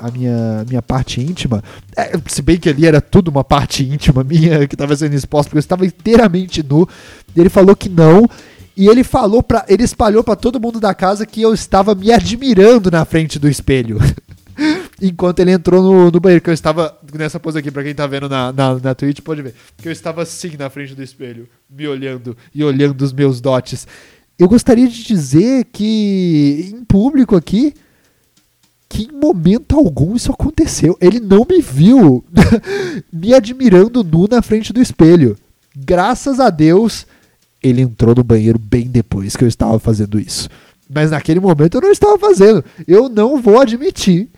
a 0.00 0.10
minha, 0.10 0.64
minha 0.66 0.80
parte 0.80 1.20
íntima, 1.20 1.62
é, 1.94 2.12
se 2.26 2.40
bem 2.40 2.56
que 2.56 2.70
ali 2.70 2.86
era 2.86 3.02
tudo 3.02 3.28
uma 3.28 3.44
parte 3.44 3.84
íntima 3.84 4.24
minha 4.24 4.66
que 4.66 4.74
estava 4.74 4.96
sendo 4.96 5.14
exposta, 5.14 5.50
porque 5.50 5.58
eu 5.58 5.60
estava 5.60 5.84
inteiramente 5.84 6.62
nu. 6.62 6.88
Ele 7.36 7.50
falou 7.50 7.76
que 7.76 7.88
não, 7.88 8.26
e 8.78 8.86
ele 8.86 9.02
falou 9.02 9.42
para, 9.42 9.64
ele 9.68 9.82
espalhou 9.82 10.22
para 10.22 10.36
todo 10.36 10.60
mundo 10.60 10.78
da 10.78 10.94
casa 10.94 11.26
que 11.26 11.42
eu 11.42 11.52
estava 11.52 11.96
me 11.96 12.12
admirando 12.12 12.92
na 12.92 13.04
frente 13.04 13.36
do 13.36 13.48
espelho. 13.48 13.98
enquanto 15.02 15.40
ele 15.40 15.50
entrou 15.50 15.82
no, 15.82 16.10
no, 16.10 16.20
banheiro, 16.20 16.42
que 16.42 16.50
eu 16.50 16.54
estava 16.54 16.96
nessa 17.12 17.40
pose 17.40 17.58
aqui, 17.58 17.70
pra 17.70 17.82
quem 17.82 17.94
tá 17.94 18.06
vendo 18.06 18.28
na, 18.28 18.52
na, 18.52 18.78
na 18.78 18.94
Twitch, 18.94 19.20
pode 19.20 19.42
ver, 19.42 19.54
que 19.76 19.88
eu 19.88 19.92
estava 19.92 20.22
assim 20.22 20.56
na 20.56 20.70
frente 20.70 20.94
do 20.94 21.02
espelho, 21.02 21.48
me 21.68 21.86
olhando 21.88 22.36
e 22.54 22.62
olhando 22.62 23.02
os 23.02 23.12
meus 23.12 23.40
dotes. 23.40 23.86
Eu 24.38 24.48
gostaria 24.48 24.86
de 24.86 25.02
dizer 25.02 25.64
que, 25.72 26.72
em 26.72 26.84
público 26.84 27.34
aqui, 27.34 27.74
que 28.88 29.04
em 29.04 29.12
momento 29.12 29.76
algum 29.76 30.14
isso 30.14 30.30
aconteceu. 30.30 30.96
Ele 31.00 31.18
não 31.18 31.44
me 31.48 31.60
viu 31.60 32.24
me 33.12 33.34
admirando 33.34 34.04
nu 34.04 34.28
na 34.30 34.40
frente 34.40 34.72
do 34.72 34.80
espelho. 34.80 35.36
Graças 35.76 36.38
a 36.40 36.48
Deus, 36.48 37.06
ele 37.62 37.82
entrou 37.82 38.14
no 38.14 38.24
banheiro 38.24 38.58
bem 38.58 38.86
depois 38.86 39.36
que 39.36 39.44
eu 39.44 39.48
estava 39.48 39.78
fazendo 39.78 40.18
isso. 40.18 40.48
Mas 40.88 41.10
naquele 41.10 41.40
momento 41.40 41.76
eu 41.76 41.80
não 41.80 41.90
estava 41.90 42.18
fazendo. 42.18 42.64
Eu 42.86 43.08
não 43.08 43.42
vou 43.42 43.60
admitir 43.60 44.28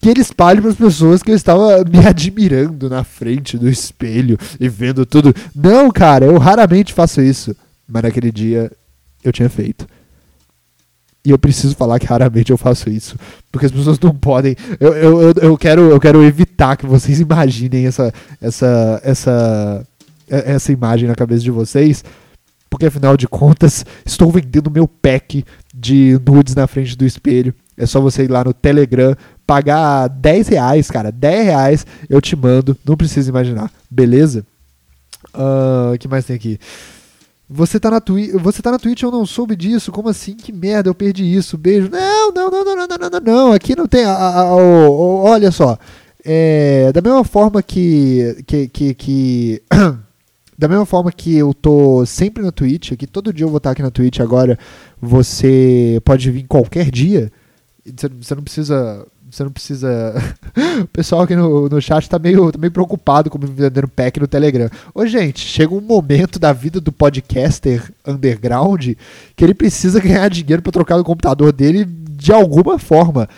que 0.00 0.08
ele 0.08 0.20
espalhe 0.20 0.60
para 0.60 0.70
as 0.70 0.76
pessoas 0.76 1.22
que 1.22 1.30
eu 1.30 1.34
estava 1.34 1.84
me 1.84 2.04
admirando 2.06 2.88
na 2.88 3.04
frente 3.04 3.58
do 3.58 3.68
espelho 3.68 4.38
e 4.58 4.68
vendo 4.68 5.04
tudo. 5.04 5.34
Não, 5.54 5.90
cara, 5.90 6.24
eu 6.24 6.38
raramente 6.38 6.92
faço 6.92 7.20
isso. 7.20 7.54
Mas 7.86 8.02
naquele 8.02 8.32
dia 8.32 8.70
eu 9.22 9.32
tinha 9.32 9.48
feito. 9.48 9.86
E 11.24 11.30
eu 11.30 11.38
preciso 11.38 11.76
falar 11.76 12.00
que 12.00 12.06
raramente 12.06 12.50
eu 12.50 12.58
faço 12.58 12.90
isso. 12.90 13.16
Porque 13.50 13.66
as 13.66 13.72
pessoas 13.72 13.98
não 14.00 14.12
podem. 14.12 14.56
Eu, 14.80 14.92
eu, 14.94 15.32
eu, 15.40 15.58
quero, 15.58 15.82
eu 15.82 16.00
quero 16.00 16.22
evitar 16.24 16.76
que 16.76 16.86
vocês 16.86 17.20
imaginem 17.20 17.86
essa, 17.86 18.12
essa, 18.40 19.00
essa, 19.04 19.86
essa 20.28 20.72
imagem 20.72 21.06
na 21.06 21.14
cabeça 21.14 21.42
de 21.42 21.50
vocês. 21.50 22.02
Porque 22.72 22.86
afinal 22.86 23.18
de 23.18 23.28
contas, 23.28 23.84
estou 24.02 24.32
vendendo 24.32 24.70
meu 24.70 24.88
pack 24.88 25.44
de 25.74 26.18
nudes 26.26 26.54
na 26.54 26.66
frente 26.66 26.96
do 26.96 27.04
espelho. 27.04 27.54
É 27.76 27.84
só 27.84 28.00
você 28.00 28.24
ir 28.24 28.30
lá 28.30 28.42
no 28.42 28.54
Telegram, 28.54 29.14
pagar 29.46 30.08
10 30.08 30.48
reais, 30.48 30.90
cara. 30.90 31.12
10 31.12 31.44
reais 31.44 31.86
eu 32.08 32.18
te 32.18 32.34
mando. 32.34 32.74
Não 32.82 32.96
precisa 32.96 33.28
imaginar. 33.28 33.70
Beleza? 33.90 34.46
O 35.34 35.92
uh, 35.92 35.98
que 35.98 36.08
mais 36.08 36.24
tem 36.24 36.34
aqui? 36.34 36.58
Você 37.46 37.78
tá, 37.78 37.90
na 37.90 38.00
você 38.40 38.62
tá 38.62 38.70
na 38.70 38.78
Twitch, 38.78 39.02
eu 39.02 39.10
não 39.10 39.26
soube 39.26 39.54
disso. 39.54 39.92
Como 39.92 40.08
assim? 40.08 40.34
Que 40.34 40.50
merda, 40.50 40.88
eu 40.88 40.94
perdi 40.94 41.24
isso. 41.24 41.58
Beijo. 41.58 41.90
Não, 41.90 42.32
não, 42.32 42.50
não, 42.50 42.64
não, 42.64 42.74
não, 42.74 42.86
não, 42.86 43.10
não, 43.10 43.20
não. 43.20 43.52
Aqui 43.52 43.76
não 43.76 43.86
tem. 43.86 44.06
A, 44.06 44.14
a, 44.14 44.40
a, 44.40 44.56
olha 44.56 45.50
só. 45.50 45.76
É, 46.24 46.90
da 46.90 47.02
mesma 47.02 47.22
forma 47.22 47.62
que. 47.62 48.42
que, 48.46 48.66
que, 48.68 48.94
que 48.94 49.62
da 50.62 50.68
mesma 50.68 50.86
forma 50.86 51.10
que 51.10 51.36
eu 51.36 51.52
tô 51.52 52.06
sempre 52.06 52.40
na 52.40 52.52
Twitch, 52.52 52.92
aqui 52.92 53.04
todo 53.04 53.32
dia 53.32 53.44
eu 53.44 53.48
vou 53.48 53.56
estar 53.56 53.72
aqui 53.72 53.82
na 53.82 53.90
Twitch 53.90 54.20
agora, 54.20 54.56
você 55.00 56.00
pode 56.04 56.30
vir 56.30 56.46
qualquer 56.46 56.88
dia. 56.88 57.32
Você 57.84 58.36
não 58.36 58.44
precisa. 58.44 59.04
Você 59.28 59.42
não 59.42 59.50
precisa. 59.50 60.14
o 60.82 60.86
pessoal 60.86 61.22
aqui 61.22 61.34
no, 61.34 61.68
no 61.68 61.82
chat 61.82 62.08
tá 62.08 62.16
meio, 62.16 62.52
tá 62.52 62.58
meio 62.60 62.70
preocupado 62.70 63.28
com 63.28 63.38
me 63.38 63.46
vendendo 63.46 63.88
pack 63.88 64.20
no 64.20 64.28
Telegram. 64.28 64.70
Ô, 64.94 65.04
gente, 65.04 65.40
chega 65.40 65.74
um 65.74 65.80
momento 65.80 66.38
da 66.38 66.52
vida 66.52 66.80
do 66.80 66.92
podcaster 66.92 67.92
underground 68.06 68.92
que 69.34 69.44
ele 69.44 69.54
precisa 69.54 69.98
ganhar 70.00 70.30
dinheiro 70.30 70.62
para 70.62 70.70
trocar 70.70 70.96
o 70.96 71.02
computador 71.02 71.52
dele 71.52 71.84
de 71.84 72.32
alguma 72.32 72.78
forma. 72.78 73.28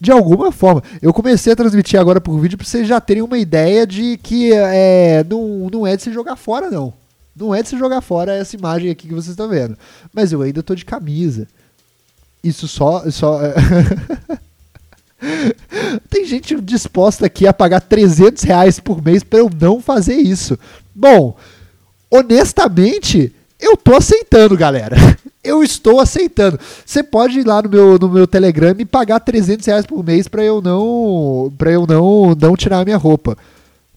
De 0.00 0.10
alguma 0.10 0.52
forma. 0.52 0.82
Eu 1.00 1.12
comecei 1.12 1.52
a 1.52 1.56
transmitir 1.56 1.98
agora 1.98 2.20
por 2.20 2.38
vídeo 2.38 2.58
pra 2.58 2.66
vocês 2.66 2.86
já 2.86 3.00
terem 3.00 3.22
uma 3.22 3.38
ideia 3.38 3.86
de 3.86 4.18
que 4.18 4.52
é, 4.52 5.24
não, 5.28 5.68
não 5.72 5.86
é 5.86 5.96
de 5.96 6.02
se 6.02 6.12
jogar 6.12 6.36
fora, 6.36 6.70
não. 6.70 6.92
Não 7.34 7.54
é 7.54 7.62
de 7.62 7.68
se 7.68 7.78
jogar 7.78 8.00
fora 8.00 8.34
essa 8.34 8.54
imagem 8.54 8.90
aqui 8.90 9.08
que 9.08 9.14
vocês 9.14 9.30
estão 9.30 9.48
vendo. 9.48 9.76
Mas 10.12 10.32
eu 10.32 10.42
ainda 10.42 10.62
tô 10.62 10.74
de 10.74 10.84
camisa. 10.84 11.48
Isso 12.42 12.68
só. 12.68 13.10
só 13.10 13.40
Tem 16.10 16.26
gente 16.26 16.60
disposta 16.60 17.26
aqui 17.26 17.46
a 17.46 17.52
pagar 17.52 17.80
300 17.80 18.42
reais 18.42 18.78
por 18.78 19.02
mês 19.02 19.24
para 19.24 19.38
eu 19.38 19.50
não 19.58 19.80
fazer 19.80 20.16
isso. 20.16 20.58
Bom, 20.94 21.36
honestamente, 22.10 23.34
eu 23.58 23.76
tô 23.76 23.96
aceitando, 23.96 24.56
galera. 24.56 24.96
Eu 25.44 25.62
estou 25.62 26.00
aceitando. 26.00 26.58
Você 26.84 27.02
pode 27.02 27.40
ir 27.40 27.46
lá 27.46 27.62
no 27.62 27.68
meu, 27.68 27.98
no 27.98 28.08
meu 28.08 28.26
Telegram 28.26 28.74
e 28.78 28.84
pagar 28.84 29.20
300 29.20 29.66
reais 29.66 29.86
por 29.86 30.02
mês 30.02 30.26
para 30.26 30.42
eu 30.42 30.62
não 30.62 31.52
para 31.56 31.70
eu 31.70 31.86
não 31.86 32.34
não 32.34 32.56
tirar 32.56 32.80
a 32.80 32.84
minha 32.84 32.96
roupa. 32.96 33.36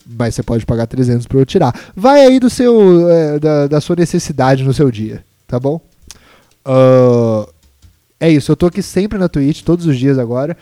Mas 0.06 0.36
você 0.36 0.44
pode 0.44 0.66
pagar 0.66 0.88
300 0.88 1.26
para 1.26 1.40
eu 1.40 1.46
tirar. 1.46 1.74
Vai 1.96 2.26
aí 2.26 2.40
do 2.40 2.50
seu 2.50 3.10
é, 3.10 3.40
da, 3.40 3.68
da 3.68 3.82
sua 3.82 3.96
necessidade 3.96 4.64
no 4.64 4.74
seu 4.74 4.92
dia, 4.92 5.24
tá 5.48 5.60
bom? 5.60 5.82
Uh, 6.66 7.48
é 8.20 8.30
isso. 8.30 8.52
Eu 8.52 8.56
tô 8.56 8.68
aqui 8.68 8.82
sempre 8.82 9.18
na 9.18 9.30
Twitch 9.30 9.64
todos 9.64 9.86
os 9.86 9.98
dias 9.98 10.20
agora. 10.20 10.58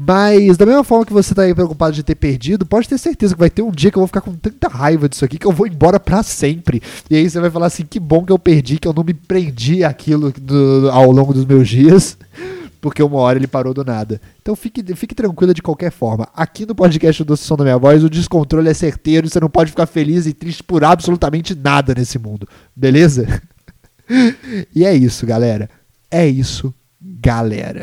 Mas 0.00 0.56
da 0.56 0.64
mesma 0.64 0.84
forma 0.84 1.04
que 1.04 1.12
você 1.12 1.34
tá 1.34 1.42
aí 1.42 1.52
preocupado 1.52 1.92
de 1.92 2.04
ter 2.04 2.14
perdido, 2.14 2.64
pode 2.64 2.88
ter 2.88 2.96
certeza 2.98 3.34
que 3.34 3.40
vai 3.40 3.50
ter 3.50 3.62
um 3.62 3.72
dia 3.72 3.90
que 3.90 3.98
eu 3.98 4.00
vou 4.00 4.06
ficar 4.06 4.20
com 4.20 4.32
tanta 4.32 4.68
raiva 4.68 5.08
disso 5.08 5.24
aqui 5.24 5.36
que 5.36 5.44
eu 5.44 5.50
vou 5.50 5.66
embora 5.66 5.98
para 5.98 6.22
sempre. 6.22 6.80
E 7.10 7.16
aí 7.16 7.28
você 7.28 7.40
vai 7.40 7.50
falar 7.50 7.66
assim: 7.66 7.84
que 7.84 7.98
bom 7.98 8.24
que 8.24 8.30
eu 8.30 8.38
perdi, 8.38 8.78
que 8.78 8.86
eu 8.86 8.92
não 8.92 9.02
me 9.02 9.12
prendi 9.12 9.82
aquilo 9.82 10.32
ao 10.92 11.10
longo 11.10 11.34
dos 11.34 11.44
meus 11.44 11.68
dias, 11.68 12.16
porque 12.80 13.02
uma 13.02 13.18
hora 13.18 13.40
ele 13.40 13.48
parou 13.48 13.74
do 13.74 13.84
nada. 13.84 14.20
Então 14.40 14.54
fique, 14.54 14.84
fique 14.94 15.16
tranquila 15.16 15.52
de 15.52 15.62
qualquer 15.62 15.90
forma. 15.90 16.28
Aqui 16.32 16.64
no 16.64 16.76
podcast 16.76 17.24
do 17.24 17.36
Som 17.36 17.56
da 17.56 17.64
Minha 17.64 17.76
Voz, 17.76 18.04
o 18.04 18.08
descontrole 18.08 18.68
é 18.68 18.74
certeiro 18.74 19.26
e 19.26 19.30
você 19.30 19.40
não 19.40 19.50
pode 19.50 19.70
ficar 19.70 19.86
feliz 19.86 20.26
e 20.26 20.32
triste 20.32 20.62
por 20.62 20.84
absolutamente 20.84 21.56
nada 21.56 21.92
nesse 21.92 22.20
mundo. 22.20 22.46
Beleza? 22.74 23.42
e 24.72 24.84
é 24.84 24.94
isso, 24.94 25.26
galera. 25.26 25.68
É 26.08 26.24
isso, 26.24 26.72
galera. 27.00 27.82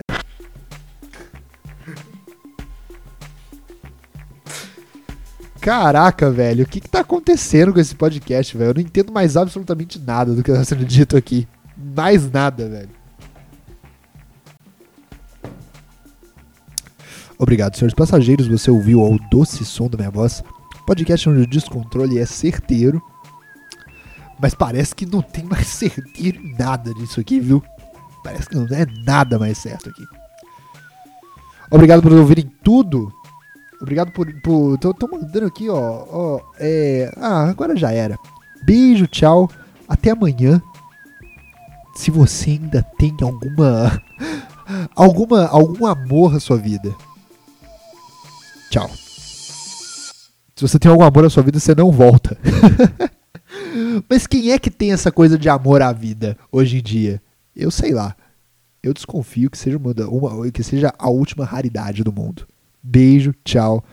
Caraca, 5.66 6.30
velho, 6.30 6.64
o 6.64 6.68
que, 6.68 6.80
que 6.80 6.88
tá 6.88 7.00
acontecendo 7.00 7.74
com 7.74 7.80
esse 7.80 7.96
podcast, 7.96 8.56
velho? 8.56 8.70
Eu 8.70 8.74
não 8.76 8.82
entendo 8.82 9.12
mais 9.12 9.36
absolutamente 9.36 9.98
nada 9.98 10.36
do 10.36 10.44
que 10.44 10.54
tá 10.54 10.64
sendo 10.64 10.86
dito 10.86 11.18
aqui. 11.18 11.48
Mais 11.76 12.32
nada, 12.32 12.70
velho. 12.70 12.90
Obrigado, 17.40 17.76
senhores 17.76 17.96
passageiros. 17.96 18.46
Você 18.46 18.70
ouviu 18.70 19.02
o 19.02 19.18
doce 19.32 19.66
som 19.66 19.90
da 19.90 19.98
minha 19.98 20.12
voz. 20.12 20.44
Podcast 20.86 21.28
onde 21.28 21.42
o 21.42 21.48
descontrole 21.48 22.20
é 22.20 22.28
certeiro. 22.28 23.02
Mas 24.40 24.54
parece 24.54 24.94
que 24.94 25.08
não 25.08 25.24
tem 25.24 25.46
mais 25.46 25.66
certeiro 25.66 26.46
em 26.46 26.56
nada 26.56 26.94
disso 26.94 27.20
aqui, 27.20 27.40
viu? 27.40 27.64
Parece 28.24 28.48
que 28.48 28.56
não 28.56 28.68
é 28.68 28.86
nada 29.04 29.40
mais 29.40 29.58
certo 29.58 29.90
aqui. 29.90 30.04
Obrigado 31.72 32.04
por 32.04 32.14
ouvirem 32.14 32.52
tudo 32.64 33.12
Obrigado 33.86 34.12
por. 34.12 34.34
por 34.42 34.80
tô, 34.80 34.96
tô 34.96 35.08
mandando 35.08 35.46
aqui, 35.46 35.70
ó. 35.70 35.78
ó 36.10 36.42
é, 36.60 37.14
ah, 37.18 37.48
agora 37.48 37.78
já 37.78 37.92
era. 37.92 38.18
Beijo, 38.64 39.06
tchau. 39.06 39.48
Até 39.88 40.10
amanhã. 40.10 40.60
Se 41.96 42.10
você 42.10 42.52
ainda 42.52 42.82
tem 42.98 43.16
alguma. 43.22 44.02
alguma 44.96 45.48
algum 45.48 45.86
amor 45.86 46.34
na 46.34 46.40
sua 46.40 46.58
vida. 46.58 46.96
Tchau. 48.72 48.90
Se 50.56 50.62
você 50.62 50.80
tem 50.80 50.90
algum 50.90 51.04
amor 51.04 51.22
na 51.22 51.30
sua 51.30 51.44
vida, 51.44 51.60
você 51.60 51.76
não 51.76 51.92
volta. 51.92 52.36
Mas 54.10 54.26
quem 54.26 54.52
é 54.52 54.58
que 54.58 54.72
tem 54.72 54.94
essa 54.94 55.12
coisa 55.12 55.38
de 55.38 55.48
amor 55.48 55.84
à 55.84 55.94
vida 55.94 56.36
hoje 56.52 56.80
em 56.80 56.82
dia? 56.82 57.22
Eu 57.56 57.70
sei 57.70 57.94
lá. 57.94 58.16
Eu 58.82 58.96
desconfio 58.96 59.52
que 59.52 59.60
seja, 59.60 59.78
uma, 59.78 59.94
uma, 60.08 60.52
que 60.52 60.64
seja 60.64 60.92
a 60.98 61.08
última 61.08 61.46
raridade 61.46 62.04
do 62.04 62.12
mundo. 62.12 62.48
Beijo, 62.88 63.34
tchau, 63.44 63.84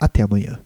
até 0.00 0.22
amanhã. 0.22 0.58